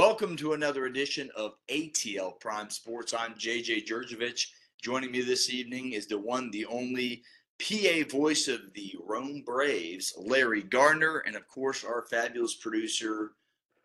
Welcome 0.00 0.34
to 0.36 0.54
another 0.54 0.86
edition 0.86 1.30
of 1.36 1.56
ATL 1.68 2.40
Prime 2.40 2.70
Sports. 2.70 3.12
I'm 3.12 3.34
JJ 3.34 3.86
Jurjevich. 3.86 4.46
Joining 4.82 5.10
me 5.10 5.20
this 5.20 5.50
evening 5.50 5.92
is 5.92 6.06
the 6.06 6.18
one, 6.18 6.50
the 6.50 6.64
only 6.64 7.22
PA 7.62 8.08
voice 8.10 8.48
of 8.48 8.72
the 8.72 8.94
Rome 9.04 9.42
Braves, 9.44 10.14
Larry 10.16 10.62
Gardner, 10.62 11.18
and 11.26 11.36
of 11.36 11.46
course, 11.48 11.84
our 11.84 12.06
fabulous 12.10 12.54
producer, 12.54 13.32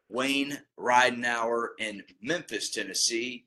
Wayne 0.08 0.58
Ridenauer 0.80 1.72
in 1.80 2.02
Memphis, 2.22 2.70
Tennessee. 2.70 3.44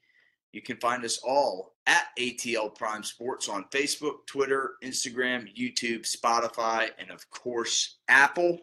You 0.52 0.60
can 0.60 0.76
find 0.76 1.06
us 1.06 1.20
all 1.26 1.72
at 1.86 2.08
ATL 2.18 2.74
Prime 2.74 3.02
Sports 3.02 3.48
on 3.48 3.64
Facebook, 3.70 4.26
Twitter, 4.26 4.72
Instagram, 4.84 5.48
YouTube, 5.56 6.00
Spotify, 6.00 6.90
and 6.98 7.10
of 7.10 7.30
course, 7.30 7.96
Apple. 8.08 8.58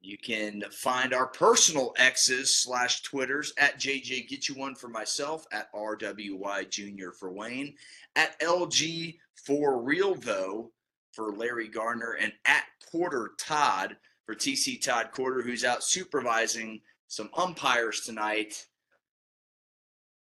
You 0.00 0.18
can 0.18 0.62
find 0.70 1.12
our 1.12 1.26
personal 1.26 1.92
X's 1.98 2.62
slash 2.62 3.02
Twitters 3.02 3.52
at 3.58 3.80
JJ 3.80 4.28
Get 4.28 4.48
You 4.48 4.54
One 4.54 4.74
for 4.74 4.88
myself, 4.88 5.46
at 5.52 5.72
RWY 5.72 6.70
Junior 6.70 7.12
for 7.12 7.32
Wayne, 7.32 7.74
at 8.14 8.38
LG 8.40 9.16
for 9.46 9.82
Real 9.82 10.14
Though 10.14 10.70
for 11.12 11.32
Larry 11.32 11.68
Garner, 11.68 12.18
and 12.20 12.32
at 12.46 12.64
Quarter 12.90 13.32
Todd 13.38 13.96
for 14.26 14.34
TC 14.34 14.80
Todd 14.80 15.10
Quarter, 15.12 15.42
who's 15.42 15.64
out 15.64 15.82
supervising 15.82 16.80
some 17.08 17.30
umpires 17.34 18.02
tonight. 18.02 18.66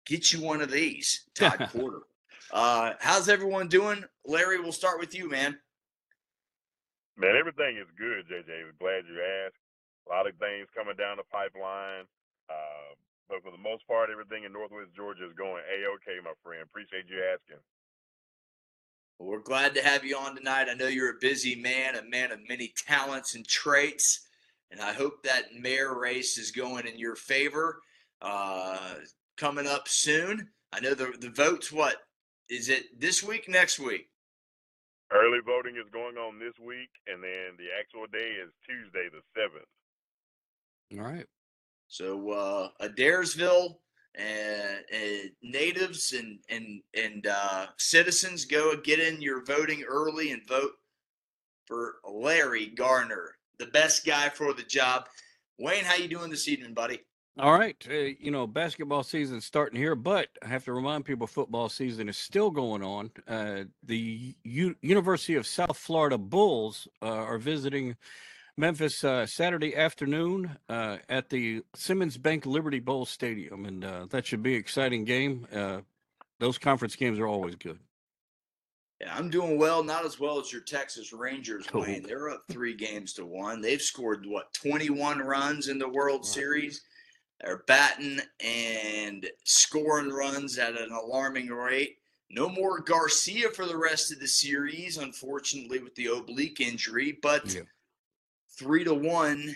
Get 0.05 0.33
you 0.33 0.41
one 0.41 0.61
of 0.61 0.71
these, 0.71 1.25
Todd 1.35 1.69
Quarter. 1.71 1.99
Uh, 2.51 2.93
how's 2.99 3.29
everyone 3.29 3.67
doing? 3.67 4.03
Larry, 4.25 4.59
we'll 4.59 4.71
start 4.71 4.99
with 4.99 5.15
you, 5.15 5.29
man. 5.29 5.57
Man, 7.15 7.35
everything 7.37 7.77
is 7.77 7.87
good, 7.97 8.25
JJ. 8.27 8.79
Glad 8.79 9.03
you 9.07 9.21
asked. 9.45 9.55
A 10.09 10.13
lot 10.13 10.27
of 10.27 10.35
things 10.37 10.67
coming 10.75 10.97
down 10.97 11.17
the 11.17 11.23
pipeline. 11.31 12.09
Uh, 12.49 12.97
but 13.29 13.43
for 13.43 13.51
the 13.51 13.61
most 13.61 13.85
part, 13.87 14.09
everything 14.09 14.43
in 14.43 14.51
Northwest 14.51 14.89
Georgia 14.95 15.25
is 15.25 15.33
going 15.37 15.61
a-okay, 15.61 16.17
my 16.23 16.33
friend. 16.43 16.63
Appreciate 16.63 17.05
you 17.07 17.21
asking. 17.21 17.61
Well, 19.19 19.29
we're 19.29 19.39
glad 19.39 19.75
to 19.75 19.83
have 19.83 20.03
you 20.03 20.17
on 20.17 20.35
tonight. 20.35 20.67
I 20.69 20.73
know 20.73 20.87
you're 20.87 21.11
a 21.11 21.21
busy 21.21 21.55
man, 21.55 21.95
a 21.95 22.03
man 22.03 22.31
of 22.31 22.39
many 22.49 22.73
talents 22.75 23.35
and 23.35 23.47
traits, 23.47 24.27
and 24.71 24.81
I 24.81 24.93
hope 24.93 25.21
that 25.23 25.53
mayor 25.53 25.99
race 25.99 26.37
is 26.37 26.51
going 26.51 26.87
in 26.87 26.97
your 26.97 27.15
favor. 27.15 27.81
Uh, 28.21 28.95
coming 29.37 29.67
up 29.67 29.87
soon. 29.87 30.49
I 30.73 30.79
know 30.79 30.93
the 30.93 31.13
the 31.19 31.29
votes. 31.29 31.71
What 31.71 31.97
is 32.49 32.67
it 32.67 32.99
this 32.99 33.23
week? 33.23 33.47
Next 33.47 33.79
week? 33.79 34.09
Early 35.11 35.39
voting 35.45 35.75
is 35.75 35.89
going 35.91 36.17
on 36.17 36.37
this 36.37 36.53
week, 36.59 36.89
and 37.07 37.23
then 37.23 37.57
the 37.57 37.69
actual 37.79 38.05
day 38.11 38.37
is 38.43 38.51
Tuesday, 38.67 39.09
the 39.09 39.21
seventh. 39.33 39.65
All 40.97 41.05
right. 41.05 41.25
So 41.87 42.31
uh, 42.31 42.69
Adairsville 42.81 43.75
and, 44.15 44.83
and 44.91 45.31
natives 45.41 46.13
and 46.13 46.39
and 46.49 46.81
and 46.95 47.27
uh, 47.27 47.67
citizens 47.77 48.45
go 48.45 48.75
get 48.77 48.99
in 48.99 49.21
your 49.21 49.43
voting 49.43 49.83
early 49.87 50.31
and 50.31 50.47
vote 50.47 50.71
for 51.65 51.95
Larry 52.03 52.67
Garner, 52.67 53.35
the 53.59 53.67
best 53.67 54.05
guy 54.05 54.29
for 54.29 54.53
the 54.53 54.63
job. 54.63 55.07
Wayne, 55.59 55.83
how 55.83 55.95
you 55.95 56.07
doing 56.07 56.29
this 56.29 56.47
evening, 56.47 56.73
buddy? 56.73 56.99
All 57.37 57.57
right. 57.57 57.75
Uh, 57.89 57.93
you 58.19 58.31
know, 58.31 58.47
basketball 58.47 59.03
season's 59.03 59.45
starting 59.45 59.79
here, 59.79 59.95
but 59.95 60.27
I 60.43 60.47
have 60.47 60.65
to 60.65 60.73
remind 60.73 61.05
people 61.05 61.25
football 61.25 61.69
season 61.69 62.09
is 62.09 62.17
still 62.17 62.49
going 62.49 62.83
on. 62.83 63.11
Uh, 63.27 63.63
the 63.83 64.35
U- 64.43 64.75
University 64.81 65.35
of 65.35 65.47
South 65.47 65.77
Florida 65.77 66.17
Bulls 66.17 66.87
uh, 67.01 67.05
are 67.05 67.37
visiting 67.37 67.95
Memphis 68.63 69.05
uh, 69.05 69.25
Saturday 69.25 69.73
afternoon 69.73 70.57
uh, 70.67 70.97
at 71.07 71.29
the 71.29 71.61
Simmons 71.75 72.17
Bank 72.17 72.45
Liberty 72.45 72.81
Bowl 72.81 73.05
Stadium, 73.05 73.63
and 73.65 73.85
uh, 73.85 74.05
that 74.09 74.25
should 74.25 74.43
be 74.43 74.55
an 74.55 74.59
exciting 74.59 75.05
game. 75.05 75.47
Uh, 75.53 75.79
those 76.39 76.57
conference 76.57 76.97
games 76.97 77.19
are 77.19 77.27
always 77.27 77.55
good. 77.55 77.79
Yeah, 78.99 79.15
I'm 79.15 79.29
doing 79.29 79.57
well, 79.57 79.81
not 79.81 80.03
as 80.03 80.19
well 80.19 80.41
as 80.41 80.51
your 80.51 80.61
Texas 80.61 81.13
Rangers, 81.13 81.65
Cool. 81.67 81.83
Wayne. 81.83 82.03
They're 82.03 82.29
up 82.29 82.43
three 82.51 82.73
games 82.75 83.13
to 83.13 83.25
one. 83.25 83.61
They've 83.61 83.81
scored 83.81 84.25
what 84.27 84.53
21 84.55 85.19
runs 85.19 85.69
in 85.69 85.79
the 85.79 85.87
World. 85.87 86.25
Series. 86.25 86.81
They're 87.39 87.63
batting 87.65 88.19
and 88.43 89.25
scoring 89.45 90.09
runs 90.09 90.57
at 90.57 90.77
an 90.77 90.91
alarming 90.91 91.47
rate. 91.47 91.95
No 92.29 92.49
more 92.49 92.81
Garcia 92.81 93.51
for 93.51 93.65
the 93.65 93.77
rest 93.77 94.11
of 94.11 94.19
the 94.19 94.27
series, 94.27 94.97
unfortunately, 94.97 95.79
with 95.79 95.95
the 95.95 96.07
oblique 96.07 96.59
injury. 96.59 97.17
But 97.21 97.53
Yeah. 97.53 97.61
Three 98.59 98.83
to 98.83 98.93
one 98.93 99.55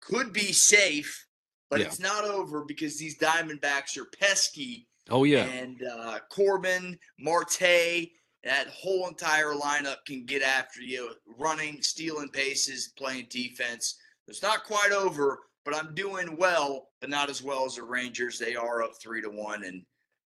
could 0.00 0.32
be 0.32 0.52
safe, 0.52 1.26
but 1.70 1.80
Yeah. 1.80 1.86
it's 1.86 2.00
not 2.00 2.24
over 2.24 2.64
because 2.64 2.98
these 2.98 3.16
Diamondbacks 3.18 3.96
are 3.96 4.04
pesky 4.06 4.88
Oh 5.10 5.24
yeah, 5.24 5.44
and 5.46 5.82
uh, 5.82 6.18
Corbin, 6.30 6.98
Marte, 7.18 8.10
that 8.44 8.68
whole 8.68 9.08
entire 9.08 9.54
lineup 9.54 10.04
can 10.06 10.26
get 10.26 10.42
after 10.42 10.82
you, 10.82 11.14
running, 11.26 11.80
stealing 11.80 12.28
bases, 12.30 12.92
playing 12.96 13.26
defense. 13.30 13.96
It's 14.26 14.42
not 14.42 14.64
quite 14.64 14.92
over, 14.92 15.38
but 15.64 15.74
I'm 15.74 15.94
doing 15.94 16.36
well, 16.36 16.90
but 17.00 17.08
not 17.08 17.30
as 17.30 17.42
well 17.42 17.64
as 17.64 17.76
the 17.76 17.84
Rangers. 17.84 18.38
They 18.38 18.54
are 18.54 18.82
up 18.82 18.92
three 19.00 19.22
to 19.22 19.30
one, 19.30 19.64
and 19.64 19.82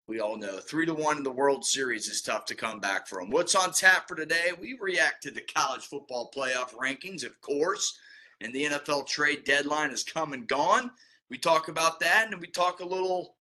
we 0.07 0.19
all 0.19 0.37
know 0.37 0.59
three 0.59 0.85
to 0.85 0.93
one 0.93 1.17
in 1.17 1.23
the 1.23 1.31
World 1.31 1.65
Series 1.65 2.07
is 2.07 2.21
tough 2.21 2.45
to 2.45 2.55
come 2.55 2.79
back 2.79 3.07
from. 3.07 3.29
What's 3.31 3.55
on 3.55 3.71
tap 3.71 4.07
for 4.07 4.15
today? 4.15 4.51
We 4.59 4.77
react 4.79 5.23
to 5.23 5.31
the 5.31 5.41
college 5.41 5.85
football 5.85 6.31
playoff 6.35 6.75
rankings, 6.75 7.25
of 7.25 7.39
course, 7.41 7.97
and 8.39 8.53
the 8.53 8.65
NFL 8.65 9.07
trade 9.07 9.45
deadline 9.45 9.89
is 9.89 10.03
come 10.03 10.33
and 10.33 10.47
gone. 10.47 10.91
We 11.29 11.39
talk 11.39 11.69
about 11.69 11.99
that, 12.01 12.27
and 12.31 12.39
we 12.39 12.47
talk 12.47 12.81
a 12.81 12.85
little 12.85 13.35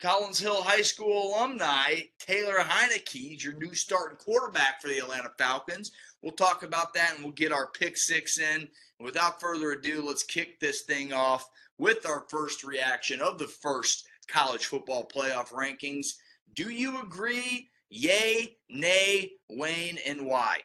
Collins 0.00 0.38
Hill 0.38 0.62
High 0.62 0.82
School 0.82 1.34
alumni, 1.34 2.02
Taylor 2.18 2.58
Heinicke, 2.60 3.42
your 3.42 3.54
new 3.54 3.74
starting 3.74 4.16
quarterback 4.16 4.80
for 4.80 4.88
the 4.88 4.98
Atlanta 4.98 5.30
Falcons. 5.36 5.90
We'll 6.22 6.32
talk 6.32 6.62
about 6.62 6.94
that 6.94 7.14
and 7.14 7.24
we'll 7.24 7.34
get 7.34 7.52
our 7.52 7.66
pick 7.66 7.98
six 7.98 8.38
in. 8.38 8.68
Without 8.98 9.40
further 9.40 9.72
ado, 9.72 10.02
let's 10.06 10.22
kick 10.22 10.58
this 10.58 10.82
thing 10.82 11.12
off 11.12 11.50
with 11.76 12.06
our 12.06 12.24
first 12.30 12.64
reaction 12.64 13.20
of 13.20 13.38
the 13.38 13.46
first 13.46 14.06
college 14.30 14.66
football 14.66 15.08
playoff 15.14 15.48
rankings. 15.48 16.08
Do 16.54 16.70
you 16.70 17.02
agree? 17.02 17.68
Yay, 17.90 18.56
nay, 18.68 19.32
Wayne, 19.48 19.98
and 20.06 20.26
why? 20.26 20.58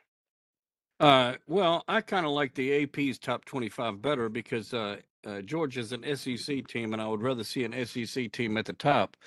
Uh, 1.00 1.36
well, 1.48 1.84
I 1.88 2.02
kind 2.02 2.26
of 2.26 2.32
like 2.32 2.54
the 2.54 2.84
AP's 2.84 3.18
top 3.20 3.44
25 3.46 4.02
better 4.02 4.30
because 4.30 4.74
uh, 4.74 4.98
uh, 5.26 5.42
Georgia's 5.42 5.92
an 5.92 6.04
SEC 6.16 6.68
team, 6.68 6.94
and 6.94 7.02
I 7.02 7.08
would 7.08 7.22
rather 7.22 7.44
see 7.44 7.64
an 7.64 7.86
SEC 7.86 8.32
team 8.32 8.58
at 8.58 8.66
the 8.66 8.74
top. 8.74 9.18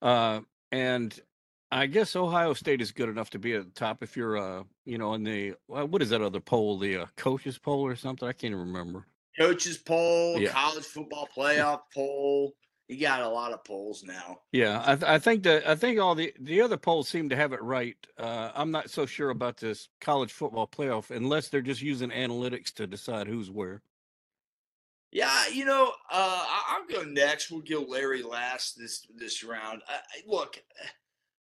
Uh, 0.00 0.40
and 0.72 1.18
I 1.70 1.86
guess 1.86 2.16
Ohio 2.16 2.54
State 2.54 2.80
is 2.80 2.90
good 2.90 3.08
enough 3.08 3.30
to 3.30 3.38
be 3.38 3.54
at 3.54 3.64
the 3.64 3.70
top 3.70 4.02
if 4.02 4.16
you're, 4.16 4.36
uh, 4.36 4.64
you 4.84 4.98
know, 4.98 5.14
in 5.14 5.22
the 5.22 5.54
what 5.66 6.02
is 6.02 6.10
that 6.10 6.22
other 6.22 6.40
poll, 6.40 6.78
the 6.78 7.02
uh, 7.02 7.06
coaches 7.16 7.58
poll 7.58 7.82
or 7.82 7.94
something? 7.94 8.26
I 8.28 8.32
can't 8.32 8.52
even 8.52 8.66
remember. 8.72 9.06
Coaches 9.38 9.78
poll, 9.78 10.38
Yeah. 10.40 10.50
college 10.50 10.84
football 10.84 11.28
playoff 11.34 11.82
poll. 11.94 12.52
You 12.88 13.00
got 13.00 13.22
a 13.22 13.28
lot 13.28 13.52
of 13.52 13.64
polls 13.64 14.02
now. 14.04 14.40
Yeah, 14.52 14.82
I, 14.84 14.94
th- 14.96 15.10
I 15.10 15.18
think 15.18 15.44
that 15.44 15.66
I 15.66 15.74
think 15.74 15.98
all 15.98 16.14
the 16.14 16.34
the 16.40 16.60
other 16.60 16.76
polls 16.76 17.08
seem 17.08 17.28
to 17.30 17.36
have 17.36 17.52
it 17.52 17.62
right. 17.62 17.96
Uh, 18.18 18.50
I'm 18.54 18.70
not 18.70 18.90
so 18.90 19.06
sure 19.06 19.30
about 19.30 19.56
this 19.56 19.88
college 20.00 20.32
football 20.32 20.66
playoff 20.66 21.10
unless 21.10 21.48
they're 21.48 21.62
just 21.62 21.80
using 21.80 22.10
analytics 22.10 22.72
to 22.74 22.86
decide 22.86 23.28
who's 23.28 23.50
where. 23.50 23.82
Yeah, 25.10 25.48
you 25.48 25.64
know, 25.66 25.92
uh, 26.10 26.44
I'll 26.68 26.86
go 26.86 27.02
next. 27.02 27.50
We'll 27.50 27.60
give 27.60 27.88
Larry 27.88 28.22
last 28.22 28.78
this 28.78 29.06
this 29.14 29.44
round. 29.44 29.82
I, 29.88 29.94
I- 29.94 30.22
look, 30.26 30.58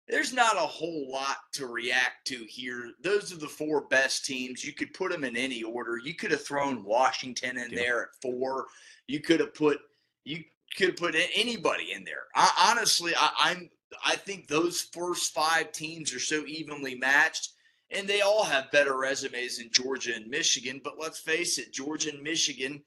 there's 0.08 0.32
not 0.32 0.56
a 0.56 0.60
whole 0.60 1.08
lot 1.10 1.36
to 1.54 1.66
react 1.66 2.26
to 2.28 2.36
here. 2.48 2.92
Those 3.02 3.32
are 3.32 3.38
the 3.38 3.48
four 3.48 3.86
best 3.88 4.24
teams. 4.24 4.64
You 4.64 4.72
could 4.72 4.94
put 4.94 5.10
them 5.12 5.24
in 5.24 5.36
any 5.36 5.62
order. 5.62 5.98
You 6.02 6.14
could 6.14 6.30
have 6.30 6.44
thrown 6.44 6.84
Washington 6.84 7.58
in 7.58 7.70
Yeah. 7.70 7.76
there 7.78 8.02
at 8.04 8.08
four. 8.22 8.66
You 9.08 9.20
could 9.20 9.40
have 9.40 9.54
put 9.54 9.78
you 10.24 10.42
could 10.76 10.96
put 10.96 11.16
anybody 11.34 11.92
in 11.92 12.04
there. 12.04 12.24
I, 12.34 12.70
honestly, 12.70 13.12
I, 13.16 13.30
I'm 13.40 13.70
I 14.04 14.16
think 14.16 14.46
those 14.46 14.82
first 14.92 15.34
five 15.34 15.72
teams 15.72 16.14
are 16.14 16.20
so 16.20 16.44
evenly 16.46 16.94
matched. 16.94 17.50
And 17.90 18.08
they 18.08 18.20
all 18.20 18.42
have 18.42 18.72
better 18.72 18.96
resumes 18.96 19.58
than 19.58 19.70
Georgia 19.70 20.14
and 20.14 20.26
Michigan. 20.26 20.80
But 20.82 20.98
let's 20.98 21.20
face 21.20 21.58
it, 21.58 21.72
Georgia 21.72 22.10
and 22.10 22.22
Michigan 22.22 22.82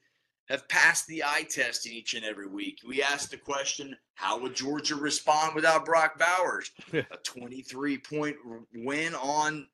have 0.50 0.68
passed 0.68 1.06
the 1.06 1.24
eye 1.24 1.46
test 1.48 1.86
each 1.86 2.12
and 2.12 2.24
every 2.24 2.48
week. 2.48 2.80
We 2.86 3.02
asked 3.02 3.30
the 3.30 3.38
question, 3.38 3.96
how 4.14 4.38
would 4.40 4.54
Georgia 4.54 4.96
respond 4.96 5.54
without 5.54 5.86
Brock 5.86 6.18
Bowers? 6.18 6.70
A 6.92 7.16
23 7.22 7.98
point 7.98 8.36
win 8.74 9.14
on 9.14 9.66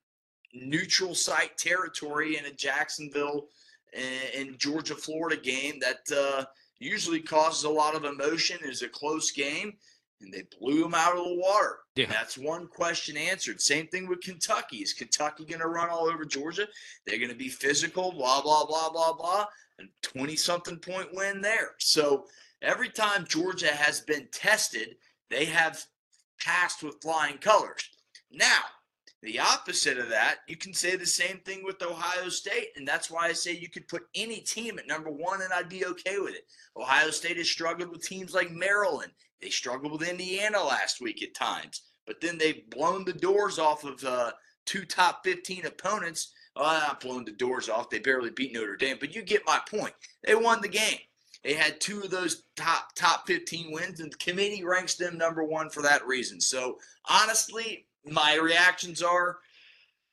neutral 0.54 1.14
site 1.14 1.56
territory 1.58 2.38
in 2.38 2.46
a 2.46 2.52
Jacksonville 2.52 3.48
and, 3.92 4.48
and 4.48 4.58
Georgia 4.58 4.94
Florida 4.94 5.36
game 5.36 5.80
that 5.80 6.16
uh, 6.16 6.44
usually 6.78 7.20
causes 7.20 7.64
a 7.64 7.70
lot 7.70 7.94
of 7.94 8.04
emotion, 8.04 8.58
is 8.62 8.82
a 8.82 8.88
close 8.88 9.30
game, 9.30 9.74
and 10.20 10.32
they 10.32 10.44
blew 10.58 10.82
them 10.82 10.94
out 10.94 11.16
of 11.16 11.24
the 11.24 11.34
water. 11.34 11.78
Yeah. 11.94 12.06
That's 12.08 12.38
one 12.38 12.66
question 12.68 13.16
answered. 13.16 13.60
Same 13.60 13.86
thing 13.88 14.08
with 14.08 14.20
Kentucky. 14.20 14.78
Is 14.78 14.92
Kentucky 14.92 15.44
going 15.44 15.60
to 15.60 15.68
run 15.68 15.90
all 15.90 16.08
over 16.08 16.24
Georgia? 16.24 16.66
They're 17.04 17.18
going 17.18 17.30
to 17.30 17.36
be 17.36 17.48
physical, 17.48 18.12
blah, 18.12 18.42
blah, 18.42 18.64
blah, 18.66 18.90
blah, 18.90 19.12
blah. 19.12 19.46
And 19.78 19.88
20 20.02 20.36
something 20.36 20.78
point 20.78 21.08
win 21.12 21.40
there. 21.42 21.72
So 21.78 22.26
every 22.62 22.88
time 22.88 23.26
Georgia 23.28 23.72
has 23.72 24.00
been 24.00 24.28
tested, 24.32 24.96
they 25.28 25.44
have 25.46 25.84
passed 26.40 26.82
with 26.82 27.02
flying 27.02 27.38
colors. 27.38 27.88
Now, 28.30 28.62
the 29.26 29.40
opposite 29.40 29.98
of 29.98 30.08
that, 30.08 30.36
you 30.46 30.56
can 30.56 30.72
say 30.72 30.94
the 30.94 31.04
same 31.04 31.38
thing 31.38 31.64
with 31.64 31.82
Ohio 31.82 32.28
State. 32.28 32.68
And 32.76 32.86
that's 32.86 33.10
why 33.10 33.26
I 33.26 33.32
say 33.32 33.52
you 33.52 33.68
could 33.68 33.88
put 33.88 34.06
any 34.14 34.40
team 34.40 34.78
at 34.78 34.86
number 34.86 35.10
one 35.10 35.42
and 35.42 35.52
I'd 35.52 35.68
be 35.68 35.84
okay 35.84 36.18
with 36.18 36.34
it. 36.34 36.46
Ohio 36.76 37.10
State 37.10 37.36
has 37.36 37.50
struggled 37.50 37.90
with 37.90 38.06
teams 38.06 38.34
like 38.34 38.52
Maryland. 38.52 39.10
They 39.42 39.50
struggled 39.50 39.92
with 39.92 40.08
Indiana 40.08 40.62
last 40.62 41.00
week 41.00 41.22
at 41.24 41.34
times. 41.34 41.82
But 42.06 42.20
then 42.20 42.38
they've 42.38 42.70
blown 42.70 43.04
the 43.04 43.12
doors 43.12 43.58
off 43.58 43.84
of 43.84 44.02
uh, 44.04 44.30
two 44.64 44.84
top 44.84 45.24
15 45.24 45.66
opponents. 45.66 46.32
Well, 46.54 46.66
not 46.66 47.00
blown 47.00 47.24
the 47.24 47.32
doors 47.32 47.68
off. 47.68 47.90
They 47.90 47.98
barely 47.98 48.30
beat 48.30 48.52
Notre 48.52 48.76
Dame. 48.76 48.96
But 49.00 49.14
you 49.14 49.22
get 49.22 49.42
my 49.44 49.60
point. 49.68 49.92
They 50.24 50.36
won 50.36 50.60
the 50.62 50.68
game. 50.68 50.98
They 51.42 51.54
had 51.54 51.80
two 51.80 52.00
of 52.02 52.10
those 52.10 52.44
top 52.56 52.94
top 52.94 53.26
15 53.26 53.70
wins, 53.70 54.00
and 54.00 54.10
the 54.10 54.16
committee 54.16 54.64
ranks 54.64 54.94
them 54.94 55.18
number 55.18 55.44
one 55.44 55.68
for 55.68 55.82
that 55.82 56.06
reason. 56.06 56.40
So 56.40 56.78
honestly, 57.08 57.86
my 58.06 58.36
reactions 58.36 59.02
are 59.02 59.38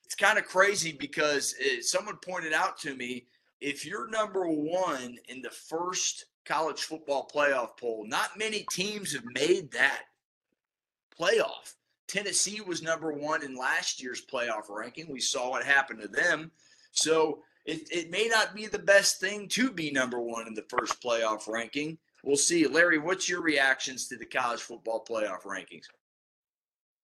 it's 0.04 0.14
kind 0.14 0.38
of 0.38 0.44
crazy 0.44 0.92
because 0.92 1.54
it, 1.58 1.84
someone 1.84 2.16
pointed 2.16 2.52
out 2.52 2.78
to 2.78 2.94
me 2.94 3.26
if 3.60 3.86
you're 3.86 4.08
number 4.08 4.46
one 4.48 5.16
in 5.28 5.40
the 5.40 5.50
first 5.50 6.26
college 6.44 6.82
football 6.82 7.30
playoff 7.34 7.78
poll, 7.78 8.04
not 8.06 8.38
many 8.38 8.66
teams 8.70 9.12
have 9.12 9.24
made 9.34 9.70
that 9.72 10.02
playoff. 11.18 11.74
Tennessee 12.06 12.60
was 12.60 12.82
number 12.82 13.12
one 13.12 13.42
in 13.42 13.56
last 13.56 14.02
year's 14.02 14.24
playoff 14.24 14.68
ranking. 14.68 15.10
We 15.10 15.20
saw 15.20 15.50
what 15.50 15.64
happened 15.64 16.02
to 16.02 16.08
them. 16.08 16.50
So 16.92 17.42
it, 17.64 17.88
it 17.90 18.10
may 18.10 18.28
not 18.28 18.54
be 18.54 18.66
the 18.66 18.78
best 18.78 19.20
thing 19.20 19.48
to 19.48 19.70
be 19.70 19.90
number 19.90 20.20
one 20.20 20.46
in 20.46 20.54
the 20.54 20.66
first 20.68 21.02
playoff 21.02 21.48
ranking. 21.48 21.96
We'll 22.22 22.36
see. 22.36 22.66
Larry, 22.66 22.98
what's 22.98 23.28
your 23.28 23.42
reactions 23.42 24.08
to 24.08 24.16
the 24.16 24.26
college 24.26 24.60
football 24.60 25.04
playoff 25.08 25.42
rankings? 25.42 25.86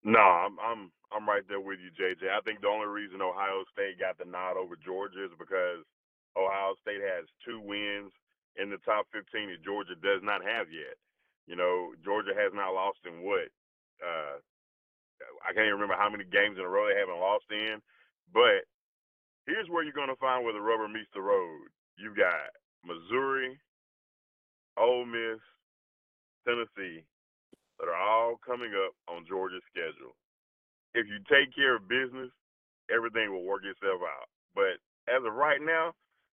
No, 0.04 0.20
I'm 0.22 0.56
I'm 0.62 0.92
I'm 1.10 1.26
right 1.28 1.42
there 1.48 1.60
with 1.60 1.80
you, 1.82 1.90
JJ. 1.96 2.30
I 2.30 2.40
think 2.46 2.60
the 2.62 2.70
only 2.70 2.86
reason 2.86 3.22
Ohio 3.22 3.64
State 3.74 3.98
got 3.98 4.18
the 4.18 4.28
nod 4.28 4.56
over 4.56 4.76
Georgia 4.78 5.24
is 5.26 5.34
because 5.38 5.82
Ohio 6.38 6.76
State 6.82 7.02
has 7.02 7.26
two 7.42 7.58
wins 7.60 8.12
in 8.60 8.70
the 8.70 8.78
top 8.86 9.06
15 9.12 9.50
that 9.50 9.64
Georgia 9.66 9.96
does 9.98 10.22
not 10.22 10.44
have 10.46 10.70
yet. 10.70 10.94
You 11.48 11.56
know, 11.56 11.94
Georgia 12.04 12.32
has 12.36 12.52
not 12.54 12.74
lost 12.76 13.02
in 13.08 13.24
what? 13.26 13.50
Uh, 14.00 14.38
I 15.44 15.52
can't 15.54 15.66
even 15.68 15.80
remember 15.80 15.98
how 15.98 16.10
many 16.10 16.24
games 16.24 16.58
in 16.58 16.64
a 16.66 16.70
row 16.70 16.88
they 16.88 16.98
haven't 16.98 17.20
lost 17.20 17.46
in. 17.50 17.80
But 18.34 18.66
here's 19.46 19.68
where 19.70 19.84
you're 19.84 19.96
going 19.96 20.12
to 20.12 20.20
find 20.22 20.44
where 20.44 20.54
the 20.54 20.62
rubber 20.62 20.88
meets 20.88 21.10
the 21.14 21.22
road. 21.22 21.68
You 21.98 22.14
got 22.16 22.52
Missouri, 22.86 23.58
Ole 24.78 25.06
Miss, 25.06 25.40
Tennessee, 26.46 27.04
that 27.80 27.88
are 27.88 27.96
all 27.96 28.36
coming 28.44 28.72
up 28.76 28.92
on 29.08 29.26
Georgia's 29.26 29.64
schedule. 29.72 30.14
If 30.94 31.08
you 31.08 31.18
take 31.32 31.54
care 31.56 31.76
of 31.76 31.88
business, 31.88 32.30
everything 32.92 33.32
will 33.32 33.44
work 33.48 33.64
itself 33.64 34.02
out. 34.04 34.28
But 34.54 34.78
as 35.08 35.24
of 35.24 35.32
right 35.34 35.62
now, 35.62 35.94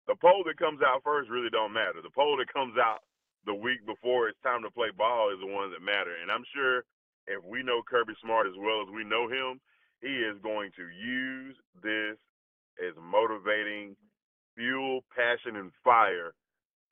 the 0.07 0.17
poll 0.21 0.45
that 0.47 0.59
comes 0.59 0.81
out 0.87 1.03
first 1.05 1.31
really 1.31 1.51
don't 1.51 1.75
matter. 1.75 2.03
The 2.03 2.15
poll 2.15 2.37
that 2.39 2.53
comes 2.53 2.79
out 2.79 3.03
the 3.47 3.55
week 3.55 3.83
before 3.87 4.29
it's 4.29 4.39
time 4.43 4.63
to 4.63 4.71
play 4.71 4.91
ball 4.97 5.35
is 5.35 5.41
the 5.43 5.51
ones 5.51 5.75
that 5.75 5.83
matter. 5.85 6.15
And 6.23 6.31
I'm 6.31 6.47
sure 6.55 6.87
if 7.27 7.43
we 7.45 7.63
know 7.63 7.83
Kirby 7.83 8.15
Smart 8.23 8.47
as 8.47 8.59
well 8.59 8.83
as 8.83 8.91
we 8.95 9.05
know 9.05 9.27
him, 9.29 9.61
he 10.03 10.11
is 10.23 10.39
going 10.43 10.71
to 10.77 10.87
use 10.91 11.57
this 11.83 12.19
as 12.83 12.95
motivating 12.99 13.97
fuel, 14.57 15.03
passion, 15.15 15.57
and 15.57 15.71
fire 15.85 16.35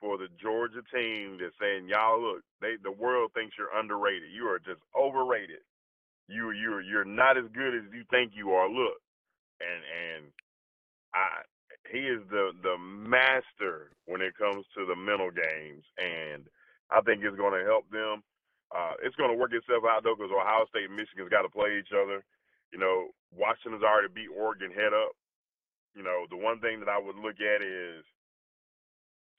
for 0.01 0.17
the 0.17 0.27
Georgia 0.41 0.81
team 0.93 1.37
that's 1.39 1.55
saying, 1.61 1.87
y'all 1.87 2.21
look, 2.21 2.43
they 2.61 2.75
the 2.83 2.91
world 2.91 3.31
thinks 3.33 3.55
you're 3.57 3.77
underrated. 3.77 4.33
You 4.33 4.49
are 4.49 4.59
just 4.59 4.81
overrated. 4.97 5.63
You 6.27 6.51
you're 6.51 6.81
you're 6.81 7.05
not 7.05 7.37
as 7.37 7.45
good 7.53 7.75
as 7.75 7.85
you 7.93 8.03
think 8.11 8.33
you 8.35 8.51
are. 8.51 8.67
Look, 8.69 8.99
and 9.61 9.81
and 9.85 10.23
I 11.13 11.45
he 11.91 11.99
is 12.09 12.21
the 12.29 12.51
the 12.63 12.77
master 12.77 13.91
when 14.05 14.21
it 14.21 14.37
comes 14.37 14.65
to 14.77 14.85
the 14.85 14.95
mental 14.95 15.31
games, 15.31 15.85
and 15.97 16.45
I 16.91 17.01
think 17.01 17.23
it's 17.23 17.37
going 17.37 17.57
to 17.57 17.65
help 17.67 17.89
them. 17.91 18.23
Uh, 18.71 18.95
it's 19.03 19.15
going 19.17 19.31
to 19.31 19.37
work 19.37 19.53
itself 19.53 19.83
out 19.87 20.03
though, 20.03 20.15
because 20.15 20.31
Ohio 20.33 20.65
State 20.69 20.87
and 20.89 20.97
Michigan's 20.97 21.31
got 21.31 21.43
to 21.43 21.51
play 21.53 21.77
each 21.79 21.91
other. 21.93 22.23
You 22.73 22.79
know, 22.79 23.11
Washington's 23.35 23.83
already 23.83 24.11
beat 24.13 24.31
Oregon 24.31 24.71
head 24.71 24.93
up. 24.95 25.11
You 25.95 26.03
know, 26.03 26.23
the 26.31 26.39
one 26.39 26.59
thing 26.61 26.79
that 26.79 26.89
I 26.89 26.99
would 26.99 27.19
look 27.19 27.41
at 27.43 27.61
is 27.61 28.05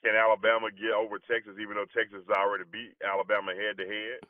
can 0.02 0.19
Alabama 0.19 0.69
get 0.75 0.93
over 0.93 1.22
Texas, 1.22 1.54
even 1.62 1.78
though 1.78 1.88
Texas 1.94 2.26
has 2.26 2.34
already 2.34 2.66
beat 2.66 2.99
Alabama 3.00 3.54
head 3.54 3.78
to 3.78 3.87
head? 3.87 4.20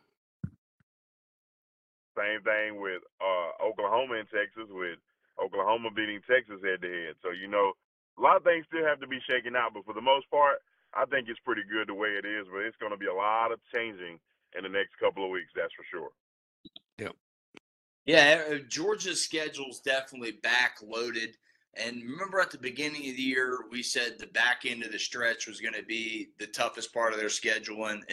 Same 2.12 2.44
thing 2.44 2.76
with 2.76 3.00
uh, 3.24 3.56
Oklahoma 3.64 4.20
and 4.20 4.28
Texas, 4.28 4.68
with 4.68 5.00
Oklahoma 5.40 5.88
beating 5.96 6.20
Texas 6.28 6.60
head 6.60 6.84
to 6.84 6.90
head. 6.92 7.16
So 7.24 7.32
you 7.32 7.48
know, 7.48 7.72
a 8.18 8.20
lot 8.20 8.36
of 8.36 8.44
things 8.44 8.68
still 8.68 8.84
have 8.84 9.00
to 9.00 9.08
be 9.08 9.20
shaken 9.24 9.56
out, 9.56 9.72
but 9.72 9.88
for 9.88 9.96
the 9.96 10.04
most 10.04 10.28
part, 10.28 10.60
I 10.92 11.08
think 11.08 11.32
it's 11.32 11.40
pretty 11.40 11.64
good 11.64 11.88
the 11.88 11.96
way 11.96 12.20
it 12.20 12.28
is. 12.28 12.44
But 12.52 12.68
it's 12.68 12.76
going 12.76 12.92
to 12.92 13.00
be 13.00 13.08
a 13.08 13.16
lot 13.16 13.52
of 13.52 13.60
changing 13.72 14.20
in 14.52 14.62
the 14.62 14.68
next 14.68 14.92
couple 15.00 15.24
of 15.24 15.32
weeks, 15.32 15.56
that's 15.56 15.72
for 15.72 15.88
sure. 15.88 16.12
Yep. 16.98 17.16
Yeah, 18.04 18.42
uh, 18.50 18.58
Georgia's 18.68 19.24
schedule's 19.24 19.80
definitely 19.80 20.32
backloaded. 20.42 21.34
And 21.74 22.02
remember 22.02 22.38
at 22.38 22.50
the 22.50 22.58
beginning 22.58 23.08
of 23.08 23.16
the 23.16 23.22
year, 23.22 23.60
we 23.70 23.82
said 23.82 24.18
the 24.18 24.26
back 24.26 24.62
end 24.66 24.82
of 24.82 24.92
the 24.92 24.98
stretch 24.98 25.46
was 25.46 25.60
going 25.60 25.74
to 25.74 25.82
be 25.82 26.28
the 26.38 26.46
toughest 26.46 26.92
part 26.92 27.14
of 27.14 27.18
their 27.18 27.30
schedule 27.30 27.86
and 27.86 28.04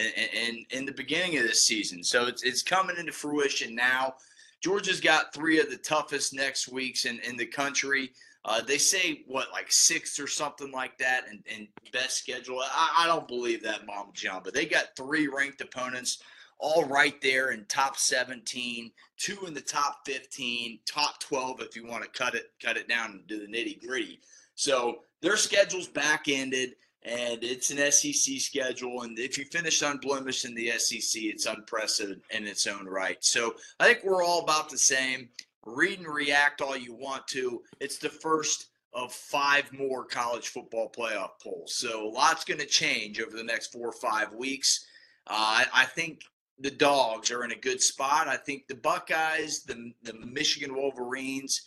in, 0.71 0.85
the 0.85 0.93
beginning 0.93 1.37
of 1.37 1.43
this 1.43 1.65
season. 1.65 2.01
So 2.01 2.27
it's, 2.27 2.43
it's 2.43 2.63
coming 2.63 2.95
into 2.97 3.11
fruition 3.11 3.75
now. 3.75 4.15
Georgia's 4.61 5.01
got 5.01 5.33
three 5.33 5.59
of 5.59 5.69
the 5.69 5.77
toughest 5.77 6.33
next 6.33 6.69
weeks 6.69 7.05
in, 7.05 7.19
in 7.19 7.35
the 7.35 7.45
country. 7.45 8.11
Uh, 8.45 8.61
they 8.61 8.77
say 8.77 9.23
what 9.27 9.51
like 9.51 9.69
six 9.69 10.17
or 10.19 10.27
something 10.27 10.71
like 10.71 10.97
that, 10.97 11.25
and, 11.29 11.43
and 11.53 11.67
best 11.91 12.17
schedule. 12.17 12.61
I, 12.61 13.03
I 13.03 13.07
don't 13.07 13.27
believe 13.27 13.61
that, 13.63 13.85
Mom 13.85 14.11
John, 14.13 14.41
but 14.43 14.53
they 14.53 14.65
got 14.65 14.95
three 14.95 15.27
ranked 15.27 15.59
opponents 15.59 16.23
all 16.59 16.85
right 16.85 17.19
there 17.21 17.51
in 17.51 17.65
top 17.65 17.97
17, 17.97 18.91
two 19.17 19.45
in 19.47 19.53
the 19.53 19.61
top 19.61 20.01
15, 20.05 20.79
top 20.85 21.19
12 21.19 21.61
if 21.61 21.75
you 21.75 21.85
want 21.85 22.03
to 22.03 22.09
cut 22.09 22.35
it 22.35 22.51
cut 22.61 22.77
it 22.77 22.87
down 22.87 23.11
and 23.11 23.27
do 23.27 23.39
the 23.39 23.47
nitty 23.47 23.85
gritty. 23.85 24.19
So 24.55 24.99
their 25.21 25.37
schedule's 25.37 25.87
back 25.87 26.25
ended 26.27 26.75
and 27.03 27.43
it's 27.43 27.71
an 27.71 27.91
SEC 27.91 28.39
schedule. 28.39 29.03
And 29.03 29.17
if 29.17 29.37
you 29.37 29.45
finish 29.45 29.81
unblemished 29.81 30.45
in 30.45 30.53
the 30.53 30.71
SEC, 30.71 31.21
it's 31.23 31.45
unprecedented 31.45 32.21
in 32.31 32.45
its 32.45 32.67
own 32.67 32.85
right. 32.85 33.23
So 33.23 33.55
I 33.79 33.85
think 33.85 34.03
we're 34.03 34.23
all 34.23 34.41
about 34.41 34.69
the 34.69 34.77
same. 34.77 35.29
Read 35.65 35.99
and 35.99 36.07
react 36.07 36.61
all 36.61 36.75
you 36.75 36.93
want 36.93 37.25
to. 37.29 37.61
It's 37.79 37.97
the 37.97 38.09
first 38.09 38.67
of 38.93 39.13
five 39.13 39.71
more 39.71 40.03
college 40.03 40.49
football 40.49 40.91
playoff 40.91 41.31
polls. 41.41 41.75
So 41.75 42.07
a 42.07 42.09
lot's 42.09 42.43
going 42.43 42.59
to 42.59 42.65
change 42.65 43.21
over 43.21 43.35
the 43.35 43.43
next 43.43 43.71
four 43.71 43.87
or 43.87 43.93
five 43.93 44.33
weeks. 44.33 44.85
Uh, 45.27 45.33
I, 45.35 45.65
I 45.73 45.85
think 45.85 46.23
the 46.59 46.71
dogs 46.71 47.31
are 47.31 47.43
in 47.43 47.51
a 47.51 47.55
good 47.55 47.81
spot. 47.81 48.27
I 48.27 48.37
think 48.37 48.67
the 48.67 48.75
Buckeyes, 48.75 49.63
the 49.63 49.91
the 50.03 50.13
Michigan 50.13 50.75
Wolverines, 50.75 51.61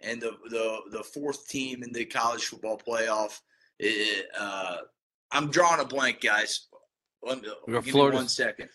and 0.00 0.20
the 0.20 0.32
the 0.50 0.80
the 0.90 1.02
fourth 1.02 1.48
team 1.48 1.82
in 1.82 1.92
the 1.92 2.04
college 2.04 2.44
football 2.46 2.78
playoff. 2.78 3.40
It, 3.78 4.26
uh, 4.38 4.78
I'm 5.30 5.50
drawing 5.50 5.80
a 5.80 5.84
blank, 5.84 6.20
guys. 6.20 6.68
Let 7.22 7.40
me, 7.40 7.48
give 7.68 7.86
Florida, 7.86 8.16
me 8.16 8.22
one 8.22 8.28
second. 8.28 8.68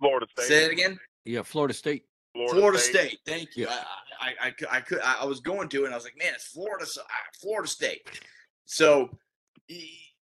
Florida 0.00 0.26
State. 0.36 0.46
Say 0.46 0.64
it 0.64 0.72
again. 0.72 0.98
Yeah, 1.24 1.42
Florida 1.42 1.74
State. 1.74 2.04
Florida, 2.32 2.54
Florida 2.54 2.78
State. 2.78 3.08
State. 3.08 3.18
Thank 3.26 3.56
you. 3.56 3.66
Yeah. 3.66 3.84
I, 4.20 4.28
I, 4.40 4.48
I, 4.48 4.76
I 4.76 4.80
could 4.80 5.00
I 5.00 5.24
was 5.24 5.40
going 5.40 5.68
to 5.70 5.84
and 5.84 5.92
I 5.92 5.96
was 5.96 6.04
like, 6.04 6.18
man, 6.18 6.32
it's 6.34 6.46
Florida 6.46 6.86
Florida 7.40 7.68
State. 7.68 8.08
So 8.64 9.10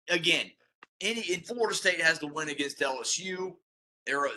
again, 0.10 0.52
any 1.02 1.22
in 1.22 1.42
Florida 1.42 1.76
State 1.76 2.02
has 2.02 2.20
to 2.20 2.28
win 2.28 2.50
against 2.50 2.80
LSU. 2.80 3.56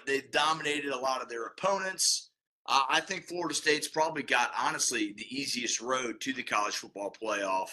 They've 0.06 0.30
dominated 0.30 0.90
a 0.90 0.98
lot 0.98 1.22
of 1.22 1.28
their 1.28 1.46
opponents. 1.46 2.30
Uh, 2.66 2.82
I 2.88 3.00
think 3.00 3.24
Florida 3.24 3.54
State's 3.54 3.88
probably 3.88 4.22
got 4.22 4.50
honestly 4.58 5.14
the 5.16 5.26
easiest 5.30 5.80
road 5.80 6.20
to 6.20 6.32
the 6.32 6.42
college 6.42 6.76
football 6.76 7.14
playoff 7.22 7.70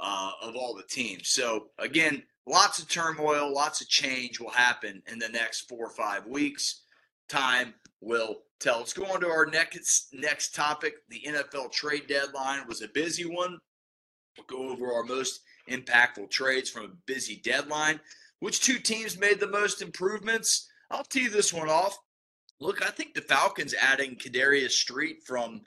uh, 0.00 0.32
of 0.42 0.56
all 0.56 0.74
the 0.74 0.82
teams. 0.82 1.28
So 1.28 1.68
again, 1.78 2.22
lots 2.46 2.80
of 2.80 2.88
turmoil, 2.88 3.52
lots 3.52 3.80
of 3.80 3.88
change 3.88 4.40
will 4.40 4.50
happen 4.50 5.02
in 5.10 5.18
the 5.18 5.28
next 5.28 5.68
four 5.68 5.86
or 5.86 5.90
five 5.90 6.26
weeks. 6.26 6.82
Time 7.28 7.74
will 8.00 8.42
tell. 8.60 8.78
Let's 8.78 8.92
go 8.92 9.06
on 9.06 9.20
to 9.20 9.28
our 9.28 9.46
next 9.46 10.08
next 10.12 10.54
topic. 10.54 10.94
The 11.08 11.22
NFL 11.26 11.72
trade 11.72 12.06
deadline 12.08 12.66
was 12.68 12.82
a 12.82 12.88
busy 12.88 13.24
one. 13.24 13.58
We'll 14.36 14.46
go 14.48 14.70
over 14.70 14.92
our 14.92 15.04
most 15.04 15.40
impactful 15.70 16.30
trades 16.30 16.68
from 16.68 16.84
a 16.84 16.96
busy 17.06 17.36
deadline. 17.36 18.00
Which 18.40 18.60
two 18.60 18.78
teams 18.78 19.18
made 19.18 19.40
the 19.40 19.46
most 19.46 19.80
improvements? 19.80 20.68
I'll 20.94 21.04
tee 21.04 21.26
this 21.26 21.52
one 21.52 21.68
off. 21.68 21.98
Look, 22.60 22.84
I 22.86 22.90
think 22.90 23.14
the 23.14 23.20
Falcons 23.20 23.74
adding 23.74 24.14
Kadarius 24.14 24.70
Street 24.70 25.24
from 25.26 25.62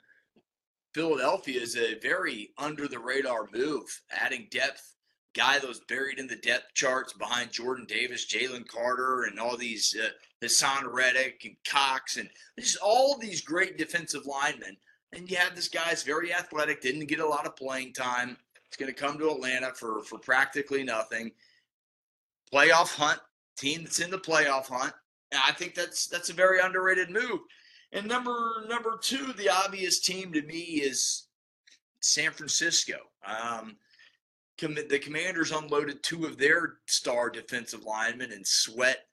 Philadelphia 0.94 1.60
is 1.60 1.76
a 1.76 1.98
very 2.00 2.50
under 2.56 2.88
the 2.88 2.98
radar 2.98 3.46
move, 3.52 3.84
adding 4.10 4.48
depth 4.50 4.94
guy 5.34 5.58
that 5.58 5.68
was 5.68 5.80
buried 5.80 6.18
in 6.18 6.26
the 6.26 6.36
depth 6.36 6.72
charts 6.74 7.12
behind 7.12 7.52
Jordan 7.52 7.84
Davis, 7.86 8.26
Jalen 8.26 8.66
Carter, 8.66 9.24
and 9.24 9.38
all 9.38 9.56
these 9.56 9.94
uh, 10.02 10.08
Haason 10.42 10.90
Reddick 10.90 11.42
and 11.44 11.56
Cox, 11.68 12.16
and 12.16 12.30
just 12.58 12.78
all 12.78 13.18
these 13.18 13.42
great 13.42 13.76
defensive 13.76 14.24
linemen. 14.24 14.78
And 15.12 15.30
you 15.30 15.36
have 15.36 15.54
this 15.54 15.68
guy's 15.68 16.02
very 16.02 16.32
athletic, 16.32 16.80
didn't 16.80 17.06
get 17.06 17.20
a 17.20 17.26
lot 17.26 17.46
of 17.46 17.54
playing 17.54 17.92
time. 17.92 18.36
He's 18.64 18.76
going 18.78 18.92
to 18.92 18.98
come 18.98 19.18
to 19.18 19.30
Atlanta 19.30 19.72
for 19.74 20.02
for 20.02 20.18
practically 20.18 20.84
nothing. 20.84 21.32
Playoff 22.52 22.96
hunt, 22.96 23.20
team 23.58 23.84
that's 23.84 24.00
in 24.00 24.10
the 24.10 24.18
playoff 24.18 24.68
hunt. 24.68 24.94
I 25.32 25.52
think 25.52 25.74
that's 25.74 26.06
that's 26.06 26.30
a 26.30 26.34
very 26.34 26.60
underrated 26.60 27.10
move. 27.10 27.40
And 27.92 28.06
number 28.06 28.64
number 28.68 28.98
two, 29.00 29.32
the 29.34 29.48
obvious 29.48 30.00
team 30.00 30.32
to 30.32 30.42
me 30.42 30.60
is 30.60 31.24
San 32.00 32.32
Francisco. 32.32 32.96
Um, 33.26 33.76
the 34.60 34.98
Commanders 34.98 35.52
unloaded 35.52 36.02
two 36.02 36.26
of 36.26 36.36
their 36.36 36.78
star 36.86 37.30
defensive 37.30 37.84
linemen 37.84 38.32
and 38.32 38.46
Sweat 38.46 39.06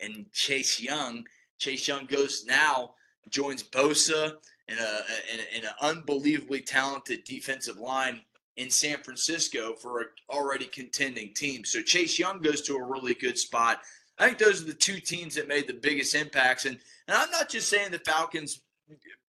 and 0.00 0.26
Chase 0.32 0.80
Young. 0.80 1.26
Chase 1.58 1.88
Young 1.88 2.06
goes 2.06 2.44
now 2.46 2.94
joins 3.30 3.62
Bosa 3.62 4.34
and 4.68 4.78
a 4.78 5.00
and, 5.32 5.64
an 5.64 5.70
unbelievably 5.80 6.62
talented 6.62 7.24
defensive 7.24 7.78
line 7.78 8.20
in 8.56 8.70
San 8.70 8.98
Francisco 8.98 9.74
for 9.74 10.00
an 10.00 10.06
already 10.30 10.66
contending 10.66 11.32
team. 11.34 11.64
So 11.64 11.82
Chase 11.82 12.18
Young 12.18 12.40
goes 12.40 12.62
to 12.62 12.76
a 12.76 12.84
really 12.84 13.14
good 13.14 13.38
spot. 13.38 13.80
I 14.22 14.26
think 14.26 14.38
those 14.38 14.62
are 14.62 14.66
the 14.66 14.72
two 14.72 15.00
teams 15.00 15.34
that 15.34 15.48
made 15.48 15.66
the 15.66 15.74
biggest 15.74 16.14
impacts. 16.14 16.64
And 16.64 16.78
and 17.08 17.16
I'm 17.16 17.30
not 17.32 17.48
just 17.48 17.68
saying 17.68 17.90
the 17.90 17.98
Falcons 17.98 18.60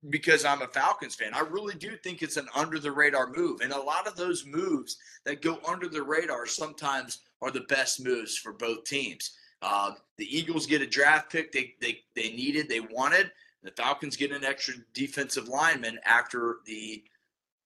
because 0.10 0.44
I'm 0.44 0.62
a 0.62 0.68
Falcons 0.68 1.16
fan. 1.16 1.34
I 1.34 1.40
really 1.42 1.76
do 1.76 1.96
think 1.96 2.22
it's 2.22 2.36
an 2.36 2.50
under 2.54 2.78
the 2.78 2.92
radar 2.92 3.32
move. 3.34 3.62
And 3.62 3.72
a 3.72 3.80
lot 3.80 4.06
of 4.06 4.18
those 4.18 4.46
moves 4.46 4.98
that 5.26 5.42
go 5.42 5.60
under 5.66 5.88
the 5.88 6.04
radar 6.04 6.46
sometimes 6.46 7.20
are 7.42 7.52
the 7.52 7.62
best 7.62 8.04
moves 8.04 8.38
for 8.38 8.52
both 8.52 8.84
teams. 8.84 9.32
Uh, 9.62 9.92
the 10.18 10.26
Eagles 10.26 10.66
get 10.66 10.82
a 10.82 10.88
draft 10.88 11.32
pick 11.32 11.52
they, 11.52 11.76
they, 11.80 12.00
they 12.16 12.32
needed, 12.32 12.68
they 12.68 12.80
wanted. 12.80 13.32
The 13.64 13.72
Falcons 13.72 14.18
get 14.18 14.32
an 14.32 14.44
extra 14.44 14.74
defensive 14.94 15.48
lineman 15.48 16.00
after 16.04 16.58
the 16.66 17.04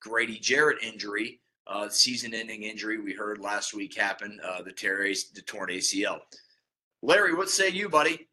Grady 0.02 0.38
Jarrett 0.38 0.84
injury, 0.84 1.40
uh, 1.68 1.88
season-ending 1.90 2.64
injury 2.64 3.00
we 3.00 3.14
heard 3.14 3.40
last 3.40 3.74
week 3.74 3.96
happen, 3.96 4.40
uh, 4.44 4.62
the, 4.62 4.74
tear, 4.74 5.08
the 5.34 5.42
torn 5.42 5.70
ACL. 5.70 6.20
Larry, 7.06 7.38
what 7.38 7.54
say 7.54 7.70
you, 7.70 7.88
buddy? 7.88 8.26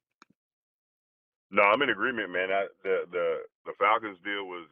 No, 1.52 1.60
I'm 1.60 1.84
in 1.84 1.92
agreement, 1.92 2.32
man. 2.32 2.48
I, 2.48 2.72
the 2.80 3.04
the 3.12 3.44
the 3.68 3.76
Falcons 3.76 4.16
deal 4.24 4.48
was 4.48 4.64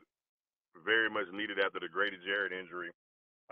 very 0.81 1.13
much 1.13 1.29
needed 1.37 1.61
after 1.61 1.85
the 1.85 1.93
Grady 1.93 2.17
Jarrett 2.25 2.57
injury. 2.57 2.89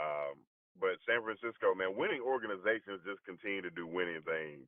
Um, 0.00 0.40
but 0.80 0.96
San 1.04 1.20
Francisco, 1.20 1.76
man, 1.76 1.92
winning 2.00 2.24
organizations 2.24 3.04
just 3.04 3.20
continue 3.28 3.60
to 3.60 3.68
do 3.68 3.84
winning 3.84 4.24
things. 4.24 4.64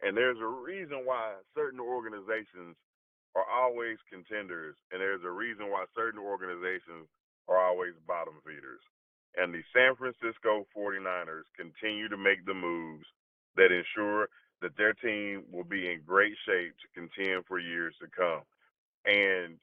And 0.00 0.16
there's 0.16 0.40
a 0.40 0.48
reason 0.48 1.04
why 1.04 1.36
certain 1.52 1.78
organizations 1.78 2.72
are 3.36 3.44
always 3.44 4.00
contenders, 4.08 4.80
and 4.90 4.96
there's 4.96 5.24
a 5.28 5.30
reason 5.30 5.68
why 5.68 5.84
certain 5.92 6.20
organizations 6.24 7.04
are 7.52 7.60
always 7.60 7.92
bottom 8.08 8.40
feeders. 8.48 8.80
And 9.36 9.52
the 9.52 9.60
San 9.76 9.92
Francisco 9.92 10.64
49ers 10.72 11.48
continue 11.52 12.08
to 12.08 12.16
make 12.16 12.48
the 12.48 12.56
moves 12.56 13.04
that 13.60 13.68
ensure 13.68 14.32
that 14.62 14.76
their 14.76 14.94
team 14.94 15.44
will 15.52 15.64
be 15.64 15.90
in 15.90 16.00
great 16.06 16.34
shape 16.46 16.74
to 16.80 17.00
contend 17.00 17.44
for 17.46 17.58
years 17.58 17.94
to 18.00 18.08
come. 18.08 18.42
And 19.04 19.58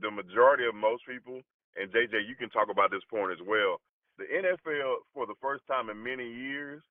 the 0.00 0.10
majority 0.10 0.64
of 0.66 0.74
most 0.74 1.02
people, 1.06 1.40
and 1.76 1.92
JJ, 1.92 2.26
you 2.28 2.34
can 2.36 2.50
talk 2.50 2.68
about 2.70 2.90
this 2.90 3.04
point 3.10 3.32
as 3.32 3.46
well. 3.46 3.80
The 4.18 4.24
NFL, 4.24 5.04
for 5.14 5.26
the 5.26 5.36
first 5.40 5.62
time 5.66 5.90
in 5.90 6.02
many 6.02 6.26
years, 6.26 6.82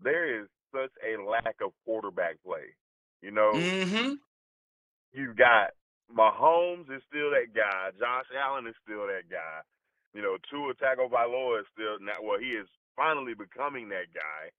there 0.00 0.40
is 0.40 0.46
such 0.72 0.92
a 1.02 1.20
lack 1.20 1.56
of 1.62 1.72
quarterback 1.84 2.36
play. 2.46 2.74
You 3.22 3.32
know, 3.32 3.52
mm-hmm. 3.52 4.14
you've 5.12 5.36
got 5.36 5.70
Mahomes 6.14 6.86
is 6.94 7.02
still 7.08 7.30
that 7.30 7.52
guy. 7.54 7.90
Josh 7.98 8.30
Allen 8.38 8.66
is 8.66 8.76
still 8.84 9.06
that 9.06 9.28
guy. 9.30 9.60
You 10.14 10.22
know, 10.22 10.36
Tua 10.50 10.74
Tagovailoa 10.74 11.60
is 11.60 11.66
still 11.74 11.98
not. 12.00 12.22
Well, 12.22 12.38
he 12.38 12.54
is 12.54 12.68
finally 12.96 13.34
becoming 13.34 13.88
that 13.90 14.06
guy. 14.14 14.50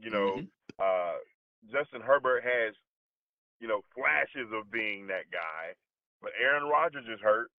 You 0.00 0.10
know, 0.10 0.30
mm-hmm. 0.40 0.80
uh, 0.80 1.20
Justin 1.70 2.00
Herbert 2.00 2.42
has, 2.42 2.74
you 3.60 3.68
know, 3.68 3.82
flashes 3.94 4.50
of 4.52 4.70
being 4.70 5.06
that 5.06 5.30
guy, 5.30 5.74
but 6.20 6.32
Aaron 6.40 6.68
Rodgers 6.68 7.04
is 7.12 7.20
hurt. 7.20 7.50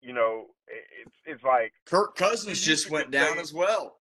You 0.00 0.12
know, 0.12 0.46
it's 0.66 1.14
it's 1.26 1.42
like 1.42 1.72
Kirk 1.86 2.16
Cousins 2.16 2.60
just 2.60 2.90
went 2.90 3.10
down 3.10 3.34
say, 3.34 3.40
as 3.40 3.52
well. 3.52 3.98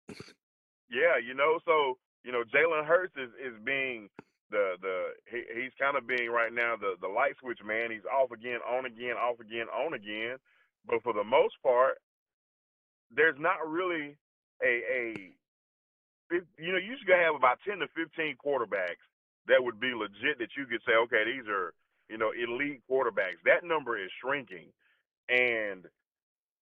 Yeah, 0.88 1.19
you 1.25 1.35
know, 1.35 1.59
so 1.64 1.99
you 2.25 2.33
know, 2.33 2.42
Jalen 2.45 2.87
Hurts 2.87 3.14
is 3.16 3.30
is 3.40 3.59
being 3.64 4.09
the 4.50 4.75
the 4.80 5.14
he, 5.30 5.42
he's 5.62 5.73
kind 5.80 5.97
of 5.97 6.07
being 6.07 6.30
right 6.30 6.52
now 6.52 6.75
the 6.76 6.95
the 7.00 7.09
light 7.09 7.35
switch 7.40 7.59
man. 7.64 7.90
He's 7.90 8.07
off 8.07 8.30
again, 8.30 8.61
on 8.69 8.87
again, 8.87 9.14
off 9.16 9.40
again, 9.40 9.66
on 9.69 9.95
again. 9.95 10.37
But 10.87 11.02
for 11.02 11.12
the 11.12 11.25
most 11.25 11.54
part, 11.62 11.99
there's 13.11 13.38
not 13.38 13.66
really 13.66 14.16
a 14.62 14.83
a 14.90 15.33
you 16.31 16.73
know, 16.73 16.79
you 16.79 16.97
should 16.99 17.11
have 17.15 17.35
about 17.35 17.59
10 17.67 17.79
to 17.81 17.89
15 17.95 18.37
quarterbacks 18.39 19.03
that 19.49 19.63
would 19.63 19.81
be 19.81 19.95
legit 19.95 20.39
that 20.39 20.55
you 20.57 20.67
could 20.67 20.83
say, 20.87 20.95
okay, 20.95 21.25
these 21.27 21.49
are, 21.51 21.75
you 22.09 22.19
know, 22.19 22.31
elite 22.31 22.83
quarterbacks. 22.91 23.43
That 23.45 23.65
number 23.65 23.99
is 23.99 24.11
shrinking. 24.23 24.71
And 25.29 25.87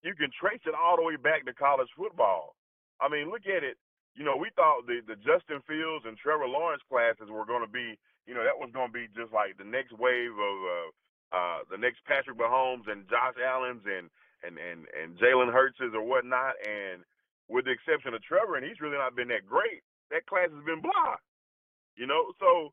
you 0.02 0.14
can 0.14 0.30
trace 0.32 0.62
it 0.66 0.74
all 0.74 0.96
the 0.96 1.02
way 1.02 1.16
back 1.16 1.44
to 1.46 1.54
college 1.54 1.88
football. 1.96 2.54
I 3.00 3.08
mean, 3.08 3.30
look 3.30 3.46
at 3.46 3.64
it. 3.64 3.76
You 4.14 4.24
know, 4.24 4.36
we 4.36 4.50
thought 4.56 4.86
the, 4.86 5.00
the 5.06 5.16
Justin 5.16 5.62
Fields 5.66 6.04
and 6.06 6.16
Trevor 6.16 6.48
Lawrence 6.48 6.82
classes 6.90 7.30
were 7.30 7.46
going 7.46 7.62
to 7.62 7.70
be, 7.70 7.98
you 8.26 8.34
know, 8.34 8.42
that 8.42 8.58
was 8.58 8.70
going 8.72 8.88
to 8.88 8.92
be 8.92 9.06
just 9.14 9.32
like 9.32 9.56
the 9.58 9.68
next 9.68 9.92
wave 9.94 10.34
of 10.34 10.56
uh, 10.64 10.88
uh, 11.30 11.58
the 11.70 11.78
next 11.78 12.02
Patrick 12.06 12.38
Mahomes 12.38 12.90
and 12.90 13.06
Josh 13.08 13.36
Allen's 13.38 13.84
and 13.86 14.10
and 14.42 14.58
and 14.58 14.86
and 14.96 15.18
Jalen 15.18 15.52
Hurts's 15.52 15.94
or 15.94 16.02
whatnot. 16.02 16.54
And 16.66 17.04
with 17.48 17.64
the 17.64 17.72
exception 17.72 18.12
of 18.12 18.22
Trevor, 18.22 18.56
and 18.56 18.64
he's 18.64 18.80
really 18.80 19.00
not 19.00 19.16
been 19.16 19.28
that 19.28 19.48
great. 19.48 19.82
That 20.12 20.28
class 20.28 20.52
has 20.52 20.64
been 20.64 20.80
blah. 20.80 21.16
You 21.96 22.06
know, 22.06 22.32
so 22.38 22.72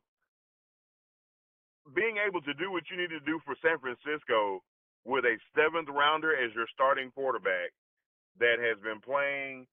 being 1.94 2.16
able 2.20 2.40
to 2.42 2.54
do 2.54 2.70
what 2.70 2.84
you 2.90 2.96
need 2.96 3.10
to 3.10 3.22
do 3.24 3.40
for 3.44 3.56
San 3.64 3.78
Francisco 3.78 4.62
with 5.04 5.24
a 5.24 5.38
seventh 5.54 5.88
rounder 5.88 6.34
as 6.34 6.54
your 6.54 6.66
starting 6.72 7.10
quarterback 7.14 7.70
that 8.38 8.58
has 8.58 8.76
been 8.82 9.00
playing 9.00 9.66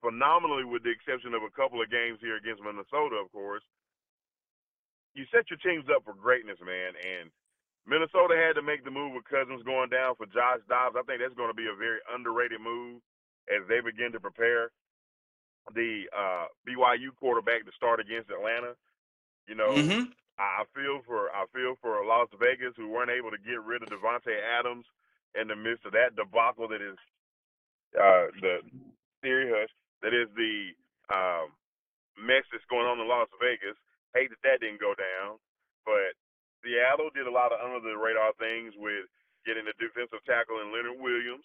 phenomenally 0.00 0.64
with 0.64 0.82
the 0.82 0.92
exception 0.94 1.34
of 1.34 1.42
a 1.42 1.52
couple 1.54 1.82
of 1.82 1.90
games 1.90 2.18
here 2.22 2.38
against 2.38 2.62
Minnesota, 2.62 3.18
of 3.18 3.30
course. 3.30 3.62
You 5.14 5.26
set 5.34 5.50
your 5.50 5.58
teams 5.60 5.90
up 5.90 6.06
for 6.06 6.14
greatness, 6.14 6.58
man. 6.62 6.94
And 6.94 7.28
Minnesota 7.84 8.38
had 8.38 8.54
to 8.54 8.62
make 8.62 8.84
the 8.84 8.94
move 8.94 9.12
with 9.12 9.26
Cousins 9.26 9.64
going 9.66 9.90
down 9.90 10.14
for 10.14 10.30
Josh 10.30 10.62
Dobbs. 10.70 10.94
I 10.94 11.02
think 11.04 11.20
that's 11.20 11.36
going 11.36 11.50
to 11.50 11.58
be 11.58 11.66
a 11.66 11.76
very 11.76 11.98
underrated 12.08 12.62
move 12.62 13.02
as 13.48 13.66
they 13.68 13.80
begin 13.80 14.12
to 14.12 14.20
prepare 14.20 14.70
the 15.74 16.04
uh, 16.12 16.46
BYU 16.64 17.12
quarterback 17.18 17.64
to 17.64 17.72
start 17.76 18.00
against 18.00 18.30
Atlanta. 18.30 18.76
You 19.46 19.56
know, 19.56 19.72
mm-hmm. 19.72 20.12
I 20.38 20.64
feel 20.74 21.00
for 21.06 21.32
I 21.32 21.44
feel 21.52 21.74
for 21.80 22.04
Las 22.04 22.28
Vegas 22.38 22.76
who 22.76 22.88
weren't 22.88 23.10
able 23.10 23.30
to 23.30 23.40
get 23.40 23.64
rid 23.64 23.82
of 23.82 23.88
Davante 23.88 24.32
Adams 24.38 24.86
in 25.34 25.48
the 25.48 25.56
midst 25.56 25.84
of 25.84 25.92
that 25.92 26.16
debacle 26.16 26.68
that 26.68 26.80
is 26.80 26.96
uh, 27.96 28.30
the 28.40 28.60
theory 29.20 29.50
hush 29.50 29.72
that 30.02 30.14
is 30.14 30.30
the 30.38 30.72
um, 31.10 31.50
mess 32.14 32.46
that's 32.52 32.66
going 32.70 32.86
on 32.86 33.00
in 33.00 33.08
Las 33.08 33.28
Vegas. 33.42 33.76
Hate 34.14 34.30
that 34.30 34.40
that 34.44 34.60
didn't 34.62 34.80
go 34.80 34.94
down, 34.96 35.36
but 35.84 36.16
Seattle 36.62 37.10
did 37.12 37.28
a 37.28 37.34
lot 37.34 37.52
of 37.52 37.60
under 37.60 37.82
the 37.82 37.98
radar 37.98 38.32
things 38.40 38.72
with 38.78 39.10
getting 39.44 39.66
the 39.66 39.76
defensive 39.76 40.22
tackle 40.24 40.60
in 40.60 40.72
Leonard 40.72 40.98
Williams 40.98 41.44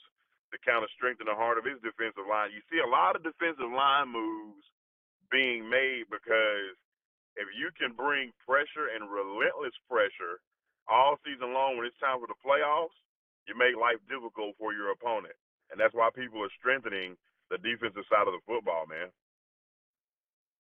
to 0.54 0.62
kind 0.62 0.86
of 0.86 0.94
strengthen 0.94 1.26
the 1.26 1.34
heart 1.34 1.58
of 1.58 1.66
his 1.66 1.82
defensive 1.82 2.30
line. 2.30 2.54
You 2.54 2.62
see 2.70 2.80
a 2.80 2.88
lot 2.88 3.18
of 3.18 3.26
defensive 3.26 3.74
line 3.74 4.14
moves 4.14 4.64
being 5.34 5.66
made 5.66 6.06
because 6.14 6.78
if 7.36 7.50
you 7.58 7.74
can 7.74 7.98
bring 7.98 8.30
pressure 8.46 8.94
and 8.94 9.10
relentless 9.10 9.74
pressure 9.90 10.38
all 10.86 11.18
season 11.26 11.58
long 11.58 11.76
when 11.76 11.90
it's 11.90 11.98
time 11.98 12.22
for 12.22 12.30
the 12.30 12.38
playoffs, 12.46 12.94
you 13.50 13.58
make 13.58 13.74
life 13.74 13.98
difficult 14.06 14.54
for 14.62 14.72
your 14.72 14.94
opponent. 14.94 15.34
And 15.74 15.82
that's 15.82 15.98
why 15.98 16.14
people 16.14 16.46
are 16.46 16.54
strengthening 16.60 17.18
the 17.50 17.58
defensive 17.58 18.06
side 18.06 18.30
of 18.30 18.38
the 18.38 18.46
football, 18.46 18.86
man. 18.86 19.10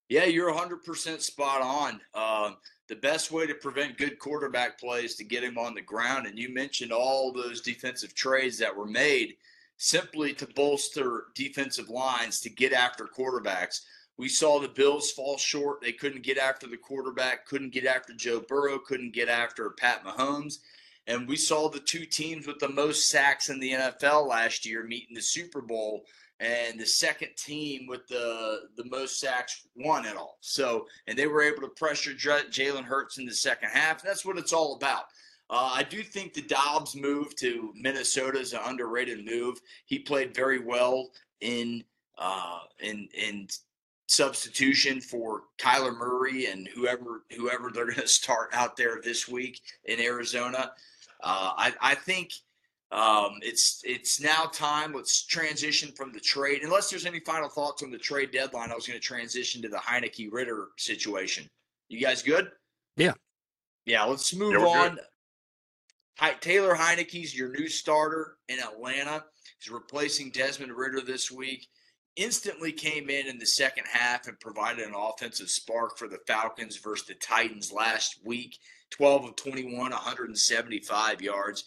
Yeah, 0.10 0.26
you're 0.26 0.52
100% 0.52 1.22
spot 1.22 1.62
on. 1.62 2.02
Uh, 2.14 2.52
the 2.90 2.96
best 2.96 3.32
way 3.32 3.48
to 3.48 3.56
prevent 3.56 3.98
good 3.98 4.20
quarterback 4.20 4.80
play 4.80 5.06
is 5.06 5.16
to 5.16 5.24
get 5.24 5.44
him 5.44 5.58
on 5.58 5.74
the 5.74 5.82
ground. 5.82 6.28
And 6.28 6.38
you 6.38 6.54
mentioned 6.54 6.92
all 6.92 7.32
those 7.32 7.62
defensive 7.62 8.14
trades 8.14 8.58
that 8.60 8.76
were 8.76 8.86
made 8.86 9.36
simply 9.78 10.34
to 10.34 10.48
bolster 10.48 11.26
defensive 11.36 11.90
lines 11.90 12.40
to 12.42 12.50
get 12.50 12.74
after 12.74 13.06
quarterbacks. 13.06 13.82
We 14.18 14.30
saw 14.30 14.60
the 14.60 14.68
Bills 14.68 15.12
fall 15.12 15.38
short. 15.38 15.82
They 15.82 15.92
couldn't 15.92 16.24
get 16.24 16.38
after 16.38 16.68
the 16.68 16.78
quarterback, 16.78 17.46
couldn't 17.46 17.74
get 17.74 17.86
after 17.86 18.14
Joe 18.14 18.42
Burrow, 18.48 18.80
couldn't 18.80 19.14
get 19.14 19.28
after 19.28 19.70
Pat 19.72 20.04
Mahomes. 20.04 20.60
And 21.08 21.28
we 21.28 21.36
saw 21.36 21.68
the 21.68 21.80
two 21.80 22.06
teams 22.06 22.48
with 22.48 22.60
the 22.60 22.70
most 22.70 23.10
sacks 23.10 23.50
in 23.50 23.60
the 23.60 23.72
NFL 23.72 24.28
last 24.28 24.66
year 24.66 24.84
meet 24.84 25.08
in 25.10 25.16
the 25.16 25.22
Super 25.22 25.62
Bowl 25.62 26.06
and 26.40 26.80
the 26.80 26.86
second 26.86 27.30
team 27.38 27.88
with 27.88 28.08
the 28.08 28.70
the 28.76 28.86
most 28.86 29.20
sacks 29.20 29.68
won 29.76 30.06
it 30.06 30.18
all. 30.18 30.38
So, 30.42 30.88
and 31.08 31.18
they 31.18 31.28
were 31.28 31.42
able 31.42 31.62
to 31.62 31.70
pressure 31.70 32.12
Jalen 32.12 32.84
Hurts 32.84 33.18
in 33.18 33.26
the 33.26 33.34
second 33.34 33.70
half. 33.70 34.02
That's 34.02 34.26
what 34.26 34.38
it's 34.38 34.54
all 34.54 34.76
about. 34.76 35.06
Uh, 35.50 35.72
I 35.76 35.84
do 35.84 36.02
think 36.04 36.34
the 36.34 36.42
Dobbs 36.42 36.96
move 36.96 37.36
to 37.38 37.74
Minnesota 37.76 38.40
is 38.40 38.54
an 38.54 38.62
underrated 38.66 39.26
move. 39.26 39.60
He 39.86 40.00
played 40.00 40.34
very 40.34 40.60
well 40.60 41.12
in 41.42 41.84
uh, 42.18 42.60
in 42.80 43.08
in 43.14 43.48
substitution 44.08 45.02
for 45.02 45.44
Kyler 45.58 45.96
Murray 45.96 46.48
and 46.48 46.68
whoever 46.74 47.24
whoever 47.36 47.72
they're 47.72 47.86
going 47.92 48.02
to 48.02 48.08
start 48.08 48.50
out 48.54 48.78
there 48.78 49.02
this 49.04 49.28
week 49.28 49.62
in 49.86 50.00
Arizona. 50.00 50.72
Uh, 51.22 51.54
I, 51.58 51.74
I 51.82 51.96
think 51.96 52.34
um, 52.92 53.40
it's 53.42 53.82
it's 53.84 54.22
now 54.22 54.46
time. 54.46 54.94
Let's 54.94 55.24
transition 55.26 55.92
from 55.94 56.14
the 56.14 56.20
trade. 56.20 56.64
Unless 56.64 56.90
there's 56.90 57.06
any 57.06 57.20
final 57.22 57.50
thoughts 57.50 57.82
on 57.82 57.92
the 57.92 57.98
trade 57.98 58.32
deadline, 58.32 58.72
I 58.72 58.76
was 58.76 58.86
going 58.86 59.00
to 59.00 59.06
transition 59.06 59.62
to 59.64 59.68
the 59.68 59.78
Heinicke 59.78 60.32
Ridder 60.32 60.68
situation. 60.78 61.50
You 61.90 62.00
guys 62.00 62.22
good? 62.22 62.52
Yeah. 62.96 63.14
Yeah. 63.86 64.04
Let's 64.04 64.34
move 64.36 64.54
yeah, 64.54 64.66
on. 64.66 64.90
Hi, 64.92 65.04
Taylor 66.42 66.76
Heinicke's 66.76 67.36
your 67.36 67.50
new 67.50 67.68
starter 67.68 68.38
in 68.48 68.60
Atlanta. 68.60 69.26
He's 69.60 69.72
replacing 69.72 70.32
Desmond 70.32 70.74
Ridder 70.74 71.02
this 71.02 71.32
week 71.32 71.68
instantly 72.16 72.72
came 72.72 73.10
in 73.10 73.28
in 73.28 73.40
the 73.40 73.46
second 73.46 73.86
half 73.92 74.28
and 74.28 74.40
provided 74.40 74.86
an 74.86 74.94
offensive 74.96 75.50
spark 75.50 75.98
for 75.98 76.08
the 76.08 76.20
Falcons 76.28 76.78
versus 76.78 77.08
the 77.08 77.16
Titans 77.16 77.72
last 77.72 78.20
week. 78.24 78.58
12 78.92 79.26
of 79.26 79.36
21, 79.36 79.74
175 79.74 81.22
yards, 81.22 81.66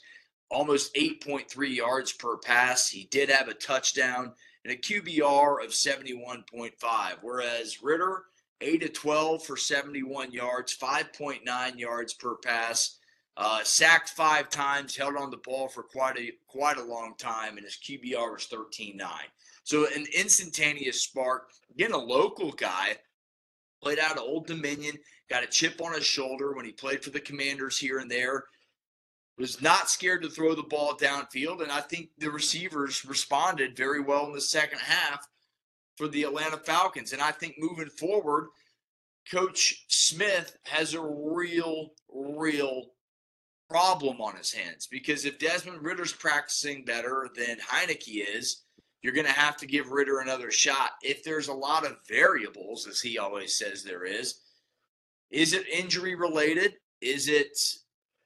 almost 0.49 0.95
8.3 0.95 1.75
yards 1.75 2.12
per 2.12 2.37
pass. 2.38 2.88
He 2.88 3.09
did 3.11 3.29
have 3.31 3.49
a 3.49 3.55
touchdown 3.55 4.33
and 4.65 4.73
a 4.73 4.76
QBR 4.76 5.65
of 5.65 5.71
71.5, 5.71 7.17
whereas 7.23 7.83
Ridder, 7.83 8.25
8 8.61 8.85
of 8.85 8.93
12 8.93 9.45
for 9.45 9.57
71 9.57 10.31
yards, 10.31 10.76
5.9 10.76 11.79
yards 11.79 12.15
per 12.15 12.37
pass. 12.37 12.99
Uh, 13.38 13.62
sacked 13.64 14.11
five 14.11 14.49
times, 14.49 14.97
held 14.97 15.14
on 15.16 15.31
the 15.31 15.37
ball 15.38 15.69
for 15.69 15.83
quite 15.83 16.19
a 16.19 16.33
quite 16.49 16.78
a 16.78 16.85
long 16.85 17.14
time, 17.19 17.57
and 17.57 17.64
his 17.64 17.76
QBR 17.76 18.33
was 18.33 18.49
13-9. 18.50 18.99
So 19.64 19.87
an 19.95 20.07
instantaneous 20.16 21.02
spark. 21.02 21.50
Again, 21.71 21.93
a 21.93 21.99
local 21.99 22.52
guy 22.52 22.97
played 23.83 23.99
out 23.99 24.16
of 24.16 24.23
Old 24.23 24.47
Dominion, 24.47 24.97
got 25.28 25.45
a 25.45 25.49
chip 25.49 25.83
on 25.83 25.93
his 25.93 26.07
shoulder 26.07 26.55
when 26.55 26.64
he 26.64 26.73
played 26.73 27.05
for 27.05 27.11
the 27.11 27.21
Commanders 27.21 27.78
here 27.78 27.99
and 27.99 28.11
there. 28.11 28.45
Was 29.38 29.61
not 29.61 29.90
scared 29.90 30.23
to 30.23 30.31
throw 30.31 30.55
the 30.55 30.62
ball 30.62 30.97
downfield, 30.97 31.62
and 31.62 31.71
I 31.71 31.83
think 31.83 32.09
the 32.16 32.31
receivers 32.31 33.05
responded 33.05 33.76
very 33.76 34.00
well 34.00 34.25
in 34.26 34.33
the 34.33 34.40
second 34.40 34.78
half 34.78 35.26
for 35.97 36.09
the 36.09 36.23
Atlanta 36.23 36.57
Falcons. 36.57 37.12
And 37.12 37.21
I 37.21 37.33
think 37.33 37.57
moving 37.59 37.90
forward, 37.90 38.49
Coach 39.31 39.85
Smith 39.88 40.57
has 40.64 40.95
a 40.95 41.02
real, 41.02 41.90
real 42.09 42.93
problem 43.69 44.21
on 44.21 44.37
his 44.37 44.53
hands 44.53 44.87
because 44.87 45.25
if 45.25 45.39
Desmond 45.39 45.83
Ridder's 45.83 46.13
practicing 46.13 46.85
better 46.85 47.29
than 47.37 47.59
Heinicke 47.59 48.25
is, 48.37 48.63
you're 49.03 49.15
going 49.15 49.27
to 49.27 49.33
have 49.33 49.57
to 49.59 49.67
give 49.67 49.91
Ridder 49.91 50.21
another 50.21 50.51
shot. 50.51 50.91
If 51.03 51.23
there's 51.23 51.49
a 51.49 51.55
lot 51.55 51.87
of 51.87 51.99
variables, 52.09 52.87
as 52.89 53.01
he 53.01 53.19
always 53.19 53.57
says 53.57 53.83
there 53.83 54.05
is, 54.05 54.41
is 55.31 55.53
it 55.53 55.69
injury 55.69 56.15
related? 56.15 56.75
Is 57.01 57.29
it, 57.29 57.57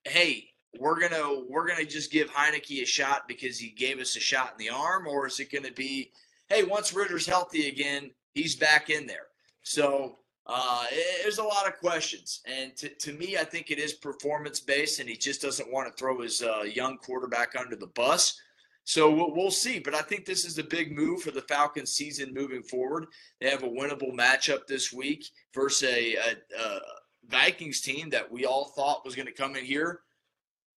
hey, 0.04 0.46
we're 0.78 1.00
gonna 1.00 1.42
we're 1.48 1.66
gonna 1.66 1.84
just 1.84 2.12
give 2.12 2.30
Heinicke 2.30 2.82
a 2.82 2.86
shot 2.86 3.22
because 3.26 3.58
he 3.58 3.70
gave 3.70 3.98
us 3.98 4.16
a 4.16 4.20
shot 4.20 4.52
in 4.52 4.58
the 4.64 4.70
arm, 4.70 5.06
or 5.06 5.26
is 5.26 5.40
it 5.40 5.50
going 5.50 5.64
to 5.64 5.72
be, 5.72 6.12
hey, 6.48 6.62
once 6.62 6.94
Ridder's 6.94 7.26
healthy 7.26 7.68
again, 7.68 8.10
he's 8.34 8.54
back 8.54 8.90
in 8.90 9.06
there? 9.06 9.26
So 9.62 10.19
uh, 10.46 10.84
it, 10.90 11.22
there's 11.22 11.38
a 11.38 11.44
lot 11.44 11.66
of 11.66 11.76
questions, 11.78 12.40
and 12.46 12.76
to, 12.76 12.88
to 12.88 13.12
me, 13.12 13.36
I 13.36 13.44
think 13.44 13.70
it 13.70 13.78
is 13.78 13.92
performance 13.92 14.60
based, 14.60 15.00
and 15.00 15.08
he 15.08 15.16
just 15.16 15.42
doesn't 15.42 15.72
want 15.72 15.88
to 15.88 15.96
throw 15.96 16.20
his 16.20 16.42
uh, 16.42 16.62
young 16.62 16.96
quarterback 16.96 17.54
under 17.58 17.76
the 17.76 17.88
bus. 17.88 18.40
So 18.84 19.10
we'll, 19.10 19.34
we'll, 19.34 19.50
see. 19.50 19.78
But 19.78 19.94
I 19.94 20.00
think 20.00 20.24
this 20.24 20.44
is 20.44 20.58
a 20.58 20.64
big 20.64 20.96
move 20.96 21.22
for 21.22 21.30
the 21.30 21.42
Falcons 21.42 21.92
season 21.92 22.34
moving 22.34 22.62
forward. 22.62 23.06
They 23.40 23.48
have 23.48 23.62
a 23.62 23.68
winnable 23.68 24.12
matchup 24.12 24.66
this 24.66 24.92
week 24.92 25.26
versus 25.54 25.88
a, 25.88 26.14
a, 26.16 26.36
a 26.58 26.80
Vikings 27.28 27.80
team 27.80 28.10
that 28.10 28.30
we 28.30 28.46
all 28.46 28.72
thought 28.76 29.04
was 29.04 29.14
going 29.14 29.26
to 29.26 29.32
come 29.32 29.54
in 29.54 29.64
here. 29.64 30.00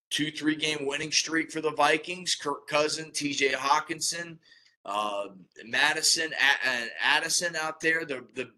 Two, 0.09 0.29
three 0.29 0.55
game 0.55 0.85
winning 0.85 1.11
streak 1.11 1.51
for 1.51 1.61
the 1.61 1.71
Vikings. 1.71 2.35
Kirk 2.35 2.67
Cousin, 2.67 3.09
TJ 3.09 3.53
Hockenson, 3.53 4.37
uh, 4.85 5.29
Mattison, 5.65 6.31
and 6.67 6.89
Addison 7.01 7.55
out 7.55 7.79
there. 7.79 8.05
The, 8.05 8.23
the, 8.35 8.51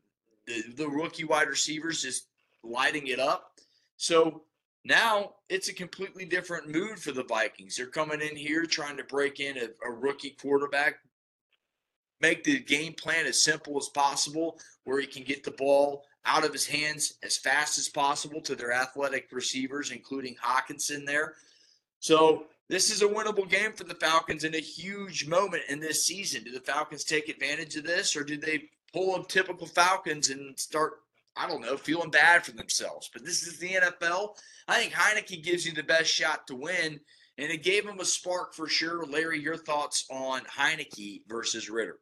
the, 0.47 0.63
the 0.75 0.88
rookie 0.88 1.23
wide 1.23 1.47
receivers 1.47 2.01
just 2.01 2.27
lighting 2.63 3.08
it 3.08 3.19
up. 3.19 3.51
So 3.97 4.43
now 4.84 5.36
it's 5.49 5.69
a 5.69 5.73
completely 5.73 6.25
different 6.25 6.69
mood 6.69 6.99
for 6.99 7.12
the 7.12 7.23
Vikings. 7.23 7.75
They're 7.75 7.88
coming 7.88 8.21
in 8.21 8.36
here 8.36 8.65
trying 8.65 8.97
to 8.97 9.03
break 9.03 9.39
in 9.39 9.58
a, 9.58 9.67
a, 9.88 9.91
rookie 9.91 10.36
quarterback, 10.39 10.99
make 12.21 12.43
the 12.43 12.60
game 12.60 12.93
plan 12.93 13.25
as 13.25 13.41
simple 13.41 13.77
as 13.77 13.89
possible, 13.89 14.60
where 14.84 14.99
he 14.99 15.08
can 15.08 15.23
get 15.23 15.43
the 15.43 15.51
ball 15.51 16.03
out 16.25 16.45
of 16.45 16.53
his 16.53 16.65
hands 16.65 17.15
as 17.23 17.38
fast 17.38 17.77
as 17.77 17.89
possible 17.89 18.41
to 18.41 18.55
their 18.55 18.73
athletic 18.73 19.27
receivers, 19.31 19.91
including 19.91 20.36
Hockenson 20.36 21.05
there. 21.05 21.36
So 21.99 22.45
this 22.67 22.91
is 22.91 23.01
a 23.01 23.08
winnable 23.08 23.49
game 23.49 23.73
for 23.73 23.84
the 23.84 23.95
Falcons 23.95 24.43
and 24.43 24.55
a 24.55 24.60
huge 24.60 25.27
moment 25.27 25.63
in 25.69 25.79
this 25.79 26.05
season. 26.05 26.43
Do 26.43 26.51
the 26.51 26.60
Falcons 26.60 27.03
take 27.03 27.29
advantage 27.29 27.75
of 27.75 27.84
this, 27.84 28.15
or 28.15 28.23
do 28.23 28.38
they 28.38 28.69
pull 28.95 29.15
a 29.17 29.27
typical 29.27 29.67
Falcons 29.67 30.29
and 30.29 30.58
start 30.58 30.93
I 31.38 31.49
don't 31.49 31.60
know, 31.60 31.75
feeling 31.75 32.12
bad 32.12 32.45
for 32.45 32.53
themselves. 32.53 33.10
But 33.12 33.25
this 33.25 33.45
is 33.45 33.60
the 33.60 33.71
NFL. 33.71 34.38
I 34.69 34.79
think 34.79 34.93
Heinicke 34.93 35.43
gives 35.43 35.65
you 35.65 35.73
the 35.73 35.84
best 35.84 36.10
shot 36.10 36.47
to 36.47 36.55
win, 36.55 36.97
and 37.38 37.51
it 37.51 37.62
gave 37.62 37.86
him 37.86 37.99
a 37.99 38.05
spark 38.05 38.53
for 38.53 38.69
sure. 38.69 39.05
Larry, 39.05 39.41
your 39.41 39.58
thoughts 39.58 40.05
on 40.10 40.43
Heinicke 40.45 41.23
versus 41.27 41.69
Ridder? 41.69 41.97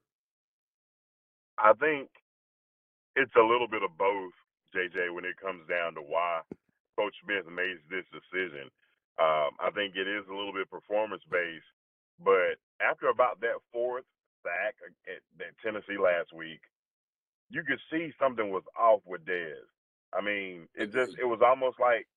I 1.57 1.73
think 1.73 2.09
it's 3.15 3.33
a 3.35 3.41
little 3.41 3.67
bit 3.67 3.81
of 3.81 3.97
both, 3.97 4.33
JJ, 4.75 5.15
when 5.15 5.25
it 5.25 5.33
comes 5.41 5.67
down 5.67 5.95
to 5.95 6.01
why 6.01 6.41
Coach 6.95 7.15
Smith 7.25 7.49
made 7.49 7.77
this 7.89 8.05
decision. 8.13 8.69
Um, 9.17 9.57
I 9.57 9.71
think 9.73 9.95
it 9.95 10.07
is 10.07 10.25
a 10.29 10.35
little 10.35 10.53
bit 10.53 10.69
performance 10.69 11.23
based, 11.31 11.65
but 12.23 12.61
after 12.85 13.09
about 13.09 13.41
that 13.41 13.57
fourth 13.71 14.05
sack 14.43 14.75
at, 15.09 15.21
at 15.41 15.57
Tennessee 15.63 15.97
last 15.97 16.29
week, 16.33 16.61
you 17.53 17.61
could 17.61 17.79
see 17.93 18.09
something 18.19 18.49
was 18.49 18.65
off 18.73 19.01
with 19.05 19.23
Dez. 19.29 19.61
I 20.09 20.25
mean, 20.25 20.67
it 20.73 20.91
just 20.91 21.13
it 21.21 21.25
was 21.29 21.39
almost 21.45 21.79
like 21.79 22.09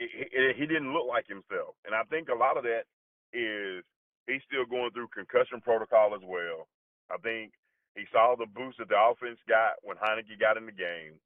it, 0.00 0.08
it, 0.32 0.56
he 0.56 0.64
didn't 0.64 0.96
look 0.96 1.06
like 1.06 1.28
himself, 1.28 1.76
and 1.84 1.94
I 1.94 2.08
think 2.08 2.28
a 2.32 2.34
lot 2.34 2.56
of 2.56 2.64
that 2.64 2.88
is 3.36 3.84
he's 4.26 4.40
still 4.48 4.64
going 4.64 4.90
through 4.96 5.12
concussion 5.12 5.60
protocol 5.60 6.16
as 6.16 6.24
well. 6.24 6.72
I 7.12 7.20
think 7.20 7.52
he 7.94 8.08
saw 8.10 8.34
the 8.34 8.48
boost 8.48 8.80
that 8.80 8.88
the 8.88 8.96
offense 8.96 9.38
got 9.44 9.76
when 9.84 10.00
Heinicke 10.00 10.40
got 10.40 10.56
in 10.56 10.64
the 10.64 10.72
game. 10.72 11.20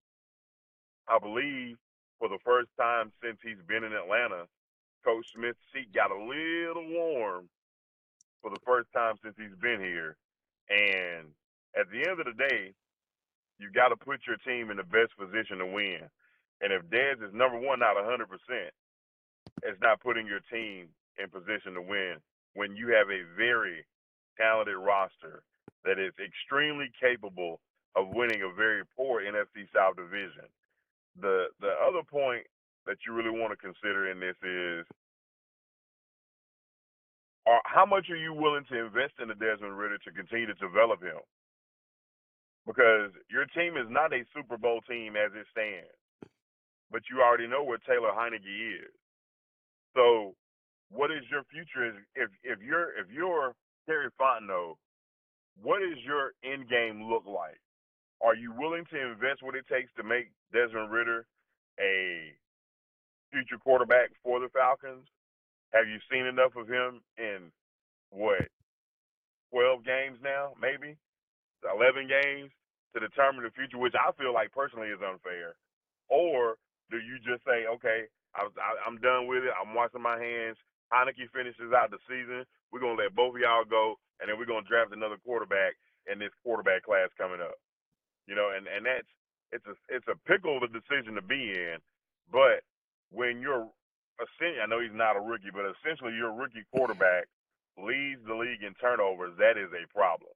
I 1.06 1.22
believe 1.22 1.78
for 2.18 2.28
the 2.28 2.42
first 2.44 2.70
time 2.74 3.14
since 3.22 3.38
he's 3.46 3.62
been 3.68 3.84
in 3.84 3.94
Atlanta, 3.94 4.50
Coach 5.04 5.26
Smith's 5.36 5.62
seat 5.70 5.94
got 5.94 6.10
a 6.10 6.18
little 6.18 6.86
warm 6.90 7.46
for 8.42 8.50
the 8.50 8.62
first 8.66 8.88
time 8.90 9.14
since 9.22 9.34
he's 9.38 9.54
been 9.62 9.78
here. 9.78 10.16
And 10.66 11.30
at 11.78 11.86
the 11.92 12.02
end 12.08 12.18
of 12.18 12.26
the 12.26 12.38
day, 12.38 12.74
you 13.58 13.70
got 13.72 13.88
to 13.88 13.96
put 13.96 14.20
your 14.26 14.36
team 14.46 14.70
in 14.70 14.76
the 14.76 14.84
best 14.84 15.16
position 15.18 15.58
to 15.58 15.66
win. 15.66 16.00
And 16.60 16.72
if 16.72 16.82
Dez 16.90 17.22
is 17.22 17.34
number 17.34 17.58
one, 17.58 17.78
not 17.80 17.96
100%, 17.96 18.26
it's 19.62 19.80
not 19.80 20.00
putting 20.00 20.26
your 20.26 20.40
team 20.50 20.88
in 21.18 21.30
position 21.30 21.74
to 21.74 21.82
win 21.82 22.16
when 22.54 22.76
you 22.76 22.88
have 22.88 23.10
a 23.10 23.22
very 23.36 23.86
talented 24.36 24.76
roster 24.76 25.42
that 25.84 25.98
is 25.98 26.12
extremely 26.18 26.90
capable 27.00 27.60
of 27.96 28.08
winning 28.10 28.42
a 28.42 28.54
very 28.54 28.82
poor 28.96 29.22
NFC 29.22 29.68
South 29.74 29.96
division. 29.96 30.50
The 31.20 31.46
the 31.60 31.70
other 31.86 32.02
point 32.02 32.46
that 32.86 32.96
you 33.06 33.14
really 33.14 33.30
want 33.30 33.52
to 33.52 33.56
consider 33.56 34.10
in 34.10 34.18
this 34.18 34.36
is 34.42 34.86
are, 37.46 37.60
how 37.66 37.86
much 37.86 38.10
are 38.10 38.16
you 38.16 38.32
willing 38.32 38.64
to 38.70 38.86
invest 38.86 39.14
in 39.20 39.28
the 39.28 39.34
Desmond 39.34 39.78
Ridder 39.78 39.98
to 39.98 40.10
continue 40.12 40.46
to 40.46 40.54
develop 40.54 41.02
him? 41.02 41.20
Because 42.66 43.12
your 43.30 43.44
team 43.52 43.76
is 43.76 43.86
not 43.90 44.12
a 44.12 44.24
Super 44.34 44.56
Bowl 44.56 44.80
team 44.88 45.16
as 45.16 45.32
it 45.34 45.46
stands, 45.52 45.92
but 46.90 47.02
you 47.10 47.20
already 47.20 47.46
know 47.46 47.62
where 47.62 47.78
Taylor 47.78 48.10
Heinicke 48.10 48.80
is. 48.80 48.94
So, 49.94 50.34
what 50.90 51.10
is 51.10 51.24
your 51.30 51.44
future? 51.52 51.88
Is 51.88 51.94
if 52.14 52.30
if 52.42 52.58
you're 52.64 52.96
if 52.98 53.06
you're 53.12 53.52
Terry 53.86 54.08
Fontenot, 54.18 54.76
what 55.62 55.80
does 55.80 56.02
your 56.04 56.32
end 56.42 56.68
game 56.68 57.04
look 57.04 57.24
like? 57.26 57.60
Are 58.22 58.34
you 58.34 58.52
willing 58.56 58.84
to 58.90 59.12
invest 59.12 59.42
what 59.42 59.54
it 59.54 59.66
takes 59.68 59.92
to 59.96 60.02
make 60.02 60.32
Desmond 60.52 60.90
Ridder 60.90 61.26
a 61.78 62.32
future 63.30 63.58
quarterback 63.62 64.10
for 64.22 64.40
the 64.40 64.48
Falcons? 64.48 65.06
Have 65.74 65.88
you 65.88 65.98
seen 66.10 66.24
enough 66.24 66.56
of 66.56 66.68
him 66.68 67.02
in 67.18 67.52
what 68.10 68.48
12 69.52 69.84
games 69.84 70.18
now, 70.22 70.52
maybe 70.60 70.96
11 71.66 72.08
games 72.08 72.52
to 72.94 73.00
determine 73.00 73.44
the 73.44 73.52
future, 73.56 73.78
which 73.78 73.96
I 73.96 74.12
feel 74.16 74.34
like 74.34 74.52
personally 74.52 74.88
is 74.92 75.02
unfair? 75.02 75.56
Or 76.08 76.56
do 76.90 76.98
you 76.98 77.18
just 77.24 77.44
say, 77.44 77.66
okay, 77.80 78.08
I, 78.36 78.46
I'm 78.86 78.98
done 79.00 79.26
with 79.26 79.44
it. 79.44 79.54
I'm 79.56 79.74
washing 79.74 80.02
my 80.02 80.18
hands. 80.20 80.58
Heinicke 80.92 81.30
finishes 81.32 81.72
out 81.74 81.90
the 81.90 82.02
season. 82.10 82.44
We're 82.72 82.82
gonna 82.82 82.98
let 83.00 83.14
both 83.14 83.34
of 83.34 83.40
y'all 83.42 83.64
go, 83.66 83.96
and 84.20 84.28
then 84.28 84.38
we're 84.38 84.50
gonna 84.50 84.66
draft 84.68 84.92
another 84.94 85.18
quarterback 85.24 85.74
in 86.10 86.18
this 86.18 86.34
quarterback 86.42 86.84
class 86.84 87.10
coming 87.18 87.40
up. 87.40 87.56
You 88.26 88.34
know, 88.34 88.52
and 88.56 88.66
and 88.68 88.86
that's 88.86 89.08
it's 89.52 89.66
a 89.66 89.74
it's 89.90 90.08
a 90.08 90.18
pickle 90.28 90.56
of 90.56 90.64
a 90.64 90.72
decision 90.72 91.14
to 91.16 91.22
be 91.22 91.52
in, 91.54 91.78
but 92.32 92.62
when 93.10 93.40
you're 93.40 93.68
I 94.62 94.66
know 94.68 94.80
he's 94.80 94.94
not 94.94 95.16
a 95.16 95.20
rookie, 95.20 95.50
but 95.52 95.66
essentially 95.66 96.14
your 96.14 96.32
rookie 96.34 96.64
quarterback 96.74 97.26
leads 97.78 98.22
the 98.26 98.34
league 98.34 98.62
in 98.62 98.74
turnovers. 98.80 99.34
That 99.38 99.58
is 99.58 99.70
a 99.74 99.86
problem. 99.92 100.32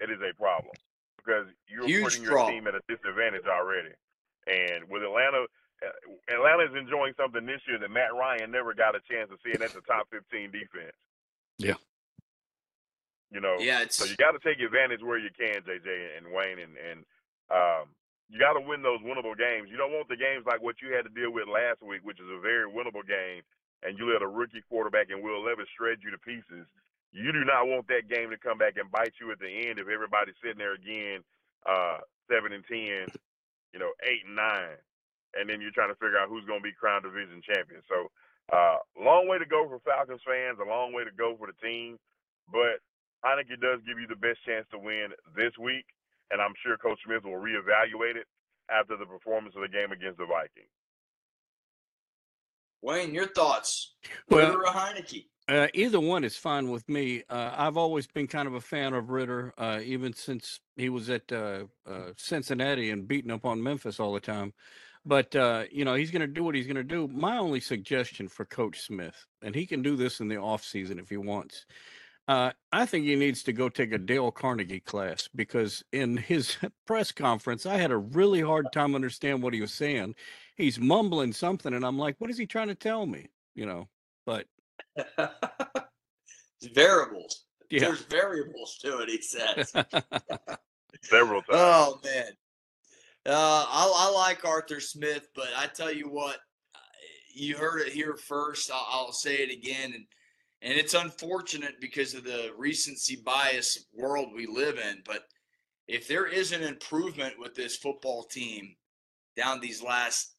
It 0.00 0.10
is 0.10 0.18
a 0.20 0.34
problem 0.34 0.74
because 1.16 1.46
you're 1.68 1.86
Huge 1.86 2.04
putting 2.04 2.22
your 2.22 2.32
problem. 2.32 2.54
team 2.54 2.66
at 2.66 2.74
a 2.74 2.82
disadvantage 2.88 3.46
already. 3.46 3.94
And 4.46 4.84
with 4.90 5.02
Atlanta, 5.02 5.46
uh, 5.80 6.34
Atlanta 6.34 6.68
is 6.68 6.76
enjoying 6.76 7.14
something 7.16 7.46
this 7.46 7.60
year 7.66 7.78
that 7.78 7.90
Matt 7.90 8.12
Ryan 8.12 8.50
never 8.50 8.74
got 8.74 8.94
a 8.94 9.00
chance 9.08 9.30
to 9.30 9.36
see, 9.44 9.52
and 9.52 9.62
that's 9.62 9.74
a 9.74 9.80
top 9.82 10.08
15 10.10 10.50
defense. 10.50 10.92
Yeah. 11.58 11.78
You 13.30 13.40
know, 13.40 13.56
Yeah, 13.58 13.82
it's 13.82 13.96
so 13.96 14.04
you 14.04 14.16
got 14.16 14.32
to 14.32 14.42
take 14.42 14.60
advantage 14.60 15.02
where 15.02 15.18
you 15.18 15.30
can, 15.34 15.62
JJ 15.62 16.18
and 16.18 16.30
Wayne, 16.30 16.58
and 16.62 16.76
and 16.78 16.98
um, 17.50 17.90
you 18.28 18.38
got 18.38 18.54
to 18.54 18.62
win 18.62 18.82
those 18.82 19.00
winnable 19.02 19.36
games. 19.36 19.68
You 19.70 19.76
don't 19.76 19.92
want 19.92 20.08
the 20.08 20.16
games 20.16 20.46
like 20.46 20.62
what 20.62 20.76
you 20.80 20.94
had 20.94 21.02
to 21.02 21.12
deal 21.12 21.32
with 21.32 21.48
last 21.48 21.82
week, 21.82 22.00
which 22.04 22.20
is 22.20 22.30
a 22.30 22.38
very 22.40 22.70
winnable 22.70 23.02
game, 23.06 23.42
and 23.82 23.98
you 23.98 24.06
let 24.12 24.22
a 24.22 24.28
rookie 24.28 24.62
quarterback 24.70 25.10
and 25.10 25.22
Will 25.22 25.42
Levis 25.42 25.68
shred 25.76 25.98
you 26.02 26.10
to 26.10 26.18
pieces. 26.18 26.66
You 27.14 27.30
do 27.30 27.46
not 27.46 27.70
want 27.70 27.86
that 27.94 28.10
game 28.10 28.30
to 28.34 28.36
come 28.36 28.58
back 28.58 28.74
and 28.74 28.90
bite 28.90 29.14
you 29.22 29.30
at 29.30 29.38
the 29.38 29.46
end 29.46 29.78
if 29.78 29.86
everybody's 29.86 30.34
sitting 30.42 30.58
there 30.58 30.74
again, 30.74 31.22
uh, 31.62 32.02
seven 32.26 32.50
and 32.50 32.66
ten, 32.66 33.06
you 33.72 33.78
know, 33.78 33.94
eight 34.02 34.26
and 34.26 34.34
nine, 34.34 34.74
and 35.38 35.46
then 35.48 35.62
you're 35.62 35.70
trying 35.70 35.94
to 35.94 36.00
figure 36.02 36.18
out 36.18 36.26
who's 36.28 36.44
going 36.44 36.58
to 36.58 36.66
be 36.66 36.74
crown 36.74 37.06
division 37.06 37.38
champion. 37.46 37.86
So, 37.86 38.10
uh, 38.50 38.82
long 38.98 39.30
way 39.30 39.38
to 39.38 39.46
go 39.46 39.62
for 39.70 39.78
Falcons 39.86 40.26
fans, 40.26 40.58
a 40.58 40.66
long 40.68 40.90
way 40.92 41.06
to 41.06 41.14
go 41.14 41.38
for 41.38 41.46
the 41.46 41.54
team, 41.62 42.02
but 42.50 42.82
Heinicke 43.22 43.62
does 43.62 43.78
give 43.86 44.02
you 44.02 44.10
the 44.10 44.18
best 44.18 44.42
chance 44.44 44.66
to 44.74 44.78
win 44.78 45.14
this 45.38 45.54
week, 45.56 45.86
and 46.34 46.42
I'm 46.42 46.52
sure 46.66 46.76
Coach 46.76 46.98
Smith 47.06 47.22
will 47.22 47.38
reevaluate 47.38 48.18
it 48.18 48.26
after 48.74 48.98
the 48.98 49.06
performance 49.06 49.54
of 49.54 49.62
the 49.62 49.70
game 49.70 49.94
against 49.94 50.18
the 50.18 50.26
Vikings. 50.26 50.74
Wayne. 52.82 53.14
Your 53.14 53.28
thoughts? 53.28 53.94
Well- 54.28 54.58
Heinicke? 54.66 55.30
Uh, 55.46 55.68
either 55.74 56.00
one 56.00 56.24
is 56.24 56.36
fine 56.36 56.70
with 56.70 56.88
me. 56.88 57.22
Uh, 57.28 57.52
I've 57.54 57.76
always 57.76 58.06
been 58.06 58.26
kind 58.26 58.48
of 58.48 58.54
a 58.54 58.60
fan 58.60 58.94
of 58.94 59.10
Ridder, 59.10 59.52
uh, 59.58 59.80
even 59.84 60.14
since 60.14 60.60
he 60.76 60.88
was 60.88 61.10
at 61.10 61.30
uh, 61.30 61.64
uh, 61.86 62.12
Cincinnati 62.16 62.90
and 62.90 63.06
beating 63.06 63.30
up 63.30 63.44
on 63.44 63.62
Memphis 63.62 64.00
all 64.00 64.14
the 64.14 64.20
time. 64.20 64.54
But 65.04 65.36
uh, 65.36 65.64
you 65.70 65.84
know 65.84 65.94
he's 65.94 66.10
going 66.10 66.22
to 66.22 66.26
do 66.26 66.42
what 66.42 66.54
he's 66.54 66.66
going 66.66 66.76
to 66.76 66.82
do. 66.82 67.08
My 67.08 67.36
only 67.36 67.60
suggestion 67.60 68.26
for 68.26 68.46
Coach 68.46 68.80
Smith, 68.80 69.26
and 69.42 69.54
he 69.54 69.66
can 69.66 69.82
do 69.82 69.96
this 69.96 70.20
in 70.20 70.28
the 70.28 70.38
off 70.38 70.64
season 70.64 70.98
if 70.98 71.10
he 71.10 71.18
wants. 71.18 71.66
I 72.26 72.86
think 72.86 73.04
he 73.04 73.14
needs 73.14 73.42
to 73.42 73.52
go 73.52 73.68
take 73.68 73.92
a 73.92 73.98
Dale 73.98 74.30
Carnegie 74.30 74.80
class 74.80 75.28
because 75.34 75.84
in 75.92 76.16
his 76.16 76.56
press 76.86 77.12
conference, 77.12 77.66
I 77.66 77.76
had 77.76 77.90
a 77.90 77.98
really 77.98 78.40
hard 78.40 78.72
time 78.72 78.94
understand 78.94 79.42
what 79.42 79.52
he 79.52 79.60
was 79.60 79.74
saying. 79.74 80.14
He's 80.56 80.80
mumbling 80.80 81.34
something, 81.34 81.74
and 81.74 81.84
I'm 81.84 81.98
like, 81.98 82.16
"What 82.18 82.30
is 82.30 82.38
he 82.38 82.46
trying 82.46 82.68
to 82.68 82.74
tell 82.74 83.04
me?" 83.04 83.28
You 83.54 83.66
know. 83.66 83.88
But 84.24 84.46
variables. 86.74 87.44
yeah, 87.70 87.80
There's 87.80 88.02
variables 88.02 88.78
to 88.82 88.98
it. 89.00 89.08
He 89.08 89.20
says. 89.20 89.72
Several 91.02 91.42
times. 91.42 91.48
Oh 91.50 92.00
man, 92.04 92.32
uh, 93.26 93.66
I, 93.68 93.92
I 93.94 94.10
like 94.10 94.44
Arthur 94.44 94.80
Smith, 94.80 95.28
but 95.34 95.48
I 95.56 95.66
tell 95.66 95.92
you 95.92 96.08
what, 96.08 96.38
you 97.34 97.56
heard 97.56 97.80
it 97.82 97.92
here 97.92 98.16
first. 98.16 98.70
I'll, 98.70 98.86
I'll 98.90 99.12
say 99.12 99.36
it 99.36 99.52
again, 99.52 99.92
and 99.94 100.04
and 100.62 100.78
it's 100.78 100.94
unfortunate 100.94 101.74
because 101.80 102.14
of 102.14 102.24
the 102.24 102.52
recency 102.56 103.16
bias 103.16 103.86
world 103.92 104.28
we 104.34 104.46
live 104.46 104.78
in. 104.78 105.02
But 105.04 105.24
if 105.88 106.08
there 106.08 106.26
is 106.26 106.52
an 106.52 106.62
improvement 106.62 107.34
with 107.38 107.54
this 107.54 107.76
football 107.76 108.24
team 108.24 108.74
down 109.36 109.60
these 109.60 109.82
last 109.82 110.34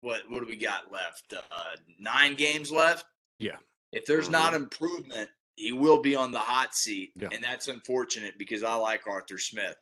what 0.00 0.22
what 0.28 0.40
do 0.40 0.46
we 0.46 0.56
got 0.56 0.90
left? 0.92 1.34
Uh, 1.34 1.76
nine 1.98 2.34
games 2.34 2.72
left. 2.72 3.04
Yeah. 3.40 3.56
If 3.92 4.06
there's 4.06 4.30
not 4.30 4.52
mm-hmm. 4.52 4.62
improvement, 4.64 5.30
he 5.56 5.72
will 5.72 6.00
be 6.00 6.14
on 6.14 6.30
the 6.30 6.38
hot 6.38 6.74
seat, 6.74 7.12
Yeah. 7.16 7.28
and 7.32 7.42
that's 7.42 7.68
unfortunate 7.68 8.34
because 8.38 8.62
I 8.62 8.74
like 8.74 9.06
Arthur 9.06 9.38
Smith. 9.38 9.76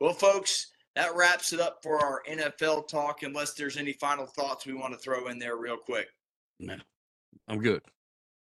Well, 0.00 0.12
folks, 0.12 0.72
that 0.94 1.14
wraps 1.14 1.52
it 1.52 1.60
up 1.60 1.78
for 1.82 2.02
our 2.04 2.22
NFL 2.28 2.88
talk. 2.88 3.22
Unless 3.22 3.54
there's 3.54 3.76
any 3.76 3.92
final 3.94 4.26
thoughts 4.26 4.66
we 4.66 4.74
want 4.74 4.92
to 4.92 4.98
throw 4.98 5.28
in 5.28 5.38
there 5.38 5.56
real 5.56 5.76
quick. 5.76 6.08
no, 6.58 6.76
I'm 7.48 7.60
good. 7.60 7.82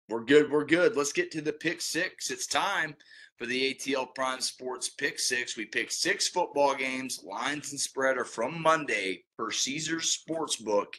We're 0.09 0.25
good. 0.25 0.51
We're 0.51 0.65
good. 0.65 0.97
Let's 0.97 1.13
get 1.13 1.31
to 1.33 1.41
the 1.41 1.53
pick 1.53 1.81
six. 1.81 2.31
It's 2.31 2.47
time 2.47 2.95
for 3.39 3.47
the 3.47 3.75
ATL 3.75 4.15
Prime 4.15 4.41
Sports 4.41 4.91
Pick 4.91 5.19
Six. 5.19 5.57
We 5.57 5.65
pick 5.67 5.91
six 5.91 6.29
football 6.29 6.75
games. 6.75 7.23
Lines 7.25 7.73
and 7.73 7.81
spread 7.81 8.19
are 8.19 8.25
from 8.25 8.61
Monday 8.61 9.25
per 9.39 9.51
Caesars 9.51 10.23
Sportsbook. 10.29 10.95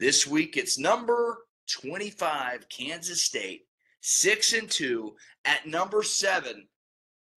This 0.00 0.26
week 0.26 0.56
it's 0.56 0.78
number 0.78 1.38
25, 1.66 2.68
Kansas 2.68 3.22
State, 3.22 3.66
six 4.00 4.52
and 4.52 4.70
two. 4.70 5.16
At 5.44 5.66
number 5.66 6.02
seven, 6.02 6.68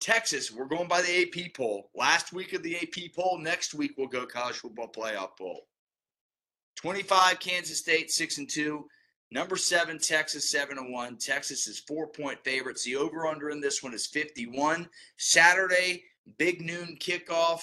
Texas. 0.00 0.50
We're 0.50 0.64
going 0.64 0.88
by 0.88 1.02
the 1.02 1.22
AP 1.22 1.54
poll. 1.54 1.90
Last 1.94 2.32
week 2.32 2.52
of 2.52 2.62
the 2.62 2.76
AP 2.76 3.14
poll. 3.14 3.38
Next 3.38 3.74
week 3.74 3.92
we'll 3.96 4.08
go 4.08 4.26
college 4.26 4.56
football 4.56 4.88
playoff 4.88 5.36
poll. 5.38 5.66
25, 6.76 7.38
Kansas 7.40 7.78
State, 7.78 8.10
six 8.10 8.38
and 8.38 8.48
two. 8.48 8.86
Number 9.32 9.56
seven, 9.56 9.98
Texas, 9.98 10.50
seven 10.50 10.78
and 10.78 10.92
one. 10.92 11.16
Texas 11.16 11.68
is 11.68 11.78
four 11.80 12.08
point 12.08 12.42
favorites. 12.42 12.82
The 12.84 12.96
over 12.96 13.26
under 13.26 13.50
in 13.50 13.60
this 13.60 13.82
one 13.82 13.94
is 13.94 14.06
51. 14.06 14.88
Saturday, 15.18 16.02
big 16.38 16.60
noon 16.62 16.96
kickoff, 16.98 17.60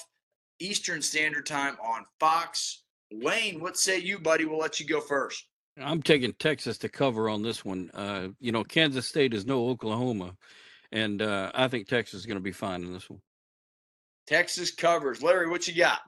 Eastern 0.59 1.01
Standard 1.01 1.45
Time 1.45 1.75
on 1.83 2.05
Fox. 2.19 2.83
Wayne, 3.11 3.59
what 3.59 3.77
say 3.77 3.99
you, 3.99 4.19
buddy? 4.19 4.45
We'll 4.45 4.59
let 4.59 4.79
you 4.79 4.85
go 4.85 5.01
first. 5.01 5.46
I'm 5.81 6.01
taking 6.01 6.33
Texas 6.33 6.77
to 6.79 6.89
cover 6.89 7.29
on 7.29 7.43
this 7.43 7.63
one. 7.63 7.91
Uh, 7.93 8.29
you 8.39 8.51
know, 8.51 8.63
Kansas 8.63 9.07
State 9.07 9.33
is 9.33 9.45
no 9.45 9.67
Oklahoma, 9.69 10.35
and 10.91 11.21
uh, 11.21 11.51
I 11.53 11.67
think 11.67 11.87
Texas 11.87 12.21
is 12.21 12.25
going 12.25 12.37
to 12.37 12.43
be 12.43 12.51
fine 12.51 12.83
in 12.83 12.93
this 12.93 13.09
one. 13.09 13.21
Texas 14.27 14.71
covers. 14.71 15.23
Larry, 15.23 15.49
what 15.49 15.67
you 15.67 15.75
got? 15.75 15.99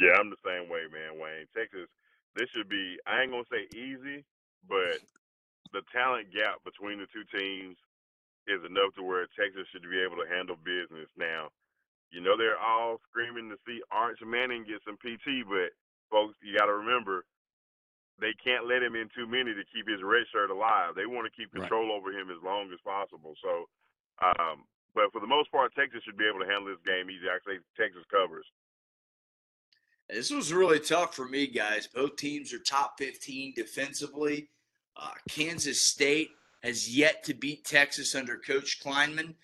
Yeah, 0.00 0.14
I'm 0.18 0.30
the 0.30 0.42
same 0.46 0.70
way, 0.70 0.86
man, 0.90 1.18
Wayne. 1.18 1.46
Texas, 1.54 1.90
this 2.36 2.48
should 2.54 2.68
be, 2.68 2.96
I 3.06 3.22
ain't 3.22 3.30
going 3.30 3.44
to 3.44 3.50
say 3.50 3.66
easy, 3.74 4.24
but 4.68 5.02
the 5.72 5.82
talent 5.92 6.30
gap 6.32 6.62
between 6.64 6.98
the 6.98 7.10
two 7.10 7.26
teams 7.34 7.76
is 8.46 8.62
enough 8.64 8.94
to 8.96 9.02
where 9.02 9.26
Texas 9.34 9.66
should 9.70 9.84
be 9.84 10.00
able 10.00 10.16
to 10.16 10.30
handle 10.30 10.56
business. 10.64 11.10
Now, 11.18 11.50
you 12.10 12.22
know, 12.22 12.38
they're 12.38 12.58
all 12.58 12.98
screaming 13.10 13.50
to 13.50 13.58
see 13.66 13.82
Arch 13.92 14.18
Manning 14.24 14.64
get 14.64 14.80
some 14.86 14.96
PT, 14.96 15.44
but 15.44 15.74
folks, 16.10 16.38
you 16.40 16.56
got 16.56 16.66
to 16.66 16.80
remember, 16.80 17.26
they 18.20 18.32
can't 18.42 18.66
let 18.66 18.82
him 18.82 18.94
in 18.96 19.08
too 19.14 19.26
many 19.26 19.54
to 19.54 19.62
keep 19.72 19.88
his 19.88 20.02
red 20.02 20.24
shirt 20.32 20.50
alive. 20.50 20.94
They 20.94 21.06
want 21.06 21.26
to 21.30 21.36
keep 21.36 21.52
Right. 21.54 21.60
control 21.62 21.92
over 21.92 22.10
him 22.10 22.30
as 22.30 22.42
long 22.42 22.72
as 22.72 22.80
possible. 22.80 23.34
So, 23.42 23.68
um, 24.20 24.66
but 24.94 25.12
for 25.12 25.20
the 25.20 25.26
most 25.26 25.50
part, 25.52 25.74
Texas 25.74 26.02
should 26.04 26.16
be 26.16 26.26
able 26.26 26.40
to 26.40 26.46
handle 26.46 26.66
this 26.66 26.82
game 26.84 27.08
easy. 27.10 27.28
I 27.28 27.38
say 27.46 27.58
Texas 27.76 28.04
covers. 28.10 28.46
This 30.08 30.30
was 30.30 30.52
really 30.52 30.80
tough 30.80 31.14
for 31.14 31.28
me, 31.28 31.46
guys. 31.46 31.86
Both 31.86 32.16
teams 32.16 32.52
are 32.52 32.58
top 32.58 32.98
15 32.98 33.52
defensively. 33.54 34.48
Uh, 34.96 35.12
Kansas 35.28 35.84
State 35.84 36.30
has 36.62 36.88
yet 36.96 37.22
to 37.24 37.34
beat 37.34 37.64
Texas 37.64 38.14
under 38.14 38.36
Coach 38.38 38.80
Klieman. 38.82 39.34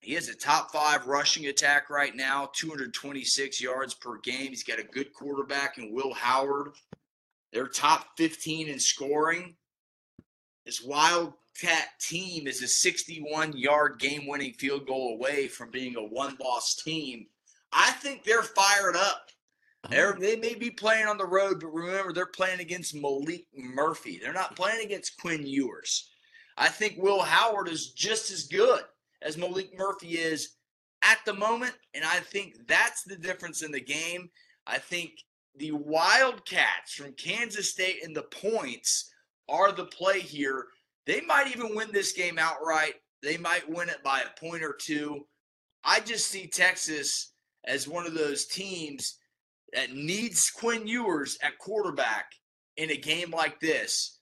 He 0.00 0.14
has 0.14 0.28
a 0.28 0.34
top 0.34 0.72
five 0.72 1.06
rushing 1.06 1.46
attack 1.46 1.90
right 1.90 2.14
now, 2.14 2.46
226 2.54 3.60
yards 3.60 3.92
per 3.94 4.18
game. 4.18 4.48
He's 4.48 4.64
got 4.64 4.78
a 4.78 4.84
good 4.84 5.12
quarterback 5.12 5.78
in 5.78 5.92
Will 5.92 6.14
Howard. 6.14 6.72
They're 7.52 7.68
top 7.68 8.16
15 8.16 8.68
in 8.68 8.78
scoring. 8.78 9.54
This 10.64 10.82
Wildcat 10.82 11.88
team 12.00 12.46
is 12.46 12.62
a 12.62 12.68
61 12.68 13.56
yard 13.56 13.98
game 13.98 14.26
winning 14.26 14.54
field 14.54 14.86
goal 14.86 15.14
away 15.14 15.48
from 15.48 15.70
being 15.70 15.96
a 15.96 16.02
one 16.02 16.36
loss 16.40 16.76
team. 16.76 17.26
I 17.72 17.90
think 17.92 18.24
they're 18.24 18.42
fired 18.42 18.96
up. 18.96 19.28
Uh-huh. 19.84 19.90
They're, 19.90 20.16
they 20.18 20.36
may 20.36 20.54
be 20.54 20.70
playing 20.70 21.06
on 21.06 21.18
the 21.18 21.26
road, 21.26 21.60
but 21.60 21.74
remember, 21.74 22.12
they're 22.12 22.26
playing 22.26 22.60
against 22.60 22.94
Maalik 22.94 23.46
Murphy. 23.54 24.20
They're 24.22 24.32
not 24.32 24.56
playing 24.56 24.84
against 24.84 25.20
Quinn 25.20 25.46
Ewers. 25.46 26.10
I 26.56 26.68
think 26.68 26.94
Will 26.96 27.22
Howard 27.22 27.68
is 27.68 27.90
just 27.90 28.30
as 28.30 28.44
good 28.44 28.82
as 29.22 29.36
Maalik 29.36 29.76
Murphy 29.76 30.18
is 30.18 30.56
at 31.02 31.18
the 31.26 31.34
moment. 31.34 31.74
And 31.94 32.04
I 32.04 32.20
think 32.20 32.66
that's 32.68 33.02
the 33.02 33.16
difference 33.16 33.62
in 33.62 33.72
the 33.72 33.80
game. 33.80 34.30
I 34.66 34.78
think 34.78 35.12
the 35.56 35.72
Wildcats 35.72 36.94
from 36.94 37.12
Kansas 37.12 37.70
State 37.70 38.04
and 38.04 38.16
the 38.16 38.22
points 38.22 39.10
are 39.48 39.72
the 39.72 39.86
play 39.86 40.20
here. 40.20 40.66
They 41.06 41.20
might 41.20 41.48
even 41.54 41.74
win 41.74 41.90
this 41.92 42.12
game 42.12 42.38
outright. 42.38 42.94
They 43.22 43.36
might 43.36 43.68
win 43.68 43.88
it 43.88 44.02
by 44.02 44.20
a 44.20 44.40
point 44.40 44.62
or 44.62 44.72
two. 44.72 45.26
I 45.84 46.00
just 46.00 46.28
see 46.28 46.46
Texas 46.46 47.32
as 47.64 47.88
one 47.88 48.06
of 48.06 48.14
those 48.14 48.46
teams 48.46 49.18
that 49.72 49.92
needs 49.92 50.50
Quinn 50.50 50.86
Ewers 50.86 51.38
at 51.42 51.58
quarterback 51.58 52.32
in 52.76 52.90
a 52.90 52.96
game 52.96 53.30
like 53.30 53.60
this. 53.60 54.18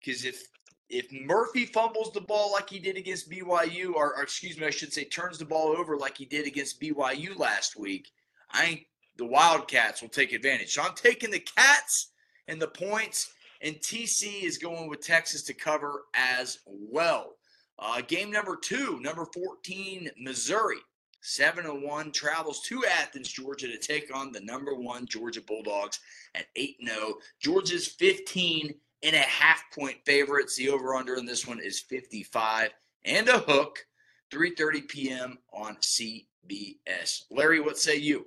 Because 0.00 0.24
if 0.24 0.42
if 0.88 1.12
Murphy 1.12 1.66
fumbles 1.66 2.12
the 2.12 2.20
ball 2.20 2.52
like 2.52 2.70
he 2.70 2.78
did 2.78 2.96
against 2.96 3.30
BYU, 3.30 3.92
or, 3.94 4.16
or, 4.16 4.22
excuse 4.22 4.58
me, 4.58 4.66
I 4.66 4.70
should 4.70 4.90
say 4.90 5.04
turns 5.04 5.36
the 5.36 5.44
ball 5.44 5.68
over 5.76 5.98
like 5.98 6.16
he 6.16 6.24
did 6.24 6.46
against 6.46 6.80
BYU 6.80 7.38
last 7.38 7.78
week, 7.78 8.08
I 8.50 8.64
think 8.64 8.86
the 9.18 9.26
Wildcats 9.26 10.00
will 10.00 10.08
take 10.08 10.32
advantage. 10.32 10.74
So 10.74 10.82
I'm 10.82 10.94
taking 10.94 11.30
the 11.30 11.40
Cats 11.40 12.12
and 12.46 12.62
the 12.62 12.68
points, 12.68 13.30
and 13.60 13.76
TC 13.76 14.42
is 14.42 14.58
going 14.58 14.88
with 14.88 15.00
Texas 15.00 15.42
to 15.44 15.54
cover 15.54 16.04
as 16.14 16.60
well. 16.66 17.34
Uh, 17.78 18.00
game 18.00 18.30
number 18.30 18.56
two, 18.56 18.98
number 19.00 19.26
14, 19.34 20.10
Missouri. 20.18 20.78
7 21.20 21.66
and 21.66 21.82
1 21.82 22.12
travels 22.12 22.60
to 22.62 22.84
Athens, 22.86 23.28
Georgia 23.28 23.66
to 23.66 23.76
take 23.76 24.14
on 24.14 24.30
the 24.30 24.40
number 24.40 24.74
one 24.74 25.04
Georgia 25.04 25.42
Bulldogs 25.42 25.98
at 26.36 26.46
8 26.54 26.76
0. 26.86 27.14
Georgia's 27.40 27.88
15 27.88 28.72
and 29.02 29.16
a 29.16 29.18
half 29.18 29.62
point 29.74 29.96
favorites. 30.04 30.56
The 30.56 30.70
over 30.70 30.94
under 30.94 31.16
in 31.16 31.26
this 31.26 31.46
one 31.46 31.60
is 31.60 31.80
55 31.80 32.70
and 33.04 33.28
a 33.28 33.38
hook, 33.38 33.84
3:30 34.32 34.88
p.m. 34.88 35.38
on 35.52 35.76
CBS. 35.76 37.22
Larry, 37.30 37.60
what 37.60 37.78
say 37.78 37.96
you? 37.96 38.26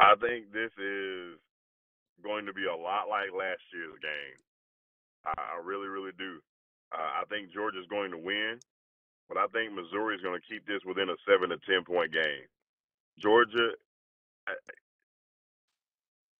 I 0.00 0.14
think 0.20 0.52
this 0.52 0.72
is 0.76 1.40
going 2.22 2.46
to 2.46 2.52
be 2.52 2.66
a 2.66 2.76
lot 2.76 3.08
like 3.08 3.32
last 3.32 3.62
year's 3.72 3.98
game. 4.00 4.38
I 5.26 5.58
really, 5.64 5.88
really 5.88 6.12
do. 6.18 6.38
Uh, 6.92 7.22
I 7.22 7.24
think 7.28 7.52
Georgia's 7.52 7.88
going 7.90 8.12
to 8.12 8.18
win, 8.18 8.60
but 9.28 9.36
I 9.36 9.46
think 9.48 9.72
Missouri 9.72 10.14
is 10.14 10.22
going 10.22 10.38
to 10.38 10.46
keep 10.46 10.66
this 10.66 10.84
within 10.86 11.10
a 11.10 11.16
seven 11.26 11.50
to 11.50 11.58
ten 11.66 11.82
point 11.82 12.12
game. 12.12 12.46
Georgia, 13.18 13.74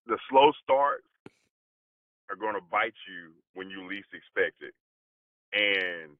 the 0.05 0.17
slow 0.29 0.51
starts 0.63 1.07
are 2.29 2.35
going 2.35 2.55
to 2.55 2.63
bite 2.71 2.95
you 3.09 3.33
when 3.55 3.69
you 3.69 3.87
least 3.87 4.07
expect 4.13 4.61
it. 4.63 4.73
And 5.51 6.15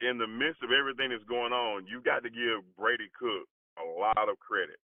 in 0.00 0.18
the 0.18 0.26
midst 0.26 0.62
of 0.62 0.70
everything 0.72 1.10
that's 1.10 1.24
going 1.24 1.52
on, 1.52 1.86
you 1.86 2.00
got 2.02 2.24
to 2.24 2.30
give 2.30 2.60
Brady 2.76 3.08
Cook 3.18 3.48
a 3.80 3.84
lot 3.84 4.28
of 4.28 4.38
credit. 4.38 4.80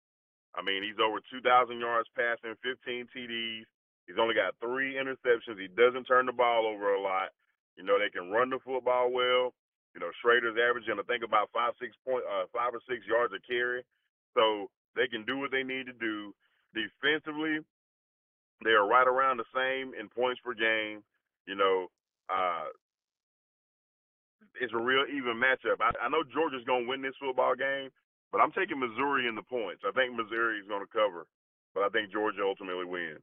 I 0.57 0.63
mean, 0.63 0.83
he's 0.83 0.99
over 1.01 1.21
2,000 1.31 1.45
yards 1.79 2.09
passing, 2.17 2.57
15 2.63 3.09
TDs. 3.13 3.69
He's 4.09 4.19
only 4.19 4.35
got 4.35 4.57
three 4.61 4.97
interceptions. 4.97 5.61
He 5.61 5.69
doesn't 5.69 6.09
turn 6.09 6.27
the 6.27 6.33
ball 6.33 6.67
over 6.67 6.95
a 6.95 7.01
lot. 7.01 7.31
You 7.77 7.85
know, 7.85 8.01
they 8.01 8.09
can 8.09 8.31
run 8.33 8.51
the 8.51 8.59
football 8.65 9.13
well. 9.13 9.53
You 9.95 10.01
know, 10.01 10.11
Schrader's 10.21 10.57
averaging, 10.57 10.97
I 10.99 11.05
think, 11.05 11.23
about 11.23 11.51
five, 11.53 11.73
six 11.81 11.93
point, 12.05 12.25
uh, 12.25 12.49
five 12.53 12.73
or 12.73 12.81
six 12.89 13.05
yards 13.07 13.33
a 13.37 13.41
carry. 13.45 13.85
So 14.35 14.71
they 14.97 15.07
can 15.07 15.25
do 15.25 15.39
what 15.39 15.51
they 15.53 15.63
need 15.63 15.87
to 15.87 15.97
do. 15.97 16.35
Defensively, 16.73 17.61
they 18.65 18.73
are 18.73 18.89
right 18.89 19.07
around 19.07 19.39
the 19.39 19.49
same 19.55 19.93
in 19.95 20.09
points 20.09 20.41
per 20.45 20.55
game. 20.55 21.05
You 21.47 21.55
know, 21.55 21.89
uh, 22.29 22.73
it's 24.61 24.73
a 24.75 24.79
real 24.79 25.05
even 25.09 25.39
matchup. 25.39 25.81
I, 25.81 25.93
I 26.03 26.09
know 26.09 26.25
Georgia's 26.33 26.65
going 26.67 26.85
to 26.85 26.89
win 26.89 27.03
this 27.03 27.17
football 27.21 27.55
game, 27.55 27.91
but 28.33 28.41
I'm 28.41 28.53
taking 28.53 28.79
Missouri 28.79 29.27
in 29.29 29.35
the 29.35 29.43
points. 29.43 29.83
I 29.87 29.93
think 29.93 30.15
Missouri 30.15 30.59
is 30.59 30.69
going 30.69 30.83
to 30.83 30.93
cover, 30.93 31.27
but 31.75 31.83
I 31.83 31.89
think 31.89 32.13
Georgia 32.13 32.43
ultimately 32.45 32.85
wins. 32.85 33.23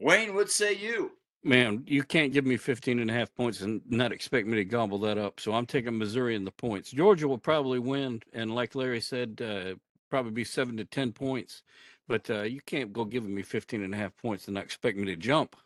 Wayne, 0.00 0.34
what 0.34 0.50
say 0.50 0.74
you? 0.74 1.12
Man, 1.42 1.84
you 1.86 2.02
can't 2.02 2.32
give 2.32 2.44
me 2.44 2.56
15 2.56 2.98
and 2.98 3.10
a 3.10 3.14
half 3.14 3.34
points 3.34 3.62
and 3.62 3.80
not 3.88 4.12
expect 4.12 4.46
me 4.46 4.56
to 4.56 4.64
gobble 4.64 4.98
that 5.00 5.16
up. 5.16 5.40
So 5.40 5.52
I'm 5.52 5.66
taking 5.66 5.96
Missouri 5.96 6.34
in 6.34 6.44
the 6.44 6.50
points. 6.50 6.90
Georgia 6.90 7.28
will 7.28 7.38
probably 7.38 7.78
win. 7.78 8.22
And 8.34 8.54
like 8.54 8.74
Larry 8.74 9.00
said, 9.00 9.40
uh, 9.42 9.76
probably 10.10 10.32
be 10.32 10.44
seven 10.44 10.76
to 10.76 10.84
10 10.84 11.12
points. 11.12 11.62
But 12.08 12.28
uh, 12.28 12.42
you 12.42 12.60
can't 12.66 12.92
go 12.92 13.04
giving 13.04 13.34
me 13.34 13.42
15 13.42 13.82
and 13.82 13.94
a 13.94 13.96
half 13.96 14.16
points 14.16 14.48
and 14.48 14.54
not 14.54 14.64
expect 14.64 14.98
me 14.98 15.06
to 15.06 15.16
jump. 15.16 15.56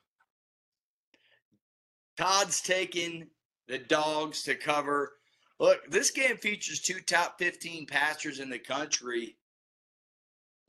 Todd's 2.17 2.61
taking 2.61 3.27
the 3.67 3.79
dogs 3.79 4.43
to 4.45 4.55
cover. 4.55 5.15
Look, 5.61 5.88
this 5.88 6.11
game 6.11 6.37
features 6.37 6.81
two 6.81 7.01
top 7.01 7.38
15 7.38 7.87
passers 7.87 8.40
in 8.40 8.51
the 8.51 8.59
country. 8.59 9.37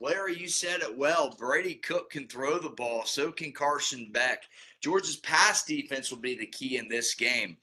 Larry, 0.00 0.38
you 0.38 0.48
said 0.48 0.82
it 0.82 0.96
well. 0.96 1.34
Brady 1.38 1.74
Cook 1.74 2.10
can 2.10 2.28
throw 2.28 2.58
the 2.58 2.68
ball, 2.68 3.04
so 3.06 3.32
can 3.32 3.52
Carson 3.52 4.10
Beck. 4.12 4.44
Georgia's 4.80 5.16
pass 5.16 5.64
defense 5.64 6.10
will 6.10 6.18
be 6.18 6.36
the 6.36 6.46
key 6.46 6.76
in 6.76 6.88
this 6.88 7.14
game. 7.14 7.56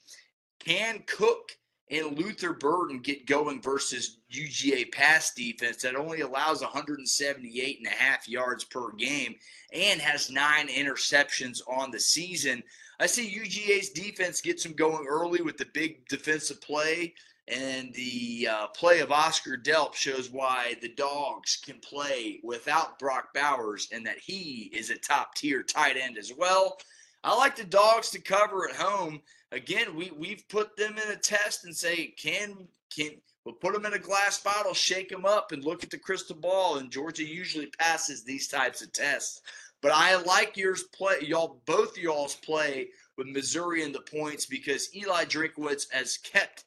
Can 0.59 1.03
Cook 1.05 1.57
and 1.91 2.17
Luther 2.17 2.53
Burden 2.53 2.99
get 2.99 3.27
going 3.27 3.62
versus 3.62 4.17
UGA 4.31 4.91
pass 4.91 5.33
defense 5.33 5.81
that 5.81 5.95
only 5.95 6.21
allows 6.21 6.62
178 6.62 7.77
and 7.77 7.88
a 7.88 7.91
half 7.91 8.27
yards 8.27 8.63
per 8.63 8.91
game 8.93 9.36
and 9.73 10.01
has 10.01 10.31
nine 10.31 10.69
interceptions 10.69 11.62
on 11.67 11.91
the 11.91 11.99
season. 11.99 12.63
I 13.03 13.05
see 13.05 13.37
UGA's 13.37 13.89
defense 13.89 14.39
gets 14.39 14.63
them 14.63 14.71
going 14.71 15.05
early 15.09 15.41
with 15.41 15.57
the 15.57 15.65
big 15.73 16.07
defensive 16.07 16.61
play, 16.61 17.13
and 17.49 17.93
the 17.93 18.47
uh, 18.49 18.67
play 18.67 19.01
of 19.01 19.11
Oscar 19.11 19.57
Delp 19.57 19.93
shows 19.93 20.29
why 20.31 20.75
the 20.81 20.87
Dogs 20.87 21.57
can 21.57 21.79
play 21.79 22.39
without 22.43 22.97
Brock 22.99 23.33
Bowers 23.33 23.89
and 23.91 24.05
that 24.05 24.19
he 24.19 24.71
is 24.73 24.89
a 24.89 24.97
top 24.97 25.35
tier 25.35 25.63
tight 25.63 25.97
end 25.97 26.17
as 26.17 26.31
well. 26.37 26.77
I 27.25 27.35
like 27.35 27.57
the 27.57 27.65
Dogs 27.65 28.09
to 28.11 28.21
cover 28.21 28.69
at 28.69 28.75
home 28.77 29.21
again, 29.53 29.95
we 29.95 30.11
we've 30.11 30.47
put 30.49 30.75
them 30.75 30.97
in 30.97 31.11
a 31.11 31.15
test 31.15 31.65
and 31.65 31.75
say, 31.75 32.07
can 32.17 32.67
can 32.93 33.11
we'll 33.45 33.55
put 33.55 33.73
them 33.73 33.85
in 33.85 33.93
a 33.93 33.99
glass 33.99 34.41
bottle, 34.41 34.73
shake 34.73 35.09
them 35.09 35.25
up, 35.25 35.51
and 35.51 35.63
look 35.63 35.83
at 35.83 35.89
the 35.89 35.97
crystal 35.97 36.35
ball. 36.35 36.77
And 36.77 36.91
Georgia 36.91 37.23
usually 37.23 37.67
passes 37.67 38.23
these 38.23 38.47
types 38.47 38.81
of 38.81 38.91
tests. 38.91 39.41
But 39.83 39.91
I 39.93 40.15
like 40.15 40.55
yours 40.55 40.83
play, 40.95 41.17
y'all 41.21 41.61
both 41.65 41.97
y'all's 41.97 42.35
play 42.35 42.87
with 43.17 43.27
Missouri 43.27 43.83
in 43.83 43.91
the 43.91 43.99
points 43.99 44.45
because 44.45 44.95
Eli 44.95 45.25
Drinkwitz 45.25 45.91
has 45.91 46.17
kept 46.17 46.63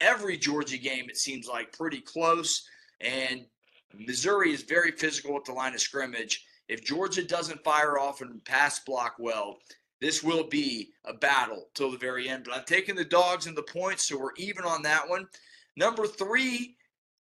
every 0.00 0.36
Georgia 0.36 0.76
game, 0.76 1.08
it 1.08 1.16
seems 1.16 1.46
like, 1.46 1.72
pretty 1.72 2.00
close. 2.00 2.68
And 3.00 3.46
Missouri 3.94 4.52
is 4.52 4.62
very 4.62 4.90
physical 4.90 5.36
at 5.36 5.44
the 5.44 5.52
line 5.52 5.72
of 5.72 5.80
scrimmage. 5.80 6.44
If 6.68 6.84
Georgia 6.84 7.22
doesn't 7.22 7.62
fire 7.62 7.96
off 7.96 8.22
and 8.22 8.44
pass 8.44 8.80
block 8.80 9.14
well, 9.20 9.58
this 10.00 10.24
will 10.24 10.48
be 10.48 10.90
a 11.04 11.14
battle 11.14 11.68
till 11.74 11.92
the 11.92 11.96
very 11.96 12.28
end. 12.28 12.42
But 12.44 12.56
I'm 12.56 12.64
taking 12.64 12.96
the 12.96 13.04
dogs 13.04 13.46
and 13.46 13.56
the 13.56 13.62
points, 13.62 14.08
so 14.08 14.18
we're 14.18 14.34
even 14.36 14.64
on 14.64 14.82
that 14.82 15.08
one. 15.08 15.28
Number 15.76 16.08
three, 16.08 16.76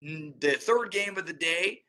the 0.01 0.57
third 0.59 0.91
game 0.91 1.17
of 1.17 1.25
the 1.25 1.33
day, 1.33 1.81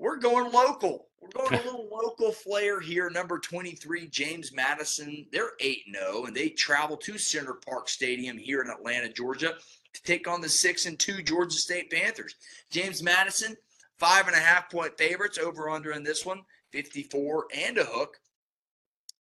we're 0.00 0.16
going 0.16 0.50
local. 0.50 1.08
We're 1.20 1.28
going 1.28 1.60
a 1.60 1.64
little 1.64 1.88
local 1.92 2.32
flair 2.32 2.80
here. 2.80 3.10
Number 3.10 3.38
23, 3.38 4.08
James 4.08 4.50
Madison. 4.52 5.26
They're 5.30 5.52
8 5.60 5.82
0, 5.94 6.24
and 6.24 6.34
they 6.34 6.48
travel 6.48 6.96
to 6.96 7.18
Center 7.18 7.54
Parc 7.54 7.90
Stadium 7.90 8.38
here 8.38 8.62
in 8.62 8.70
Atlanta, 8.70 9.12
Georgia, 9.12 9.54
to 9.92 10.02
take 10.02 10.26
on 10.26 10.40
the 10.40 10.48
6 10.48 10.86
and 10.86 10.98
2 10.98 11.22
Georgia 11.22 11.56
State 11.56 11.90
Panthers. 11.90 12.34
James 12.70 13.02
Madison, 13.02 13.54
five 13.98 14.26
and 14.26 14.34
a 14.34 14.40
half 14.40 14.70
point 14.70 14.96
favorites 14.96 15.36
over 15.36 15.68
under 15.68 15.92
in 15.92 16.02
this 16.02 16.24
one, 16.24 16.40
54 16.72 17.46
and 17.54 17.76
a 17.76 17.84
hook. 17.84 18.16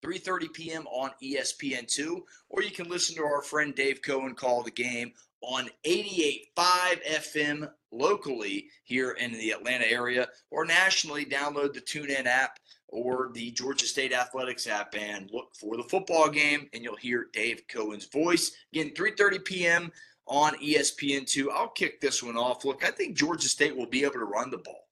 3:30 0.02 0.52
p.m. 0.52 0.87
on 0.88 1.11
ESPN2, 1.22 2.22
or 2.48 2.62
you 2.62 2.72
can 2.72 2.88
listen 2.88 3.14
to 3.14 3.22
our 3.22 3.42
friend 3.42 3.72
Dave 3.74 4.02
Cohen 4.02 4.35
call 4.35 4.64
the 4.64 4.70
game 4.70 5.12
on 5.42 5.68
88.5 5.85 7.05
FM 7.09 7.70
locally 7.90 8.68
here 8.85 9.12
in 9.12 9.33
the 9.33 9.50
Atlanta 9.50 9.87
area, 9.90 10.28
or 10.50 10.64
nationally. 10.64 11.24
Download 11.24 11.72
the 11.72 11.81
TuneIn 11.81 12.26
app 12.26 12.59
or 12.88 13.31
the 13.35 13.50
Georgia 13.52 13.87
State 13.87 14.12
Athletics 14.12 14.66
app 14.66 14.94
and 14.94 15.31
look 15.33 15.55
for 15.59 15.76
the 15.76 15.83
football 15.85 16.28
game, 16.28 16.68
and 16.72 16.83
you'll 16.83 16.96
hear 16.96 17.28
Dave 17.33 17.62
Cohen's 17.68 18.07
voice. 18.07 18.52
Again, 18.72 18.92
3:30 18.94 19.44
p.m. 19.44 19.92
on 20.26 20.55
ESPN2. 20.55 21.46
I'll 21.52 21.68
kick 21.68 22.00
this 22.00 22.22
one 22.22 22.37
off. 22.37 22.64
Look, 22.64 22.85
I 22.85 22.90
think 22.90 23.16
Georgia 23.16 23.48
State 23.48 23.76
will 23.76 23.87
be 23.87 24.05
able 24.05 24.14
to 24.14 24.24
run 24.24 24.50
the 24.50 24.59
ball 24.59 24.87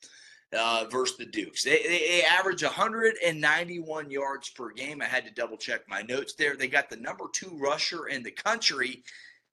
uh, 0.57 0.87
versus 0.91 1.17
the 1.17 1.27
Dukes. 1.27 1.63
They, 1.63 1.83
they, 1.83 1.99
they 1.99 2.23
average 2.23 2.63
191 2.63 4.11
yards 4.11 4.51
per 4.51 4.71
game. 4.71 5.01
I 5.03 5.07
had 5.07 5.25
to 5.25 5.31
double 5.33 5.57
check 5.57 5.83
my 5.89 6.03
notes 6.03 6.35
there. 6.35 6.57
They 6.57 6.69
got 6.69 6.91
the 6.91 6.97
number 6.97 7.25
two 7.33 7.57
rusher 7.61 8.09
in 8.09 8.23
the 8.23 8.31
country 8.31 9.03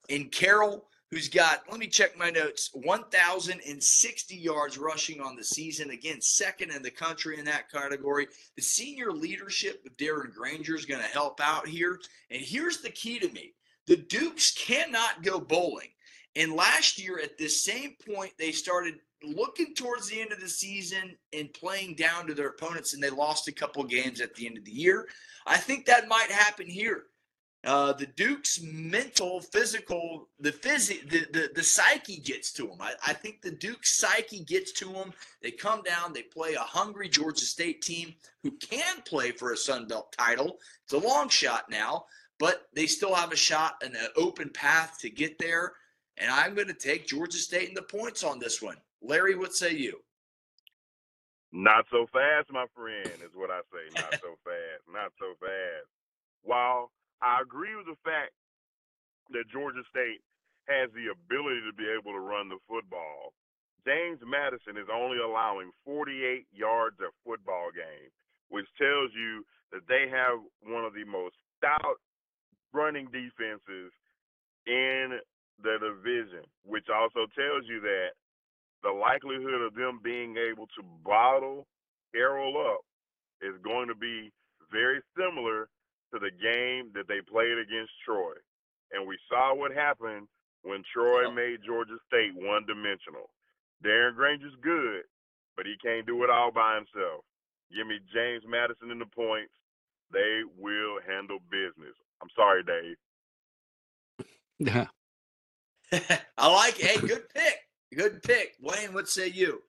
in 0.09 0.29
Carroll, 0.29 0.87
who's 1.11 1.29
got, 1.29 1.63
let 1.69 1.79
me 1.79 1.87
check 1.87 2.17
my 2.17 2.29
notes, 2.29 2.69
1,060 2.73 4.35
yards 4.35 4.77
rushing 4.77 5.21
on 5.21 5.35
the 5.35 5.43
season. 5.43 5.91
Again, 5.91 6.21
second 6.21 6.71
in 6.71 6.81
the 6.81 6.91
country 6.91 7.39
in 7.39 7.45
that 7.45 7.71
category. 7.71 8.27
The 8.55 8.61
senior 8.61 9.11
leadership 9.11 9.83
of 9.85 9.95
Darren 9.97 10.33
Grainger 10.33 10.75
is 10.75 10.85
going 10.85 11.01
to 11.01 11.07
help 11.07 11.39
out 11.41 11.67
here. 11.67 11.99
And 12.29 12.41
here's 12.41 12.81
the 12.81 12.89
key 12.89 13.19
to 13.19 13.29
me 13.31 13.53
the 13.87 13.97
Dukes 13.97 14.51
cannot 14.51 15.23
go 15.23 15.39
bowling. 15.39 15.89
And 16.35 16.53
last 16.53 17.01
year, 17.01 17.19
at 17.19 17.37
this 17.37 17.63
same 17.63 17.95
point, 18.05 18.33
they 18.37 18.51
started 18.51 18.95
looking 19.23 19.73
towards 19.73 20.07
the 20.07 20.21
end 20.21 20.31
of 20.31 20.39
the 20.39 20.49
season 20.49 21.17
and 21.33 21.51
playing 21.53 21.95
down 21.95 22.27
to 22.27 22.35
their 22.35 22.49
opponents, 22.49 22.93
and 22.93 23.01
they 23.01 23.09
lost 23.09 23.47
a 23.47 23.51
couple 23.51 23.83
games 23.83 24.21
at 24.21 24.35
the 24.35 24.45
end 24.45 24.57
of 24.57 24.65
the 24.65 24.71
year. 24.71 25.07
I 25.47 25.57
think 25.57 25.85
that 25.85 26.07
might 26.07 26.29
happen 26.29 26.67
here. 26.67 27.05
Uh, 27.67 27.91
the 27.91 28.05
Duke's 28.05 28.61
mental, 28.61 29.41
physical, 29.41 30.29
the 30.39 30.53
physi- 30.53 31.07
the, 31.09 31.27
the 31.33 31.51
the 31.53 31.63
psyche 31.63 32.17
gets 32.17 32.53
to 32.53 32.65
them. 32.65 32.77
I, 32.79 32.93
I 33.05 33.11
think 33.11 33.41
the 33.41 33.51
Duke's 33.51 33.97
psyche 33.97 34.45
gets 34.45 34.71
to 34.73 34.85
them. 34.93 35.11
They 35.41 35.51
come 35.51 35.83
down, 35.83 36.13
they 36.13 36.23
play 36.23 36.53
a 36.53 36.61
hungry 36.61 37.09
Georgia 37.09 37.45
State 37.45 37.81
team 37.81 38.15
who 38.41 38.51
can 38.51 39.01
play 39.01 39.31
for 39.31 39.51
a 39.51 39.57
Sun 39.57 39.89
Belt 39.89 40.15
title. 40.17 40.59
It's 40.85 40.93
a 40.93 40.97
long 40.97 41.27
shot 41.27 41.69
now, 41.69 42.05
but 42.39 42.69
they 42.73 42.87
still 42.87 43.13
have 43.13 43.33
a 43.33 43.37
shot 43.37 43.75
and 43.83 43.93
an 43.95 44.07
open 44.15 44.49
path 44.49 44.97
to 45.01 45.09
get 45.09 45.37
there. 45.37 45.73
And 46.15 46.31
I'm 46.31 46.55
going 46.55 46.69
to 46.69 46.73
take 46.73 47.05
Georgia 47.05 47.37
State 47.37 47.67
in 47.67 47.75
the 47.75 47.81
points 47.81 48.23
on 48.23 48.39
this 48.39 48.61
one. 48.61 48.77
Larry, 49.01 49.35
what 49.35 49.53
say 49.53 49.73
you? 49.73 49.99
Not 51.51 51.85
so 51.91 52.07
fast, 52.13 52.49
my 52.49 52.65
friend, 52.73 53.07
is 53.07 53.35
what 53.35 53.51
I 53.51 53.59
say. 53.73 54.01
Not 54.01 54.11
so 54.21 54.37
fast. 54.45 54.83
Not 54.89 55.11
so 55.19 55.33
fast. 55.41 55.89
While 56.43 56.91
I 57.21 57.41
agree 57.41 57.75
with 57.75 57.87
the 57.87 57.99
fact 58.05 58.33
that 59.31 59.49
Georgia 59.51 59.83
State 59.89 60.21
has 60.67 60.91
the 60.93 61.09
ability 61.11 61.63
to 61.65 61.73
be 61.73 61.87
able 61.87 62.11
to 62.13 62.23
run 62.23 62.49
the 62.49 62.59
football, 62.67 63.33
James 63.87 64.19
Madison 64.19 64.75
is 64.75 64.91
only 64.91 65.17
allowing 65.17 65.71
48 65.85 66.45
yards 66.51 66.99
a 66.99 67.07
football 67.23 67.71
game, 67.71 68.11
which 68.49 68.67
tells 68.75 69.11
you 69.15 69.43
that 69.71 69.87
they 69.87 70.11
have 70.11 70.43
one 70.63 70.83
of 70.83 70.93
the 70.93 71.07
most 71.07 71.35
stout 71.57 71.99
running 72.73 73.07
defenses 73.07 73.91
in 74.67 75.19
the 75.63 75.79
division, 75.79 76.43
which 76.67 76.85
also 76.91 77.25
tells 77.31 77.63
you 77.65 77.79
that 77.81 78.11
the 78.83 78.91
likelihood 78.91 79.63
of 79.63 79.73
them 79.73 79.99
being 80.03 80.35
able 80.37 80.67
to 80.75 80.83
bottle 81.03 81.65
Carroll 82.13 82.55
up 82.57 82.81
is 83.41 83.55
going 83.63 83.87
to 83.87 83.95
be 83.95 84.31
very 84.71 84.99
similar 85.17 85.67
to 86.13 86.19
the 86.19 86.31
game 86.31 86.91
that 86.95 87.07
they 87.07 87.21
played 87.21 87.57
against 87.57 87.91
Troy. 88.05 88.33
And 88.91 89.07
we 89.07 89.17
saw 89.29 89.55
what 89.55 89.71
happened 89.71 90.27
when 90.63 90.83
Troy 90.93 91.29
made 91.31 91.65
Georgia 91.65 91.97
State 92.07 92.35
one 92.35 92.65
dimensional. 92.65 93.29
Darren 93.83 94.15
Grainger's 94.15 94.55
good, 94.61 95.03
but 95.55 95.65
he 95.65 95.75
can't 95.83 96.05
do 96.07 96.23
it 96.23 96.29
all 96.29 96.51
by 96.51 96.75
himself. 96.75 97.23
Give 97.75 97.85
me 97.85 97.99
James 98.13 98.43
Madison 98.47 98.91
in 98.91 98.99
the 98.99 99.05
points. 99.05 99.53
They 100.11 100.41
will 100.57 100.99
handle 101.05 101.39
business. 101.51 101.95
I'm 102.21 102.29
sorry, 102.35 102.63
Dave. 102.63 102.95
Yeah. 104.59 104.87
I 106.37 106.51
like 106.51 106.79
it. 106.79 106.85
Hey, 106.85 106.97
good 107.07 107.29
pick. 107.33 107.55
Good 107.95 108.23
pick. 108.23 108.55
Wayne, 108.61 108.93
what 108.93 109.07
say 109.07 109.27
you? 109.27 109.61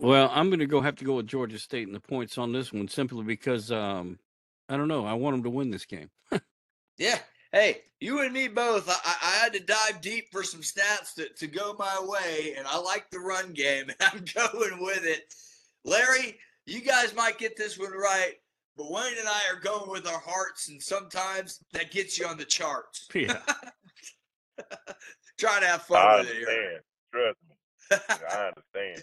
Well, 0.00 0.30
I'm 0.32 0.48
going 0.48 0.60
to 0.60 0.66
go 0.66 0.80
have 0.80 0.96
to 0.96 1.04
go 1.04 1.16
with 1.16 1.26
Georgia 1.26 1.58
State 1.58 1.86
in 1.86 1.92
the 1.92 2.00
points 2.00 2.38
on 2.38 2.52
this 2.52 2.72
one 2.72 2.88
simply 2.88 3.22
because 3.22 3.70
um, 3.70 4.18
I 4.70 4.76
don't 4.76 4.88
know. 4.88 5.04
I 5.04 5.14
want 5.14 5.34
them 5.34 5.42
to 5.42 5.50
win 5.50 5.70
this 5.70 5.84
game. 5.84 6.10
yeah. 6.96 7.18
Hey, 7.52 7.82
you 7.98 8.20
and 8.20 8.32
me 8.32 8.46
both. 8.46 8.88
I, 8.88 9.16
I, 9.22 9.42
had 9.42 9.52
to 9.54 9.60
dive 9.60 10.00
deep 10.00 10.30
for 10.30 10.44
some 10.44 10.60
stats 10.60 11.14
to, 11.16 11.28
to 11.28 11.48
go 11.48 11.74
my 11.76 11.98
way, 12.00 12.54
and 12.56 12.64
I 12.64 12.78
like 12.78 13.10
the 13.10 13.18
run 13.18 13.52
game, 13.52 13.86
and 13.88 13.96
I'm 14.00 14.24
going 14.32 14.80
with 14.80 15.04
it. 15.04 15.34
Larry, 15.84 16.38
you 16.66 16.80
guys 16.80 17.12
might 17.14 17.38
get 17.38 17.56
this 17.56 17.76
one 17.76 17.90
right, 17.90 18.34
but 18.76 18.90
Wayne 18.90 19.18
and 19.18 19.28
I 19.28 19.40
are 19.52 19.58
going 19.58 19.90
with 19.90 20.06
our 20.06 20.20
hearts, 20.20 20.68
and 20.68 20.80
sometimes 20.80 21.58
that 21.72 21.90
gets 21.90 22.18
you 22.18 22.26
on 22.26 22.38
the 22.38 22.44
charts. 22.44 23.08
Yeah. 23.14 23.40
Trying 25.38 25.62
to 25.62 25.68
have 25.68 25.82
fun 25.82 25.98
I 25.98 26.18
with 26.18 26.28
it 26.28 26.36
here. 26.36 26.84
Trust 27.12 27.38
me. 27.48 27.96
I 28.30 28.48
understand. 28.48 29.02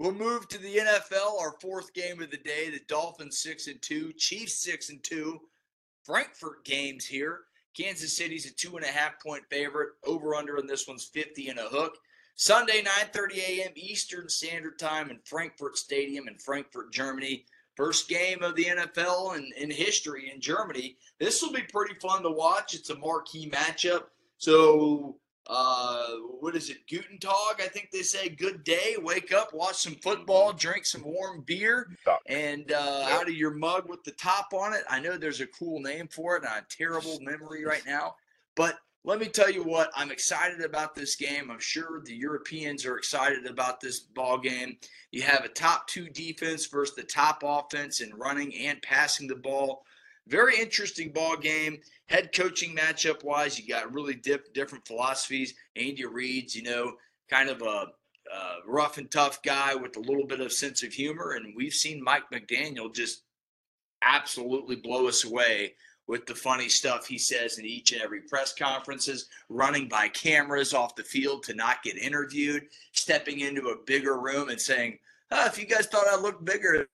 We'll 0.00 0.12
move 0.12 0.48
to 0.48 0.56
the 0.56 0.76
NFL, 0.76 1.38
our 1.38 1.52
fourth 1.60 1.92
game 1.92 2.22
of 2.22 2.30
the 2.30 2.38
day. 2.38 2.70
The 2.70 2.80
Dolphins 2.88 3.36
six 3.36 3.66
and 3.66 3.82
two, 3.82 4.14
Chiefs 4.14 4.54
six 4.54 4.88
and 4.88 5.04
two. 5.04 5.38
Frankfurt 6.06 6.64
games 6.64 7.04
here. 7.04 7.40
Kansas 7.76 8.16
City's 8.16 8.46
a 8.46 8.54
two 8.54 8.76
and 8.76 8.86
a 8.86 8.88
half 8.88 9.22
point 9.22 9.42
favorite. 9.50 9.90
Over 10.06 10.34
under 10.34 10.56
in 10.56 10.66
this 10.66 10.88
one's 10.88 11.04
50 11.04 11.50
and 11.50 11.58
a 11.58 11.68
hook. 11.68 11.98
Sunday, 12.34 12.82
9:30 12.82 13.36
a.m. 13.40 13.72
Eastern 13.76 14.26
Standard 14.30 14.78
Time 14.78 15.10
in 15.10 15.18
Frankfurt 15.26 15.76
Stadium 15.76 16.28
in 16.28 16.38
Frankfurt, 16.38 16.94
Germany. 16.94 17.44
First 17.76 18.08
game 18.08 18.42
of 18.42 18.56
the 18.56 18.64
NFL 18.64 19.36
in, 19.36 19.52
in 19.58 19.70
history 19.70 20.32
in 20.34 20.40
Germany. 20.40 20.96
This 21.18 21.42
will 21.42 21.52
be 21.52 21.64
pretty 21.70 21.96
fun 22.00 22.22
to 22.22 22.30
watch. 22.30 22.72
It's 22.72 22.88
a 22.88 22.96
marquee 22.96 23.50
matchup. 23.50 24.04
So 24.38 25.18
uh, 25.52 26.06
what 26.38 26.54
is 26.54 26.70
it? 26.70 26.86
Guten 26.88 27.18
Tag, 27.18 27.56
I 27.58 27.66
think 27.66 27.90
they 27.90 28.02
say. 28.02 28.28
Good 28.28 28.62
day. 28.62 28.94
Wake 29.02 29.32
up, 29.32 29.52
watch 29.52 29.74
some 29.74 29.96
football, 29.96 30.52
drink 30.52 30.86
some 30.86 31.02
warm 31.02 31.42
beer, 31.44 31.88
and 32.26 32.70
uh, 32.70 33.08
out 33.10 33.28
of 33.28 33.34
your 33.34 33.50
mug 33.50 33.88
with 33.88 34.04
the 34.04 34.12
top 34.12 34.54
on 34.54 34.72
it. 34.72 34.84
I 34.88 35.00
know 35.00 35.16
there's 35.16 35.40
a 35.40 35.48
cool 35.48 35.80
name 35.80 36.06
for 36.06 36.36
it, 36.36 36.42
and 36.42 36.48
I 36.52 36.54
have 36.54 36.68
terrible 36.68 37.18
memory 37.20 37.64
right 37.64 37.82
now. 37.84 38.14
But 38.54 38.78
let 39.02 39.18
me 39.18 39.26
tell 39.26 39.50
you 39.50 39.64
what, 39.64 39.90
I'm 39.96 40.12
excited 40.12 40.60
about 40.60 40.94
this 40.94 41.16
game. 41.16 41.50
I'm 41.50 41.58
sure 41.58 42.00
the 42.04 42.14
Europeans 42.14 42.86
are 42.86 42.96
excited 42.96 43.44
about 43.46 43.80
this 43.80 43.98
ball 43.98 44.38
game. 44.38 44.76
You 45.10 45.22
have 45.22 45.44
a 45.44 45.48
top 45.48 45.88
two 45.88 46.08
defense 46.10 46.66
versus 46.66 46.94
the 46.94 47.02
top 47.02 47.42
offense 47.44 48.00
in 48.00 48.14
running 48.14 48.54
and 48.54 48.80
passing 48.82 49.26
the 49.26 49.34
ball. 49.34 49.84
Very 50.28 50.60
interesting 50.60 51.10
ball 51.10 51.36
game. 51.36 51.80
Head 52.10 52.34
coaching 52.34 52.74
matchup 52.74 53.22
wise, 53.22 53.56
you 53.56 53.68
got 53.72 53.92
really 53.92 54.14
dip, 54.14 54.52
different 54.52 54.84
philosophies. 54.86 55.54
Andy 55.76 56.04
Reid's, 56.04 56.56
you 56.56 56.62
know, 56.64 56.94
kind 57.30 57.48
of 57.48 57.62
a, 57.62 57.86
a 58.34 58.56
rough 58.66 58.98
and 58.98 59.08
tough 59.08 59.40
guy 59.42 59.76
with 59.76 59.96
a 59.96 60.00
little 60.00 60.26
bit 60.26 60.40
of 60.40 60.52
sense 60.52 60.82
of 60.82 60.92
humor, 60.92 61.32
and 61.32 61.54
we've 61.56 61.72
seen 61.72 62.02
Mike 62.02 62.24
McDaniel 62.32 62.92
just 62.92 63.22
absolutely 64.02 64.74
blow 64.74 65.06
us 65.06 65.24
away 65.24 65.74
with 66.08 66.26
the 66.26 66.34
funny 66.34 66.68
stuff 66.68 67.06
he 67.06 67.16
says 67.16 67.58
in 67.58 67.64
each 67.64 67.92
and 67.92 68.02
every 68.02 68.22
press 68.22 68.52
conferences, 68.52 69.28
running 69.48 69.86
by 69.86 70.08
cameras 70.08 70.74
off 70.74 70.96
the 70.96 71.04
field 71.04 71.44
to 71.44 71.54
not 71.54 71.80
get 71.84 71.96
interviewed, 71.96 72.64
stepping 72.90 73.38
into 73.38 73.68
a 73.68 73.84
bigger 73.86 74.18
room 74.18 74.48
and 74.48 74.60
saying, 74.60 74.98
oh, 75.30 75.46
if 75.46 75.56
you 75.56 75.64
guys 75.64 75.86
thought 75.86 76.08
I 76.08 76.20
looked 76.20 76.44
bigger, 76.44 76.88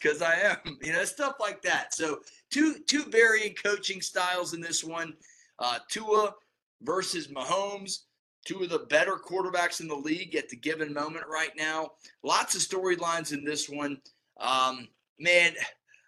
because 0.00 0.22
I 0.22 0.34
am, 0.36 0.78
you 0.82 0.94
know, 0.94 1.04
stuff 1.04 1.34
like 1.38 1.60
that. 1.62 1.92
So 1.92 2.20
two 2.50 2.76
two 2.86 3.04
varying 3.04 3.54
coaching 3.54 4.00
styles 4.00 4.54
in 4.54 4.60
this 4.60 4.84
one. 4.84 5.14
Uh, 5.58 5.78
Tua 5.88 6.34
versus 6.82 7.28
Mahomes, 7.28 8.04
two 8.44 8.62
of 8.62 8.70
the 8.70 8.86
better 8.90 9.16
quarterbacks 9.16 9.80
in 9.80 9.88
the 9.88 9.94
league 9.94 10.36
at 10.36 10.48
the 10.48 10.56
given 10.56 10.92
moment 10.92 11.24
right 11.28 11.52
now. 11.56 11.90
Lots 12.22 12.54
of 12.54 12.60
storylines 12.60 13.32
in 13.32 13.44
this 13.44 13.68
one. 13.68 14.00
Um, 14.38 14.88
man, 15.18 15.54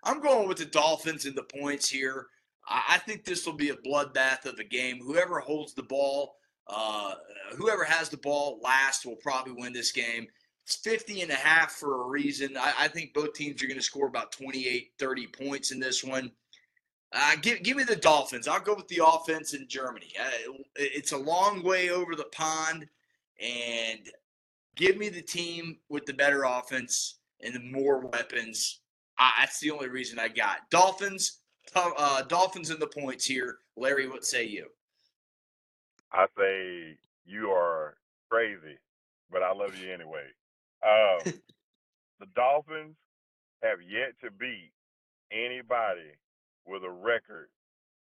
I'm 0.05 0.21
going 0.21 0.49
with 0.49 0.59
the 0.59 0.67
Dolphins 0.67 1.27
in 1.27 1.35
the 1.35 1.43
points 1.43 1.89
here. 1.89 2.27
I, 2.69 2.83
I 2.91 2.99
think 2.99 3.25
this 3.25 3.45
will 3.47 3.55
be 3.55 3.71
a 3.71 3.77
bloodbath 3.77 4.47
of 4.47 4.59
a 4.59 4.65
game. 4.65 5.01
Whoever 5.01 5.41
holds 5.41 5.75
the 5.75 5.83
ball, 5.83 6.37
uh, 6.69 7.15
whoever 7.57 7.85
has 7.85 8.09
the 8.09 8.17
ball 8.19 8.61
last 8.63 9.05
will 9.05 9.17
probably 9.17 9.55
win 9.57 9.73
this 9.73 9.93
game. 9.93 10.27
It's 10.71 10.77
50 10.77 11.23
and 11.23 11.33
a 11.33 11.35
half 11.35 11.73
for 11.73 12.01
a 12.01 12.07
reason. 12.07 12.57
I, 12.57 12.73
I 12.83 12.89
think 12.89 13.13
both 13.13 13.33
teams 13.33 13.61
are 13.61 13.67
going 13.67 13.77
to 13.77 13.83
score 13.83 14.07
about 14.07 14.31
28, 14.31 14.93
30 15.01 15.27
points 15.27 15.73
in 15.73 15.81
this 15.81 16.05
one. 16.05 16.31
Uh, 17.13 17.35
give, 17.43 17.65
give 17.65 17.77
me 17.77 17.83
the 17.83 17.97
Dolphins. 17.97 18.47
I'll 18.47 18.61
go 18.61 18.77
with 18.77 18.87
the 18.87 19.05
offense 19.05 19.53
in 19.53 19.67
Germany. 19.67 20.13
Uh, 20.17 20.53
it's 20.77 21.11
a 21.11 21.17
long 21.17 21.65
way 21.65 21.91
over 21.91 22.15
the 22.15 22.29
pond, 22.31 22.87
and 23.43 23.99
give 24.77 24.97
me 24.97 25.09
the 25.09 25.21
team 25.21 25.79
with 25.89 26.07
the 26.07 26.15
better 26.15 26.45
offense 26.45 27.19
and 27.41 27.53
the 27.53 27.59
more 27.59 28.07
weapons. 28.07 28.79
Uh, 29.19 29.29
that's 29.41 29.59
the 29.59 29.73
only 29.73 29.89
reason 29.89 30.21
I 30.21 30.29
got 30.29 30.71
Dolphins. 30.71 31.41
Uh, 31.75 32.23
Dolphins 32.23 32.71
in 32.71 32.79
the 32.79 32.87
points 32.87 33.25
here. 33.25 33.59
Larry, 33.77 34.09
what 34.09 34.25
say 34.25 34.47
you? 34.47 34.69
I 36.13 36.27
say 36.39 36.97
you 37.25 37.51
are 37.51 37.97
crazy, 38.31 38.79
but 39.33 39.43
I 39.43 39.53
love 39.53 39.77
you 39.77 39.93
anyway. 39.93 40.27
Um, 40.85 41.21
the 42.21 42.31
Dolphins 42.35 42.97
have 43.63 43.81
yet 43.83 44.17
to 44.25 44.31
beat 44.31 44.73
anybody 45.33 46.17
with 46.67 46.85
a 46.85 46.91
record 46.91 47.49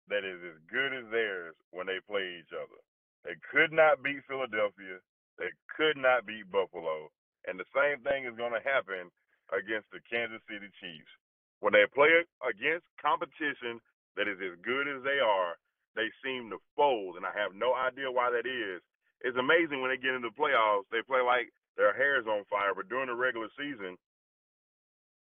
that 0.09 0.25
is 0.25 0.41
as 0.45 0.59
good 0.69 0.93
as 0.93 1.09
theirs 1.11 1.55
when 1.71 1.87
they 1.87 2.03
play 2.05 2.41
each 2.41 2.53
other. 2.53 2.81
They 3.25 3.37
could 3.41 3.73
not 3.73 4.05
beat 4.05 4.21
Philadelphia. 4.29 5.01
They 5.39 5.51
could 5.73 5.97
not 5.97 6.27
beat 6.27 6.51
Buffalo. 6.53 7.09
And 7.49 7.57
the 7.57 7.69
same 7.73 8.05
thing 8.05 8.29
is 8.29 8.37
going 8.37 8.53
to 8.53 8.65
happen 8.65 9.09
against 9.53 9.89
the 9.93 10.05
Kansas 10.05 10.45
City 10.49 10.69
Chiefs. 10.81 11.13
When 11.61 11.73
they 11.73 11.89
play 11.89 12.13
against 12.45 12.85
competition 13.01 13.81
that 14.17 14.29
is 14.29 14.37
as 14.45 14.61
good 14.61 14.85
as 14.85 15.01
they 15.01 15.21
are, 15.25 15.57
they 15.97 16.11
seem 16.21 16.51
to 16.51 16.61
fold, 16.77 17.17
and 17.17 17.25
I 17.25 17.33
have 17.33 17.55
no 17.57 17.73
idea 17.73 18.11
why 18.11 18.29
that 18.29 18.45
is. 18.45 18.83
It's 19.23 19.39
amazing 19.39 19.81
when 19.81 19.89
they 19.89 20.01
get 20.01 20.13
into 20.13 20.29
the 20.29 20.37
playoffs, 20.37 20.91
they 20.93 21.01
play 21.07 21.25
like 21.25 21.49
their 21.77 21.95
hair 21.95 22.21
is 22.21 22.27
on 22.27 22.47
fire. 22.51 22.75
But 22.75 22.89
during 22.89 23.09
the 23.11 23.19
regular 23.19 23.49
season, 23.59 23.97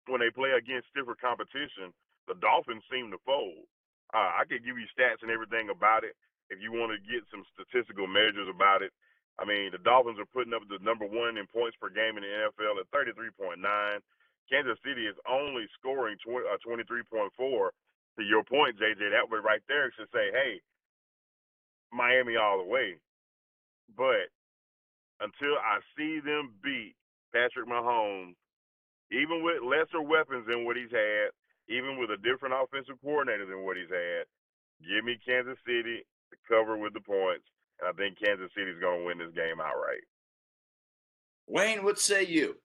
when 0.07 0.19
they 0.19 0.29
play 0.29 0.53
against 0.57 0.89
stiffer 0.91 1.15
competition, 1.15 1.93
the 2.27 2.35
Dolphins 2.39 2.83
seem 2.91 3.11
to 3.11 3.19
fold. 3.25 3.65
Uh, 4.13 4.29
I 4.37 4.45
could 4.45 4.61
give 4.63 4.77
you 4.77 4.87
stats 4.93 5.25
and 5.25 5.31
everything 5.33 5.73
about 5.73 6.03
it 6.05 6.13
if 6.53 6.61
you 6.61 6.71
want 6.71 6.93
to 6.93 7.01
get 7.09 7.25
some 7.33 7.41
statistical 7.55 8.05
measures 8.05 8.47
about 8.51 8.85
it. 8.85 8.93
I 9.41 9.45
mean, 9.49 9.73
the 9.73 9.81
Dolphins 9.81 10.21
are 10.21 10.29
putting 10.29 10.53
up 10.53 10.61
the 10.69 10.77
number 10.85 11.09
one 11.09 11.41
in 11.41 11.49
points 11.49 11.73
per 11.81 11.89
game 11.89 12.21
in 12.21 12.23
the 12.23 12.29
NFL 12.29 12.77
at 12.77 12.91
33.9. 12.93 13.57
Kansas 14.45 14.77
City 14.85 15.09
is 15.09 15.17
only 15.25 15.65
scoring 15.79 16.17
20, 16.21 16.45
uh, 16.45 16.61
23.4. 16.61 17.33
to 17.33 18.21
your 18.21 18.43
point, 18.45 18.77
JJ, 18.77 19.09
that 19.09 19.25
would 19.25 19.41
right 19.41 19.63
there 19.67 19.89
should 19.97 20.11
say, 20.13 20.29
hey, 20.29 20.61
Miami 21.91 22.35
all 22.37 22.61
the 22.61 22.69
way. 22.69 23.01
But 23.97 24.29
until 25.19 25.55
I 25.59 25.79
see 25.97 26.19
them 26.19 26.53
beat 26.63 26.95
Patrick 27.33 27.67
Mahomes, 27.67 28.35
even 29.11 29.43
with 29.43 29.63
lesser 29.63 30.01
weapons 30.01 30.45
than 30.47 30.65
what 30.65 30.77
he's 30.77 30.91
had, 30.91 31.29
even 31.69 31.97
with 31.97 32.09
a 32.09 32.17
different 32.17 32.55
offensive 32.55 32.95
coordinator 33.01 33.45
than 33.45 33.65
what 33.65 33.77
he's 33.77 33.91
had, 33.91 34.25
give 34.81 35.05
me 35.05 35.17
Kansas 35.25 35.57
City 35.65 36.05
to 36.31 36.37
cover 36.47 36.77
with 36.77 36.93
the 36.93 37.01
points. 37.01 37.45
And 37.79 37.89
I 37.89 37.93
think 37.93 38.19
Kansas 38.19 38.51
City's 38.55 38.79
going 38.79 39.01
to 39.01 39.05
win 39.05 39.17
this 39.17 39.35
game 39.35 39.61
outright. 39.61 40.03
Wayne, 41.47 41.83
what 41.83 41.99
say 41.99 42.23
you? 42.25 42.57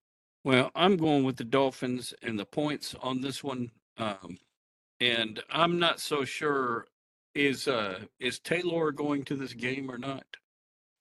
Well, 0.45 0.71
I'm 0.75 0.97
going 0.97 1.25
with 1.25 1.37
the 1.37 1.45
Dolphins 1.45 2.15
and 2.23 2.39
the 2.39 2.45
points 2.45 2.95
on 3.03 3.21
this 3.21 3.43
one. 3.43 3.71
Um, 3.97 4.39
and 5.01 5.43
I'm 5.51 5.79
not 5.79 6.01
so 6.01 6.25
sure 6.25 6.87
is 7.35 7.69
uh 7.69 8.01
is 8.19 8.39
Taylor 8.41 8.91
going 8.91 9.25
to 9.25 9.37
this 9.37 9.53
game 9.53 9.91
or 9.91 9.99
not? 9.99 10.25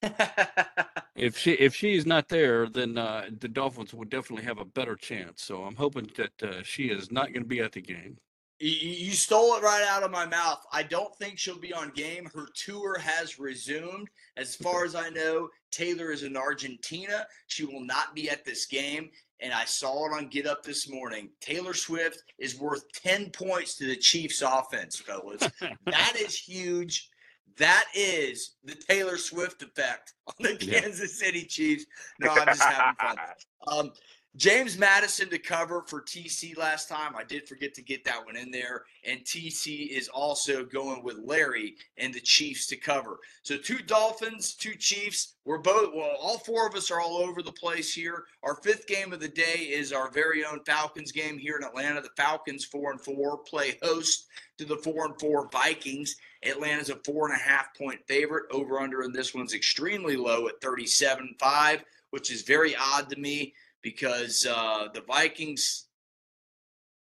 if 1.16 1.36
she 1.36 1.52
if 1.52 1.74
she's 1.74 2.06
not 2.06 2.28
there, 2.28 2.68
then 2.68 2.96
uh, 2.98 3.26
the 3.40 3.48
Dolphins 3.48 3.92
would 3.94 4.10
definitely 4.10 4.44
have 4.44 4.58
a 4.58 4.64
better 4.64 4.96
chance. 4.96 5.42
So 5.42 5.64
I'm 5.64 5.76
hoping 5.76 6.10
that 6.16 6.42
uh, 6.42 6.62
she 6.62 6.84
is 6.84 7.10
not 7.10 7.32
going 7.32 7.42
to 7.42 7.48
be 7.48 7.60
at 7.60 7.72
the 7.72 7.80
game. 7.80 8.18
You 8.60 9.12
stole 9.12 9.54
it 9.54 9.62
right 9.62 9.86
out 9.88 10.02
of 10.02 10.10
my 10.10 10.26
mouth. 10.26 10.64
I 10.72 10.82
don't 10.82 11.14
think 11.14 11.38
she'll 11.38 11.60
be 11.60 11.72
on 11.72 11.90
game. 11.90 12.28
Her 12.34 12.48
tour 12.56 12.98
has 12.98 13.38
resumed. 13.38 14.08
As 14.36 14.56
far 14.56 14.84
as 14.84 14.96
I 14.96 15.10
know, 15.10 15.48
Taylor 15.70 16.10
is 16.10 16.24
in 16.24 16.36
Argentina. 16.36 17.24
She 17.46 17.64
will 17.64 17.84
not 17.84 18.16
be 18.16 18.28
at 18.28 18.44
this 18.44 18.66
game. 18.66 19.10
And 19.38 19.52
I 19.52 19.64
saw 19.64 20.06
it 20.06 20.12
on 20.12 20.26
Get 20.26 20.48
Up 20.48 20.64
this 20.64 20.90
morning. 20.90 21.30
Taylor 21.40 21.72
Swift 21.72 22.24
is 22.40 22.58
worth 22.58 22.82
10 22.94 23.30
points 23.30 23.76
to 23.76 23.86
the 23.86 23.94
Chiefs 23.94 24.42
offense, 24.42 24.96
fellas. 24.98 25.48
that 25.86 26.16
is 26.18 26.36
huge. 26.36 27.10
That 27.58 27.84
is 27.94 28.56
the 28.64 28.74
Taylor 28.74 29.16
Swift 29.16 29.62
effect 29.62 30.14
on 30.28 30.34
the 30.40 30.56
Kansas 30.56 31.18
City 31.18 31.44
Chiefs. 31.44 31.86
No, 32.20 32.30
I'm 32.30 32.46
just 32.46 32.62
having 32.62 32.94
fun. 33.00 33.16
Um, 33.66 33.92
James 34.38 34.78
Madison 34.78 35.28
to 35.30 35.38
cover 35.38 35.82
for 35.88 36.00
TC 36.00 36.56
last 36.56 36.88
time. 36.88 37.16
I 37.16 37.24
did 37.24 37.48
forget 37.48 37.74
to 37.74 37.82
get 37.82 38.04
that 38.04 38.24
one 38.24 38.36
in 38.36 38.52
there. 38.52 38.84
And 39.04 39.24
TC 39.24 39.88
is 39.88 40.06
also 40.06 40.64
going 40.64 41.02
with 41.02 41.18
Larry 41.18 41.74
and 41.96 42.14
the 42.14 42.20
Chiefs 42.20 42.68
to 42.68 42.76
cover. 42.76 43.18
So 43.42 43.56
two 43.56 43.78
Dolphins, 43.78 44.54
two 44.54 44.76
Chiefs. 44.76 45.34
We're 45.44 45.58
both, 45.58 45.92
well, 45.92 46.14
all 46.20 46.38
four 46.38 46.68
of 46.68 46.76
us 46.76 46.88
are 46.92 47.00
all 47.00 47.16
over 47.16 47.42
the 47.42 47.50
place 47.50 47.92
here. 47.92 48.26
Our 48.44 48.54
fifth 48.54 48.86
game 48.86 49.12
of 49.12 49.18
the 49.18 49.26
day 49.26 49.70
is 49.72 49.92
our 49.92 50.08
very 50.08 50.44
own 50.44 50.60
Falcons 50.64 51.10
game 51.10 51.36
here 51.36 51.56
in 51.56 51.64
Atlanta. 51.64 52.00
The 52.00 52.10
Falcons, 52.16 52.64
four 52.64 52.92
and 52.92 53.00
four, 53.00 53.38
play 53.38 53.76
host 53.82 54.28
to 54.58 54.64
the 54.64 54.76
four 54.76 55.06
and 55.06 55.18
four 55.18 55.48
Vikings. 55.50 56.14
Atlanta's 56.44 56.90
a 56.90 56.96
four 57.04 57.28
and 57.28 57.34
a 57.34 57.42
half 57.42 57.76
point 57.76 58.06
favorite. 58.06 58.44
Over 58.52 58.78
under 58.78 59.02
in 59.02 59.10
this 59.10 59.34
one's 59.34 59.54
extremely 59.54 60.16
low 60.16 60.46
at 60.46 60.60
37 60.60 61.34
5, 61.40 61.84
which 62.10 62.30
is 62.30 62.42
very 62.42 62.76
odd 62.76 63.10
to 63.10 63.18
me 63.18 63.52
because 63.82 64.46
uh, 64.48 64.88
the 64.92 65.02
Vikings 65.02 65.86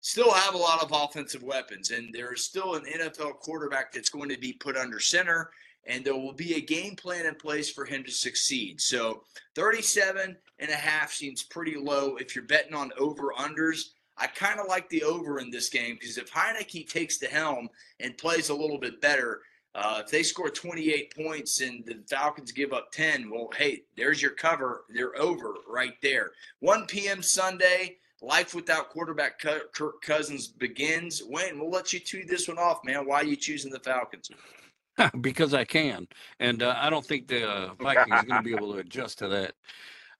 still 0.01 0.33
have 0.33 0.55
a 0.55 0.59
lot 0.59 0.83
of 0.83 0.91
offensive 0.93 1.43
weapons, 1.43 1.91
and 1.91 2.13
there's 2.13 2.45
still 2.45 2.75
an 2.75 2.85
NFL 2.85 3.41
quarterback 3.41 3.93
that's 3.93 4.11
going 4.11 4.29
to 4.29 4.39
be 4.39 4.53
put 4.53 4.77
under 4.77 5.01
center, 5.01 5.51
and 5.87 6.05
there 6.05 6.15
will 6.15 6.33
be 6.33 6.55
a 6.55 6.61
game 6.61 6.97
plan 6.97 7.27
in 7.27 7.35
place 7.35 7.71
for 7.71 7.85
him 7.85 8.05
to 8.05 8.11
succeed. 8.11 8.81
So 8.81 9.23
37 9.55 10.37
and 10.59 10.71
a 10.71 10.75
half 10.75 11.13
seems 11.13 11.43
pretty 11.43 11.77
low 11.77 12.17
if 12.17 12.35
you're 12.35 12.45
betting 12.45 12.75
on 12.75 12.93
over 12.99 13.33
unders. 13.39 13.91
I 14.17 14.27
kind 14.27 14.59
of 14.59 14.67
like 14.67 14.89
the 14.89 15.05
over 15.05 15.39
in 15.39 15.51
this 15.51 15.69
game 15.69 15.97
because 15.99 16.19
if 16.19 16.33
Heinicke 16.33 16.89
takes 16.89 17.19
the 17.19 17.27
helm 17.27 17.69
and 18.01 18.19
plays 18.19 18.49
a 18.49 18.55
little 18.55 18.79
bit 18.79 19.01
better, 19.01 19.43
uh, 19.75 20.03
if 20.05 20.11
they 20.11 20.23
score 20.23 20.51
28 20.51 21.15
points 21.15 21.61
and 21.61 21.85
the 21.85 22.03
Falcons 22.09 22.53
give 22.53 22.73
up 22.73 22.91
10, 22.93 23.31
well, 23.31 23.51
hey, 23.57 23.83
there's 23.97 24.21
your 24.21 24.33
cover. 24.33 24.85
They're 24.89 25.17
over 25.21 25.55
right 25.69 25.95
there. 26.03 26.33
1 26.61 26.87
p.m. 26.87 27.23
Sunday, 27.23 27.99
life 28.21 28.55
without 28.55 28.91
quarterback 28.91 29.39
Kirk 29.39 30.03
Cousins 30.03 30.49
begins. 30.49 31.23
Wayne, 31.25 31.59
we'll 31.59 31.71
let 31.71 31.93
you 31.93 32.01
tee 32.01 32.25
this 32.27 32.49
one 32.49 32.59
off, 32.59 32.85
man. 32.85 33.07
Why 33.07 33.17
are 33.21 33.25
you 33.25 33.37
choosing 33.37 33.71
the 33.71 33.81
Falcons? 33.81 34.31
because 35.21 35.55
I 35.55 35.65
can, 35.65 36.09
and 36.41 36.63
uh, 36.63 36.75
I 36.77 36.91
don't 36.91 37.07
think 37.07 37.29
the 37.29 37.49
uh, 37.49 37.75
Vikings 37.75 38.11
are 38.11 38.25
going 38.25 38.43
to 38.43 38.49
be 38.49 38.55
able 38.55 38.73
to 38.73 38.79
adjust 38.81 39.19
to 39.19 39.29
that. 39.29 39.55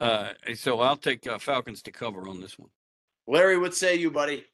Uh, 0.01 0.33
so 0.55 0.81
I'll 0.81 0.97
take 0.97 1.27
uh, 1.27 1.39
Falcons 1.39 1.83
to 1.83 1.91
cover 1.91 2.29
on 2.29 2.41
this 2.41 2.59
one. 2.59 2.71
Larry, 3.27 3.59
what 3.59 3.75
say 3.75 3.97
you, 3.97 4.11
buddy? 4.11 4.47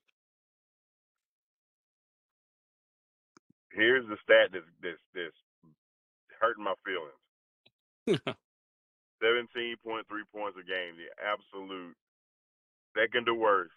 Here's 3.75 4.07
the 4.07 4.17
stat 4.23 4.55
that's 4.55 4.65
that's, 4.83 5.03
that's 5.15 5.41
hurting 6.41 6.65
my 6.65 6.75
feelings. 6.87 7.23
Seventeen 9.23 9.77
point 9.85 10.07
three 10.09 10.25
points 10.33 10.59
a 10.59 10.65
game, 10.65 10.95
the 10.97 11.11
absolute 11.19 11.95
second 12.97 13.27
to 13.27 13.35
worst 13.35 13.75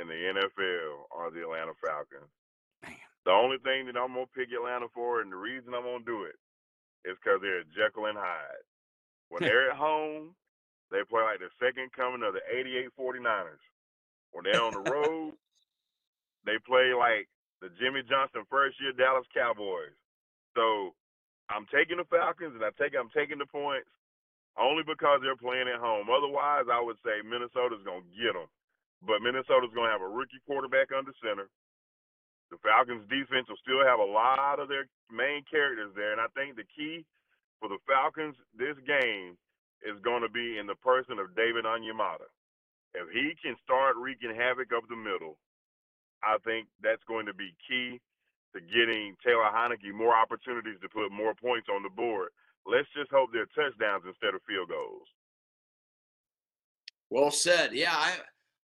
in 0.00 0.08
the 0.08 0.14
NFL 0.14 1.12
are 1.12 1.30
the 1.30 1.42
Atlanta 1.44 1.76
Falcons. 1.84 2.32
Man. 2.82 2.96
The 3.24 3.30
only 3.30 3.58
thing 3.62 3.86
that 3.86 3.96
I'm 3.96 4.14
gonna 4.14 4.26
pick 4.34 4.48
Atlanta 4.50 4.86
for, 4.94 5.20
and 5.20 5.30
the 5.30 5.36
reason 5.36 5.74
I'm 5.74 5.84
gonna 5.84 6.04
do 6.04 6.24
it, 6.24 6.36
is 7.04 7.16
because 7.22 7.40
they're 7.42 7.64
Jekyll 7.76 8.06
and 8.06 8.18
Hyde. 8.18 8.64
When 9.28 9.42
they're 9.46 9.70
at 9.70 9.76
home, 9.76 10.34
they 10.90 11.04
play 11.08 11.22
like 11.22 11.40
the 11.40 11.52
second 11.60 11.92
coming 11.92 12.22
of 12.22 12.34
the 12.34 12.44
88 12.48 12.90
49ers. 12.98 13.64
When 14.32 14.44
they're 14.44 14.62
on 14.62 14.72
the 14.72 14.90
road, 14.90 15.34
they 16.44 16.58
play 16.66 16.92
like 16.94 17.28
the 17.62 17.70
Jimmy 17.78 18.02
Johnson 18.02 18.42
first 18.50 18.76
year 18.82 18.90
Dallas 18.92 19.24
Cowboys. 19.30 19.94
So 20.58 20.92
I'm 21.46 21.64
taking 21.70 21.96
the 21.96 22.08
Falcons 22.10 22.58
and 22.58 22.66
I 22.66 22.74
take 22.74 22.98
I'm 22.98 23.08
taking 23.14 23.38
the 23.38 23.46
points 23.46 23.88
only 24.58 24.82
because 24.82 25.22
they're 25.22 25.38
playing 25.38 25.70
at 25.70 25.80
home. 25.80 26.10
Otherwise, 26.10 26.68
I 26.68 26.82
would 26.82 26.98
say 27.00 27.22
Minnesota's 27.24 27.86
going 27.86 28.04
to 28.04 28.12
get 28.18 28.34
them. 28.34 28.50
But 29.00 29.24
Minnesota's 29.24 29.72
going 29.72 29.88
to 29.88 29.94
have 29.96 30.04
a 30.04 30.10
rookie 30.10 30.42
quarterback 30.44 30.92
under 30.92 31.14
center. 31.22 31.48
The 32.52 32.60
Falcons 32.60 33.08
defense 33.08 33.48
will 33.48 33.62
still 33.64 33.80
have 33.80 33.96
a 33.96 34.04
lot 34.04 34.60
of 34.60 34.68
their 34.68 34.84
main 35.08 35.40
characters 35.48 35.88
there, 35.96 36.12
and 36.12 36.20
I 36.20 36.28
think 36.36 36.52
the 36.52 36.68
key 36.68 37.00
for 37.56 37.72
the 37.72 37.80
Falcons 37.88 38.36
this 38.52 38.76
game 38.84 39.40
is 39.80 39.96
going 40.04 40.20
to 40.20 40.28
be 40.28 40.60
in 40.60 40.68
the 40.68 40.76
person 40.84 41.16
of 41.16 41.32
David 41.32 41.64
Onyemata. 41.64 42.28
If 42.92 43.08
he 43.08 43.32
can 43.40 43.56
start 43.64 43.96
wreaking 43.96 44.36
havoc 44.36 44.68
up 44.76 44.84
the 44.84 45.00
middle, 45.00 45.40
I 46.24 46.36
think 46.44 46.68
that's 46.82 47.02
going 47.08 47.26
to 47.26 47.34
be 47.34 47.54
key 47.68 48.00
to 48.54 48.60
getting 48.60 49.16
Taylor 49.24 49.48
Heinicke 49.52 49.92
more 49.92 50.14
opportunities 50.14 50.78
to 50.82 50.88
put 50.88 51.10
more 51.10 51.34
points 51.34 51.68
on 51.74 51.82
the 51.82 51.88
board. 51.88 52.28
Let's 52.66 52.88
just 52.96 53.10
hope 53.10 53.30
they're 53.32 53.46
touchdowns 53.46 54.04
instead 54.06 54.34
of 54.34 54.42
field 54.46 54.68
goals. 54.68 55.08
Well 57.10 57.30
said. 57.30 57.72
Yeah, 57.72 57.92
I, 57.92 58.14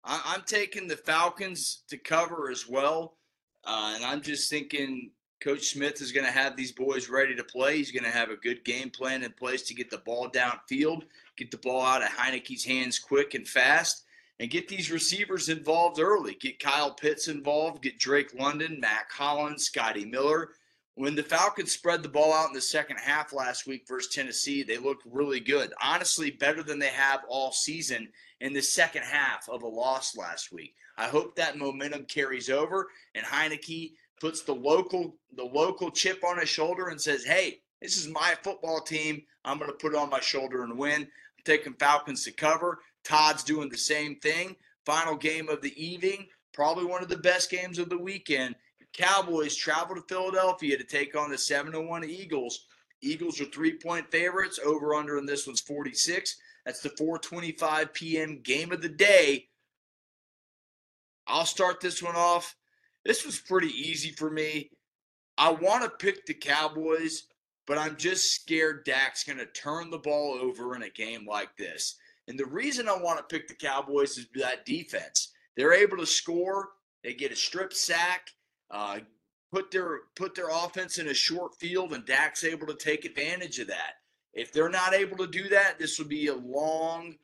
I 0.05 0.35
am 0.35 0.43
taking 0.47 0.89
the 0.89 0.97
Falcons 0.97 1.83
to 1.89 1.99
cover 1.99 2.51
as 2.51 2.69
well, 2.69 3.17
uh, 3.65 3.93
and 3.97 4.05
I'm 4.05 4.23
just 4.23 4.49
thinking 4.49 5.11
Coach 5.41 5.67
Smith 5.67 6.01
is 6.01 6.13
going 6.13 6.27
to 6.27 6.33
have 6.33 6.57
these 6.57 6.73
boys 6.73 7.09
ready 7.09 7.35
to 7.35 7.45
play. 7.45 7.77
He's 7.77 7.93
going 7.93 8.05
to 8.05 8.11
have 8.11 8.31
a 8.31 8.37
good 8.37 8.65
game 8.65 8.91
plan 8.91 9.23
in 9.23 9.33
place 9.33 9.63
to 9.63 9.75
get 9.75 9.91
the 9.91 9.99
ball 9.99 10.29
downfield, 10.31 11.03
get 11.37 11.51
the 11.51 11.59
ball 11.59 11.83
out 11.83 12.03
of 12.03 12.09
Heinicke's 12.09 12.65
hands 12.65 12.99
quick 12.99 13.35
and 13.35 13.47
fast, 13.47 14.05
and 14.41 14.51
get 14.51 14.69
these 14.69 14.91
receivers 14.91 15.49
involved 15.49 15.99
early. 15.99 16.35
Get 16.35 16.61
Kyle 16.61 16.93
Pitts 16.93 17.29
involved, 17.29 17.83
get 17.83 17.99
Drake 17.99 18.33
London, 18.35 18.79
Mack 18.81 19.11
Hollins, 19.11 19.65
Scotty 19.65 20.05
Miller. 20.05 20.51
When 20.95 21.15
the 21.15 21.23
Falcons 21.23 21.71
spread 21.73 22.03
the 22.03 22.09
ball 22.09 22.33
out 22.33 22.49
in 22.49 22.55
the 22.55 22.61
second 22.61 22.97
half 22.97 23.33
last 23.33 23.67
week 23.67 23.85
versus 23.87 24.13
Tennessee, 24.13 24.65
they 24.65 24.79
looked 24.79 25.05
really 25.07 25.39
good. 25.39 25.73
Honestly, 25.81 26.33
better 26.33 26.63
than 26.63 26.81
they 26.81 26.89
have 26.89 27.21
all 27.29 27.53
season 27.53 28.09
in 28.41 28.53
the 28.53 28.63
second 28.63 29.03
half 29.03 29.49
of 29.49 29.63
a 29.63 29.69
loss 29.69 30.17
last 30.17 30.53
week. 30.53 30.75
I 30.97 31.07
hope 31.07 31.37
that 31.37 31.57
momentum 31.57 32.05
carries 32.07 32.51
over 32.51 32.89
and 33.15 33.25
Heinicke 33.25 33.93
puts 34.21 34.43
the 34.43 34.55
local 34.55 35.17
the 35.37 35.45
local 35.45 35.91
chip 35.91 36.25
on 36.25 36.39
his 36.39 36.49
shoulder 36.49 36.89
and 36.89 37.01
says, 37.01 37.25
"Hey, 37.25 37.61
this 37.81 37.97
is 37.97 38.09
my 38.09 38.37
football 38.43 38.81
team. 38.81 39.23
I'm 39.45 39.59
going 39.59 39.71
to 39.71 39.77
put 39.77 39.93
it 39.93 39.99
on 39.99 40.11
my 40.11 40.21
shoulder 40.21 40.65
and 40.65 40.77
win." 40.77 41.03
I'm 41.03 41.45
taking 41.45 41.75
Falcons 41.75 42.25
to 42.25 42.33
cover. 42.33 42.81
Todd's 43.09 43.43
doing 43.43 43.69
the 43.69 43.79
same 43.79 44.17
thing. 44.17 44.55
Final 44.85 45.17
game 45.17 45.49
of 45.49 45.63
the 45.63 45.83
evening, 45.83 46.27
probably 46.53 46.85
one 46.85 47.03
of 47.03 47.09
the 47.09 47.17
best 47.17 47.51
games 47.51 47.79
of 47.79 47.89
the 47.89 47.99
weekend. 47.99 48.55
Cowboys 48.93 49.55
travel 49.55 49.95
to 49.95 50.03
Philadelphia 50.03 50.77
to 50.77 50.85
take 50.85 51.17
on 51.17 51.31
the 51.31 51.39
701 51.39 52.05
Eagles. 52.05 52.67
Eagles 53.01 53.41
are 53.41 53.47
three 53.47 53.75
point 53.75 54.11
favorites. 54.11 54.59
Over 54.65 54.95
under 54.95 55.19
in 55.19 55.27
this 55.27 55.47
one's 55.47 55.61
46. 55.61 56.37
That's 56.65 56.81
the 56.81 56.91
4:25 56.91 57.93
p.m. 57.93 58.41
game 58.43 58.73
of 58.73 58.83
the 58.83 58.89
day. 58.89 59.49
I'll 61.27 61.47
start 61.47 61.81
this 61.81 62.03
one 62.03 62.17
off. 62.17 62.57
This 63.05 63.25
was 63.25 63.39
pretty 63.39 63.69
easy 63.69 64.11
for 64.11 64.31
me. 64.31 64.71
I 65.37 65.53
want 65.53 65.85
to 65.85 65.91
pick 65.91 66.27
the 66.27 66.35
Cowboys, 66.35 67.25
but 67.67 67.79
I'm 67.79 67.97
just 67.97 68.35
scared 68.35 68.85
Dak's 68.85 69.25
going 69.25 69.39
to 69.39 69.47
turn 69.47 69.91
the 69.91 69.99
ball 69.99 70.39
over 70.41 70.75
in 70.75 70.83
a 70.83 70.91
game 70.91 71.27
like 71.27 71.57
this. 71.57 71.97
And 72.29 72.39
the 72.39 72.47
reason 72.47 72.89
I 72.89 72.97
want 72.97 73.19
to 73.19 73.25
pick 73.25 73.49
the 73.49 73.55
Cowboys 73.55 74.19
is 74.19 74.27
that 74.35 74.67
defense. 74.67 75.33
They're 75.57 75.73
able 75.73 75.97
to 75.97 76.07
score. 76.07 76.69
They 77.03 77.15
get 77.15 77.33
a 77.33 77.37
strip 77.37 77.73
sack, 77.73 78.29
uh, 78.71 79.01
put 79.51 79.71
their 79.71 80.01
put 80.15 80.35
their 80.35 80.51
offense 80.51 80.99
in 80.99 81.09
a 81.09 81.15
short 81.15 81.57
field, 81.59 81.93
and 81.95 82.05
Dak's 82.05 82.45
able 82.45 82.67
to 82.67 82.75
take 82.75 83.05
advantage 83.05 83.59
of 83.59 83.69
that. 83.69 83.95
If 84.35 84.53
they're 84.53 84.69
not 84.69 84.95
able 84.95 85.17
to 85.19 85.27
do 85.27 85.49
that, 85.49 85.79
this 85.79 85.99
would 85.99 86.09
be 86.09 86.27
a 86.27 86.35
long 86.35 87.15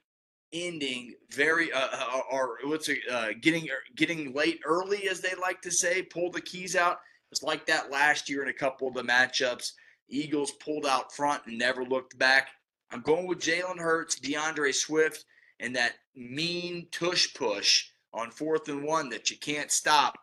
ending, 0.53 1.15
very 1.33 1.71
uh, 1.71 1.89
uh 1.93 2.21
or 2.31 2.59
what's 2.65 2.89
it, 2.89 3.01
uh, 3.11 3.29
getting 3.41 3.69
getting 3.97 4.33
late 4.33 4.61
early, 4.65 5.09
as 5.09 5.21
they 5.21 5.35
like 5.41 5.61
to 5.63 5.71
say, 5.71 6.03
pull 6.03 6.31
the 6.31 6.41
keys 6.41 6.77
out. 6.77 6.99
It's 7.31 7.43
like 7.43 7.67
that 7.67 7.91
last 7.91 8.31
year 8.31 8.43
in 8.43 8.49
a 8.49 8.55
couple 8.55 8.89
of 8.89 8.95
the 8.95 9.03
matchups. 9.03 9.73
Eagles 10.09 10.53
pulled 10.53 10.87
out 10.87 11.13
front 11.13 11.43
and 11.47 11.59
never 11.59 11.85
looked 11.85 12.17
back. 12.19 12.49
I'm 12.95 13.01
going 13.01 13.27
with 13.27 13.41
Jalen 13.41 13.81
Hurts, 13.81 14.21
D'Andre 14.21 14.71
Swift, 14.71 15.25
and 15.59 15.75
that 15.75 15.95
mean 16.15 16.87
tush 16.93 17.35
push 17.35 17.89
on 18.13 18.31
fourth 18.31 18.69
and 18.69 18.85
one 18.85 19.09
that 19.09 19.33
you 19.33 19.37
can't 19.37 19.73
stop. 19.73 20.15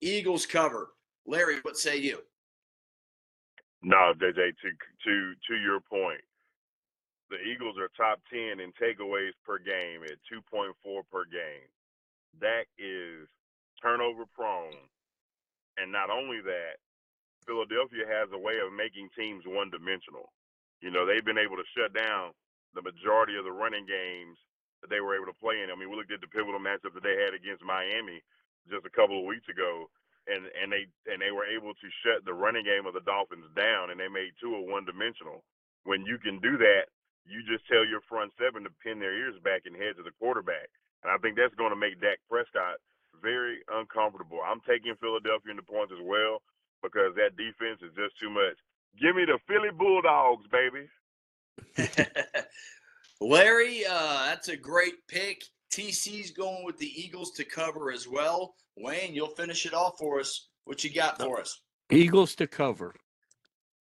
Eagles 0.00 0.46
cover. 0.46 0.92
Larry, 1.26 1.56
what 1.62 1.76
say 1.76 1.96
you? 1.98 2.20
No, 3.82 4.14
JJ. 4.14 4.36
To 4.36 4.70
to 5.04 5.32
to 5.48 5.54
your 5.56 5.80
point, 5.80 6.22
the 7.30 7.36
Eagles 7.42 7.74
are 7.80 7.90
top 7.96 8.20
ten 8.32 8.60
in 8.60 8.70
takeaways 8.78 9.34
per 9.44 9.58
game 9.58 10.04
at 10.04 10.22
2.4 10.30 10.70
per 11.10 11.24
game. 11.24 11.66
That 12.40 12.70
is 12.78 13.26
turnover 13.82 14.22
prone, 14.36 14.78
and 15.78 15.90
not 15.90 16.10
only 16.10 16.40
that, 16.42 16.78
Philadelphia 17.44 18.06
has 18.06 18.28
a 18.32 18.38
way 18.38 18.54
of 18.64 18.72
making 18.72 19.08
teams 19.18 19.42
one 19.46 19.70
dimensional. 19.70 20.30
You 20.80 20.90
know, 20.90 21.04
they've 21.04 21.24
been 21.24 21.40
able 21.40 21.56
to 21.56 21.72
shut 21.76 21.92
down 21.92 22.32
the 22.72 22.82
majority 22.82 23.36
of 23.36 23.44
the 23.44 23.52
running 23.52 23.84
games 23.84 24.36
that 24.80 24.88
they 24.88 25.00
were 25.00 25.16
able 25.16 25.28
to 25.28 25.36
play 25.36 25.60
in. 25.60 25.68
I 25.68 25.76
mean, 25.76 25.92
we 25.92 25.96
looked 25.96 26.12
at 26.12 26.24
the 26.24 26.32
pivotal 26.32 26.60
matchup 26.60 26.96
that 26.96 27.04
they 27.04 27.20
had 27.20 27.36
against 27.36 27.64
Miami 27.64 28.24
just 28.68 28.88
a 28.88 28.96
couple 28.96 29.20
of 29.20 29.28
weeks 29.28 29.48
ago, 29.48 29.88
and 30.28 30.48
and 30.56 30.72
they 30.72 30.88
and 31.08 31.20
they 31.20 31.32
were 31.32 31.48
able 31.48 31.72
to 31.76 31.88
shut 32.04 32.24
the 32.24 32.32
running 32.32 32.64
game 32.64 32.88
of 32.88 32.96
the 32.96 33.04
Dolphins 33.04 33.48
down, 33.56 33.92
and 33.92 34.00
they 34.00 34.08
made 34.08 34.32
two 34.40 34.56
Tua 34.56 34.68
one 34.72 34.84
dimensional. 34.88 35.44
When 35.84 36.04
you 36.04 36.16
can 36.20 36.40
do 36.40 36.56
that, 36.60 36.88
you 37.24 37.44
just 37.44 37.64
tell 37.68 37.84
your 37.84 38.04
front 38.08 38.32
seven 38.40 38.64
to 38.64 38.72
pin 38.84 39.00
their 39.00 39.16
ears 39.16 39.36
back 39.44 39.64
and 39.64 39.76
head 39.76 39.96
to 39.96 40.04
the 40.04 40.16
quarterback, 40.16 40.68
and 41.04 41.12
I 41.12 41.16
think 41.20 41.36
that's 41.36 41.56
going 41.56 41.72
to 41.72 41.80
make 41.80 42.00
Dak 42.00 42.20
Prescott 42.28 42.80
very 43.20 43.60
uncomfortable. 43.68 44.40
I'm 44.40 44.64
taking 44.64 44.96
Philadelphia 44.96 45.52
in 45.52 45.60
the 45.60 45.66
points 45.66 45.92
as 45.92 46.00
well 46.04 46.40
because 46.80 47.12
that 47.16 47.36
defense 47.36 47.84
is 47.84 47.92
just 47.92 48.16
too 48.16 48.32
much. 48.32 48.56
Give 49.00 49.16
me 49.16 49.24
the 49.24 49.38
Philly 49.46 49.70
Bulldogs, 49.76 50.46
baby. 50.50 50.86
Larry, 53.20 53.84
uh, 53.86 54.24
that's 54.26 54.48
a 54.48 54.56
great 54.56 54.94
pick. 55.08 55.42
TC's 55.70 56.30
going 56.30 56.64
with 56.64 56.78
the 56.78 56.90
Eagles 57.00 57.32
to 57.32 57.44
cover 57.44 57.92
as 57.92 58.08
well. 58.08 58.54
Wayne, 58.76 59.14
you'll 59.14 59.34
finish 59.34 59.66
it 59.66 59.74
off 59.74 59.94
for 59.98 60.18
us. 60.18 60.48
What 60.64 60.82
you 60.82 60.92
got 60.92 61.20
for 61.20 61.40
us? 61.40 61.60
Eagles 61.90 62.34
to 62.36 62.46
cover. 62.46 62.94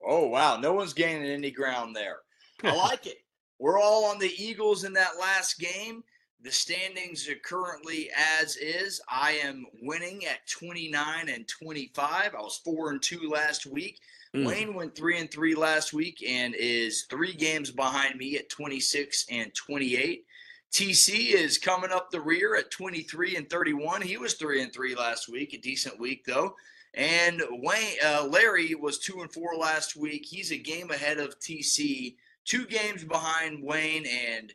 Oh 0.05 0.27
wow, 0.27 0.57
no 0.57 0.73
one's 0.73 0.93
gaining 0.93 1.29
any 1.29 1.51
ground 1.51 1.95
there. 1.95 2.17
I 2.63 2.75
like 2.75 3.05
it. 3.07 3.17
We're 3.59 3.79
all 3.79 4.05
on 4.05 4.19
the 4.19 4.31
Eagles 4.37 4.83
in 4.83 4.93
that 4.93 5.19
last 5.19 5.59
game. 5.59 6.03
The 6.41 6.51
standings 6.51 7.27
are 7.27 7.35
currently 7.35 8.09
as 8.15 8.55
is. 8.55 9.01
I 9.09 9.31
am 9.43 9.65
winning 9.81 10.25
at 10.25 10.47
29 10.47 11.27
and 11.27 11.45
25. 11.45 12.33
I 12.33 12.41
was 12.41 12.61
4 12.63 12.91
and 12.91 13.01
2 13.01 13.29
last 13.29 13.65
week. 13.65 13.99
Mm. 14.33 14.45
Wayne 14.45 14.73
went 14.73 14.95
3 14.95 15.19
and 15.19 15.29
3 15.29 15.53
last 15.55 15.91
week 15.91 16.23
and 16.25 16.55
is 16.55 17.05
3 17.09 17.33
games 17.33 17.71
behind 17.71 18.15
me 18.15 18.37
at 18.37 18.49
26 18.49 19.25
and 19.29 19.53
28. 19.53 20.25
TC 20.71 21.33
is 21.33 21.57
coming 21.57 21.91
up 21.91 22.09
the 22.09 22.21
rear 22.21 22.55
at 22.55 22.71
23 22.71 23.35
and 23.35 23.49
31. 23.49 24.01
He 24.01 24.15
was 24.15 24.35
3 24.35 24.63
and 24.63 24.71
3 24.71 24.95
last 24.95 25.27
week, 25.27 25.53
a 25.53 25.57
decent 25.57 25.99
week 25.99 26.23
though. 26.25 26.55
And 26.93 27.41
Wayne 27.49 27.97
uh, 28.05 28.27
Larry 28.29 28.75
was 28.75 28.99
2 28.99 29.21
and 29.21 29.33
4 29.33 29.57
last 29.57 29.97
week. 29.97 30.25
He's 30.25 30.53
a 30.53 30.57
game 30.57 30.89
ahead 30.89 31.17
of 31.17 31.37
TC, 31.39 32.15
2 32.45 32.65
games 32.67 33.03
behind 33.03 33.61
Wayne 33.61 34.05
and 34.05 34.53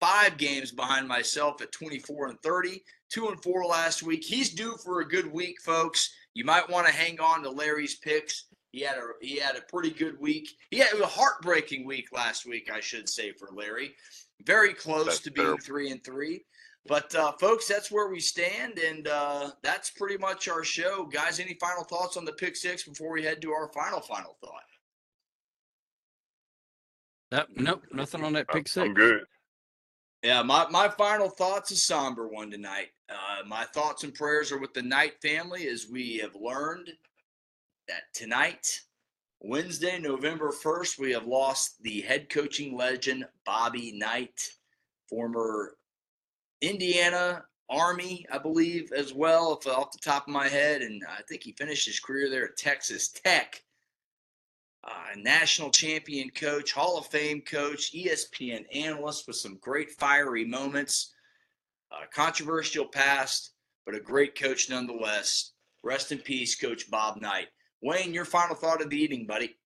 five 0.00 0.36
games 0.36 0.70
behind 0.70 1.08
myself 1.08 1.60
at 1.62 1.72
24 1.72 2.28
and 2.28 2.40
30, 2.42 2.82
two 3.10 3.28
and 3.28 3.42
four 3.42 3.64
last 3.64 4.02
week. 4.02 4.24
He's 4.24 4.50
due 4.50 4.76
for 4.84 5.00
a 5.00 5.08
good 5.08 5.30
week, 5.30 5.56
folks. 5.62 6.10
You 6.34 6.44
might 6.44 6.68
want 6.68 6.86
to 6.86 6.92
hang 6.92 7.20
on 7.20 7.42
to 7.42 7.50
Larry's 7.50 7.96
picks. 7.96 8.46
He 8.72 8.80
had 8.80 8.96
a 8.96 9.02
he 9.20 9.38
had 9.38 9.56
a 9.56 9.62
pretty 9.62 9.90
good 9.90 10.18
week. 10.18 10.48
He 10.70 10.78
had 10.78 10.92
a 11.00 11.06
heartbreaking 11.06 11.86
week 11.86 12.08
last 12.12 12.44
week, 12.44 12.70
I 12.72 12.80
should 12.80 13.08
say, 13.08 13.32
for 13.32 13.50
Larry. 13.52 13.94
Very 14.44 14.74
close 14.74 15.06
that's 15.06 15.20
to 15.20 15.30
being 15.30 15.46
terrible. 15.46 15.64
three 15.64 15.90
and 15.92 16.02
three. 16.02 16.44
But 16.86 17.14
uh, 17.14 17.32
folks, 17.40 17.66
that's 17.66 17.90
where 17.90 18.08
we 18.08 18.20
stand, 18.20 18.78
and 18.78 19.08
uh, 19.08 19.52
that's 19.62 19.90
pretty 19.90 20.18
much 20.18 20.48
our 20.48 20.64
show, 20.64 21.06
guys. 21.06 21.40
Any 21.40 21.54
final 21.54 21.84
thoughts 21.84 22.16
on 22.16 22.24
the 22.24 22.32
pick 22.32 22.56
six 22.56 22.82
before 22.82 23.12
we 23.12 23.22
head 23.22 23.40
to 23.42 23.52
our 23.52 23.70
final 23.72 24.00
final 24.00 24.36
thought? 24.40 24.60
That, 27.30 27.46
nope, 27.56 27.82
nothing 27.92 28.22
on 28.22 28.34
that 28.34 28.48
pick 28.48 28.68
six. 28.68 28.76
I'm 28.76 28.92
good. 28.92 29.24
Yeah, 30.24 30.42
my, 30.42 30.66
my 30.70 30.88
final 30.88 31.28
thoughts 31.28 31.70
a 31.70 31.76
somber 31.76 32.26
one 32.26 32.50
tonight. 32.50 32.88
Uh, 33.10 33.46
my 33.46 33.64
thoughts 33.64 34.04
and 34.04 34.14
prayers 34.14 34.50
are 34.52 34.58
with 34.58 34.72
the 34.72 34.80
Knight 34.80 35.20
family 35.20 35.68
as 35.68 35.86
we 35.92 36.16
have 36.16 36.34
learned 36.34 36.88
that 37.88 38.04
tonight, 38.14 38.66
Wednesday, 39.40 39.98
November 39.98 40.50
1st, 40.50 40.98
we 40.98 41.12
have 41.12 41.26
lost 41.26 41.82
the 41.82 42.00
head 42.00 42.30
coaching 42.30 42.74
legend, 42.74 43.26
Bobby 43.44 43.92
Knight, 43.98 44.48
former 45.10 45.76
Indiana 46.62 47.44
Army, 47.68 48.24
I 48.32 48.38
believe, 48.38 48.92
as 48.96 49.12
well, 49.12 49.58
if 49.60 49.66
off 49.66 49.92
the 49.92 49.98
top 49.98 50.26
of 50.26 50.32
my 50.32 50.48
head. 50.48 50.80
And 50.80 51.02
I 51.06 51.20
think 51.28 51.42
he 51.42 51.52
finished 51.52 51.84
his 51.84 52.00
career 52.00 52.30
there 52.30 52.46
at 52.46 52.56
Texas 52.56 53.08
Tech 53.10 53.62
uh, 54.86 55.16
national 55.16 55.70
champion 55.70 56.30
coach, 56.30 56.72
Hall 56.72 56.98
of 56.98 57.06
Fame 57.06 57.40
coach, 57.40 57.92
ESPN 57.94 58.64
analyst 58.74 59.26
with 59.26 59.36
some 59.36 59.56
great 59.60 59.90
fiery 59.90 60.44
moments, 60.44 61.14
uh, 61.90 62.04
controversial 62.12 62.86
past, 62.86 63.52
but 63.86 63.94
a 63.94 64.00
great 64.00 64.38
coach 64.38 64.68
nonetheless. 64.68 65.52
Rest 65.82 66.12
in 66.12 66.18
peace, 66.18 66.56
Coach 66.56 66.90
Bob 66.90 67.20
Knight. 67.20 67.48
Wayne, 67.82 68.14
your 68.14 68.24
final 68.24 68.56
thought 68.56 68.80
of 68.80 68.90
the 68.90 68.96
evening, 68.96 69.26
buddy. 69.26 69.56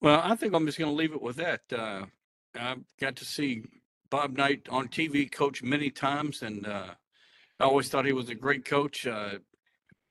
Well, 0.00 0.20
I 0.22 0.34
think 0.36 0.54
I'm 0.54 0.66
just 0.66 0.78
going 0.78 0.90
to 0.90 0.96
leave 0.96 1.12
it 1.12 1.20
with 1.20 1.36
that. 1.36 1.60
Uh, 1.70 2.06
I 2.54 2.76
got 2.98 3.16
to 3.16 3.24
see 3.24 3.62
Bob 4.10 4.36
Knight 4.36 4.66
on 4.70 4.88
TV 4.88 5.30
coach 5.30 5.62
many 5.62 5.90
times, 5.90 6.42
and 6.42 6.66
uh, 6.66 6.94
I 7.60 7.64
always 7.64 7.88
thought 7.88 8.06
he 8.06 8.12
was 8.12 8.28
a 8.28 8.34
great 8.34 8.64
coach. 8.64 9.06
Uh, 9.06 9.38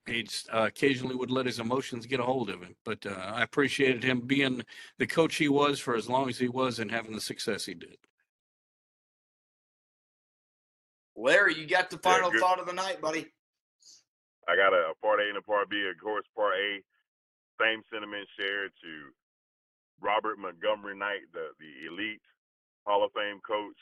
he 0.07 0.27
uh, 0.53 0.63
occasionally 0.63 1.15
would 1.15 1.31
let 1.31 1.45
his 1.45 1.59
emotions 1.59 2.05
get 2.05 2.19
a 2.19 2.23
hold 2.23 2.49
of 2.49 2.61
him. 2.61 2.75
But 2.83 3.05
uh, 3.05 3.11
I 3.11 3.43
appreciated 3.43 4.03
him 4.03 4.21
being 4.21 4.63
the 4.97 5.07
coach 5.07 5.35
he 5.35 5.49
was 5.49 5.79
for 5.79 5.95
as 5.95 6.07
long 6.09 6.29
as 6.29 6.37
he 6.37 6.47
was 6.47 6.79
and 6.79 6.91
having 6.91 7.13
the 7.13 7.21
success 7.21 7.65
he 7.65 7.73
did. 7.73 7.97
Larry, 11.15 11.57
you 11.57 11.65
got 11.65 11.89
the 11.89 11.97
final 11.97 12.33
yeah, 12.33 12.39
thought 12.39 12.59
of 12.59 12.67
the 12.67 12.73
night, 12.73 13.01
buddy. 13.01 13.25
I 14.47 14.55
got 14.55 14.73
a, 14.73 14.91
a 14.91 14.95
part 15.01 15.21
A 15.21 15.29
and 15.29 15.37
a 15.37 15.41
part 15.41 15.69
B. 15.69 15.89
Of 15.89 15.97
course, 16.03 16.25
part 16.35 16.53
A, 16.53 16.83
same 17.59 17.81
sentiment 17.91 18.27
shared 18.37 18.71
to 18.83 18.91
Robert 20.01 20.37
Montgomery 20.37 20.97
Knight, 20.97 21.25
the, 21.33 21.55
the 21.57 21.87
elite 21.87 22.21
Hall 22.85 23.03
of 23.03 23.11
Fame 23.13 23.39
coach. 23.47 23.77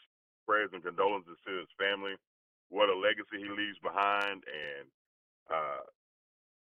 Prayers 0.45 0.71
and 0.73 0.83
condolences 0.83 1.39
to 1.47 1.55
his 1.55 1.71
family. 1.79 2.19
What 2.67 2.89
a 2.89 2.97
legacy 2.99 3.39
he 3.39 3.47
leaves 3.47 3.79
behind, 3.79 4.43
and 4.43 4.85
uh, 5.47 5.87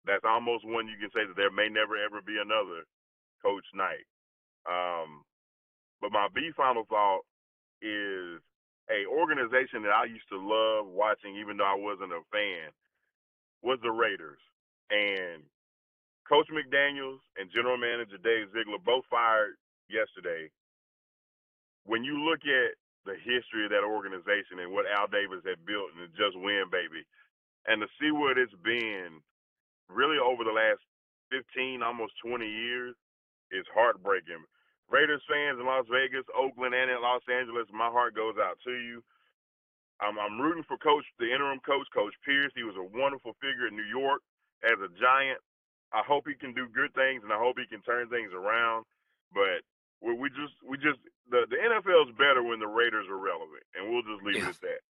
that's 0.06 0.26
almost 0.26 0.66
one 0.66 0.88
you 0.88 0.98
can 0.98 1.10
say 1.14 1.26
that 1.26 1.36
there 1.36 1.52
may 1.52 1.68
never 1.68 1.94
ever 1.98 2.20
be 2.22 2.38
another 2.38 2.86
Coach 3.42 3.66
Knight. 3.74 4.06
Um, 4.66 5.22
but 6.00 6.12
my 6.12 6.28
B 6.34 6.50
final 6.56 6.84
thought 6.86 7.22
is 7.82 8.42
a 8.90 9.06
organization 9.06 9.82
that 9.86 9.94
I 9.94 10.10
used 10.10 10.26
to 10.30 10.38
love 10.38 10.86
watching, 10.90 11.38
even 11.38 11.56
though 11.56 11.68
I 11.68 11.78
wasn't 11.78 12.14
a 12.14 12.22
fan, 12.34 12.70
was 13.62 13.78
the 13.82 13.90
Raiders. 13.94 14.42
And 14.90 15.42
Coach 16.28 16.50
McDaniels 16.50 17.22
and 17.38 17.50
General 17.54 17.78
Manager 17.78 18.18
Dave 18.18 18.50
Ziegler 18.50 18.82
both 18.82 19.06
fired 19.10 19.54
yesterday. 19.88 20.50
When 21.86 22.04
you 22.04 22.18
look 22.22 22.42
at 22.46 22.78
the 23.06 23.18
history 23.18 23.66
of 23.66 23.74
that 23.74 23.82
organization 23.82 24.62
and 24.62 24.70
what 24.70 24.86
Al 24.86 25.10
Davis 25.10 25.42
had 25.42 25.66
built 25.66 25.90
and 25.98 26.06
just 26.14 26.38
win, 26.38 26.70
baby, 26.70 27.02
and 27.66 27.82
to 27.82 27.88
see 27.98 28.10
what 28.10 28.38
it's 28.38 28.54
been 28.62 29.22
really 29.88 30.18
over 30.18 30.44
the 30.44 30.54
last 30.54 30.82
15, 31.30 31.82
almost 31.82 32.12
20 32.24 32.44
years 32.44 32.94
is 33.50 33.64
heartbreaking. 33.72 34.44
Raiders 34.92 35.24
fans 35.24 35.56
in 35.56 35.64
Las 35.64 35.88
Vegas, 35.88 36.28
Oakland, 36.36 36.76
and 36.76 36.92
in 36.92 37.00
Los 37.00 37.24
Angeles, 37.24 37.64
my 37.72 37.88
heart 37.88 38.12
goes 38.12 38.36
out 38.36 38.60
to 38.68 38.72
you. 38.76 39.00
I'm, 40.04 40.18
I'm 40.18 40.36
rooting 40.36 40.66
for 40.68 40.76
Coach, 40.76 41.06
the 41.16 41.32
interim 41.32 41.60
coach, 41.64 41.86
Coach 41.94 42.12
Pierce. 42.26 42.52
He 42.52 42.66
was 42.66 42.76
a 42.76 42.84
wonderful 42.84 43.32
figure 43.40 43.70
in 43.70 43.76
New 43.78 43.88
York 43.88 44.20
as 44.60 44.76
a 44.82 44.90
Giant. 44.98 45.40
I 45.94 46.02
hope 46.04 46.28
he 46.28 46.34
can 46.34 46.52
do 46.52 46.68
good 46.68 46.92
things, 46.92 47.22
and 47.22 47.32
I 47.32 47.38
hope 47.38 47.56
he 47.56 47.68
can 47.68 47.80
turn 47.84 48.08
things 48.08 48.32
around. 48.34 48.84
But 49.32 49.64
we, 50.04 50.12
we 50.12 50.28
just, 50.28 50.56
we 50.60 50.76
just, 50.76 51.00
the 51.30 51.48
the 51.48 51.56
NFL 51.56 52.10
is 52.10 52.16
better 52.18 52.42
when 52.42 52.60
the 52.60 52.68
Raiders 52.68 53.06
are 53.08 53.20
relevant, 53.20 53.64
and 53.76 53.88
we'll 53.88 54.04
just 54.04 54.24
leave 54.24 54.42
yeah. 54.42 54.52
it 54.52 54.60
at 54.60 54.64
that. 54.66 54.82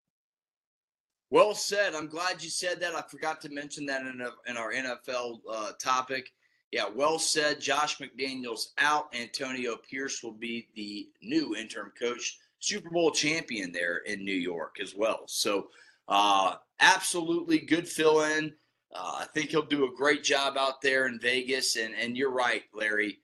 Well 1.32 1.54
said. 1.54 1.94
I'm 1.94 2.08
glad 2.08 2.44
you 2.44 2.50
said 2.50 2.78
that. 2.80 2.94
I 2.94 3.00
forgot 3.00 3.40
to 3.40 3.48
mention 3.48 3.86
that 3.86 4.02
in, 4.02 4.20
a, 4.20 4.50
in 4.50 4.58
our 4.58 4.70
NFL 4.70 5.40
uh, 5.50 5.72
topic. 5.80 6.30
Yeah, 6.72 6.84
well 6.94 7.18
said. 7.18 7.58
Josh 7.58 7.96
McDaniels 7.96 8.66
out. 8.76 9.06
Antonio 9.18 9.76
Pierce 9.76 10.22
will 10.22 10.34
be 10.34 10.68
the 10.76 11.08
new 11.22 11.56
interim 11.56 11.90
coach, 11.98 12.38
Super 12.58 12.90
Bowl 12.90 13.10
champion 13.10 13.72
there 13.72 14.02
in 14.04 14.22
New 14.22 14.34
York 14.34 14.76
as 14.82 14.94
well. 14.94 15.22
So, 15.26 15.68
uh, 16.06 16.56
absolutely 16.80 17.60
good 17.60 17.88
fill 17.88 18.24
in. 18.24 18.52
Uh, 18.94 19.20
I 19.20 19.26
think 19.32 19.52
he'll 19.52 19.62
do 19.62 19.86
a 19.86 19.96
great 19.96 20.22
job 20.22 20.58
out 20.58 20.82
there 20.82 21.06
in 21.06 21.18
Vegas. 21.18 21.76
And, 21.76 21.94
and 21.94 22.14
you're 22.14 22.30
right, 22.30 22.64
Larry. 22.74 23.20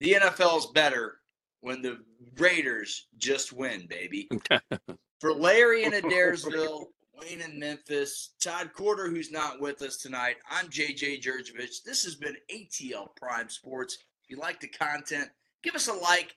The 0.00 0.14
NFL 0.14 0.58
is 0.58 0.66
better 0.66 1.18
when 1.60 1.80
the 1.80 1.98
Raiders 2.38 3.06
just 3.18 3.52
win, 3.52 3.86
baby. 3.86 4.28
For 5.20 5.32
Larry 5.32 5.84
in 5.84 5.92
Adairsville, 5.92 6.86
Wayne 7.18 7.40
in 7.40 7.58
Memphis, 7.58 8.34
Todd 8.40 8.72
Quarter, 8.74 9.08
who's 9.08 9.30
not 9.30 9.60
with 9.60 9.80
us 9.82 9.96
tonight, 9.96 10.36
I'm 10.50 10.66
JJ 10.66 11.22
Jurjevich. 11.22 11.82
This 11.84 12.04
has 12.04 12.14
been 12.14 12.36
ATL 12.52 13.08
Prime 13.16 13.48
Sports. 13.48 13.98
If 14.22 14.30
you 14.30 14.38
like 14.38 14.60
the 14.60 14.68
content, 14.68 15.28
give 15.62 15.74
us 15.74 15.88
a 15.88 15.94
like, 15.94 16.34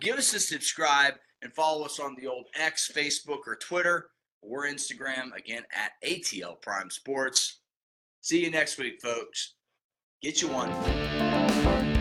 give 0.00 0.18
us 0.18 0.32
a 0.34 0.40
subscribe, 0.40 1.14
and 1.42 1.52
follow 1.52 1.84
us 1.84 1.98
on 1.98 2.14
the 2.16 2.26
old 2.26 2.46
X, 2.54 2.90
Facebook, 2.94 3.40
or 3.46 3.56
Twitter 3.56 4.10
or 4.42 4.66
Instagram, 4.66 5.34
again, 5.36 5.64
at 5.72 5.92
ATL 6.08 6.60
Prime 6.60 6.90
Sports. 6.90 7.60
See 8.20 8.44
you 8.44 8.50
next 8.50 8.78
week, 8.78 9.00
folks. 9.00 9.54
Get 10.22 10.42
you 10.42 10.48
one. 10.48 11.99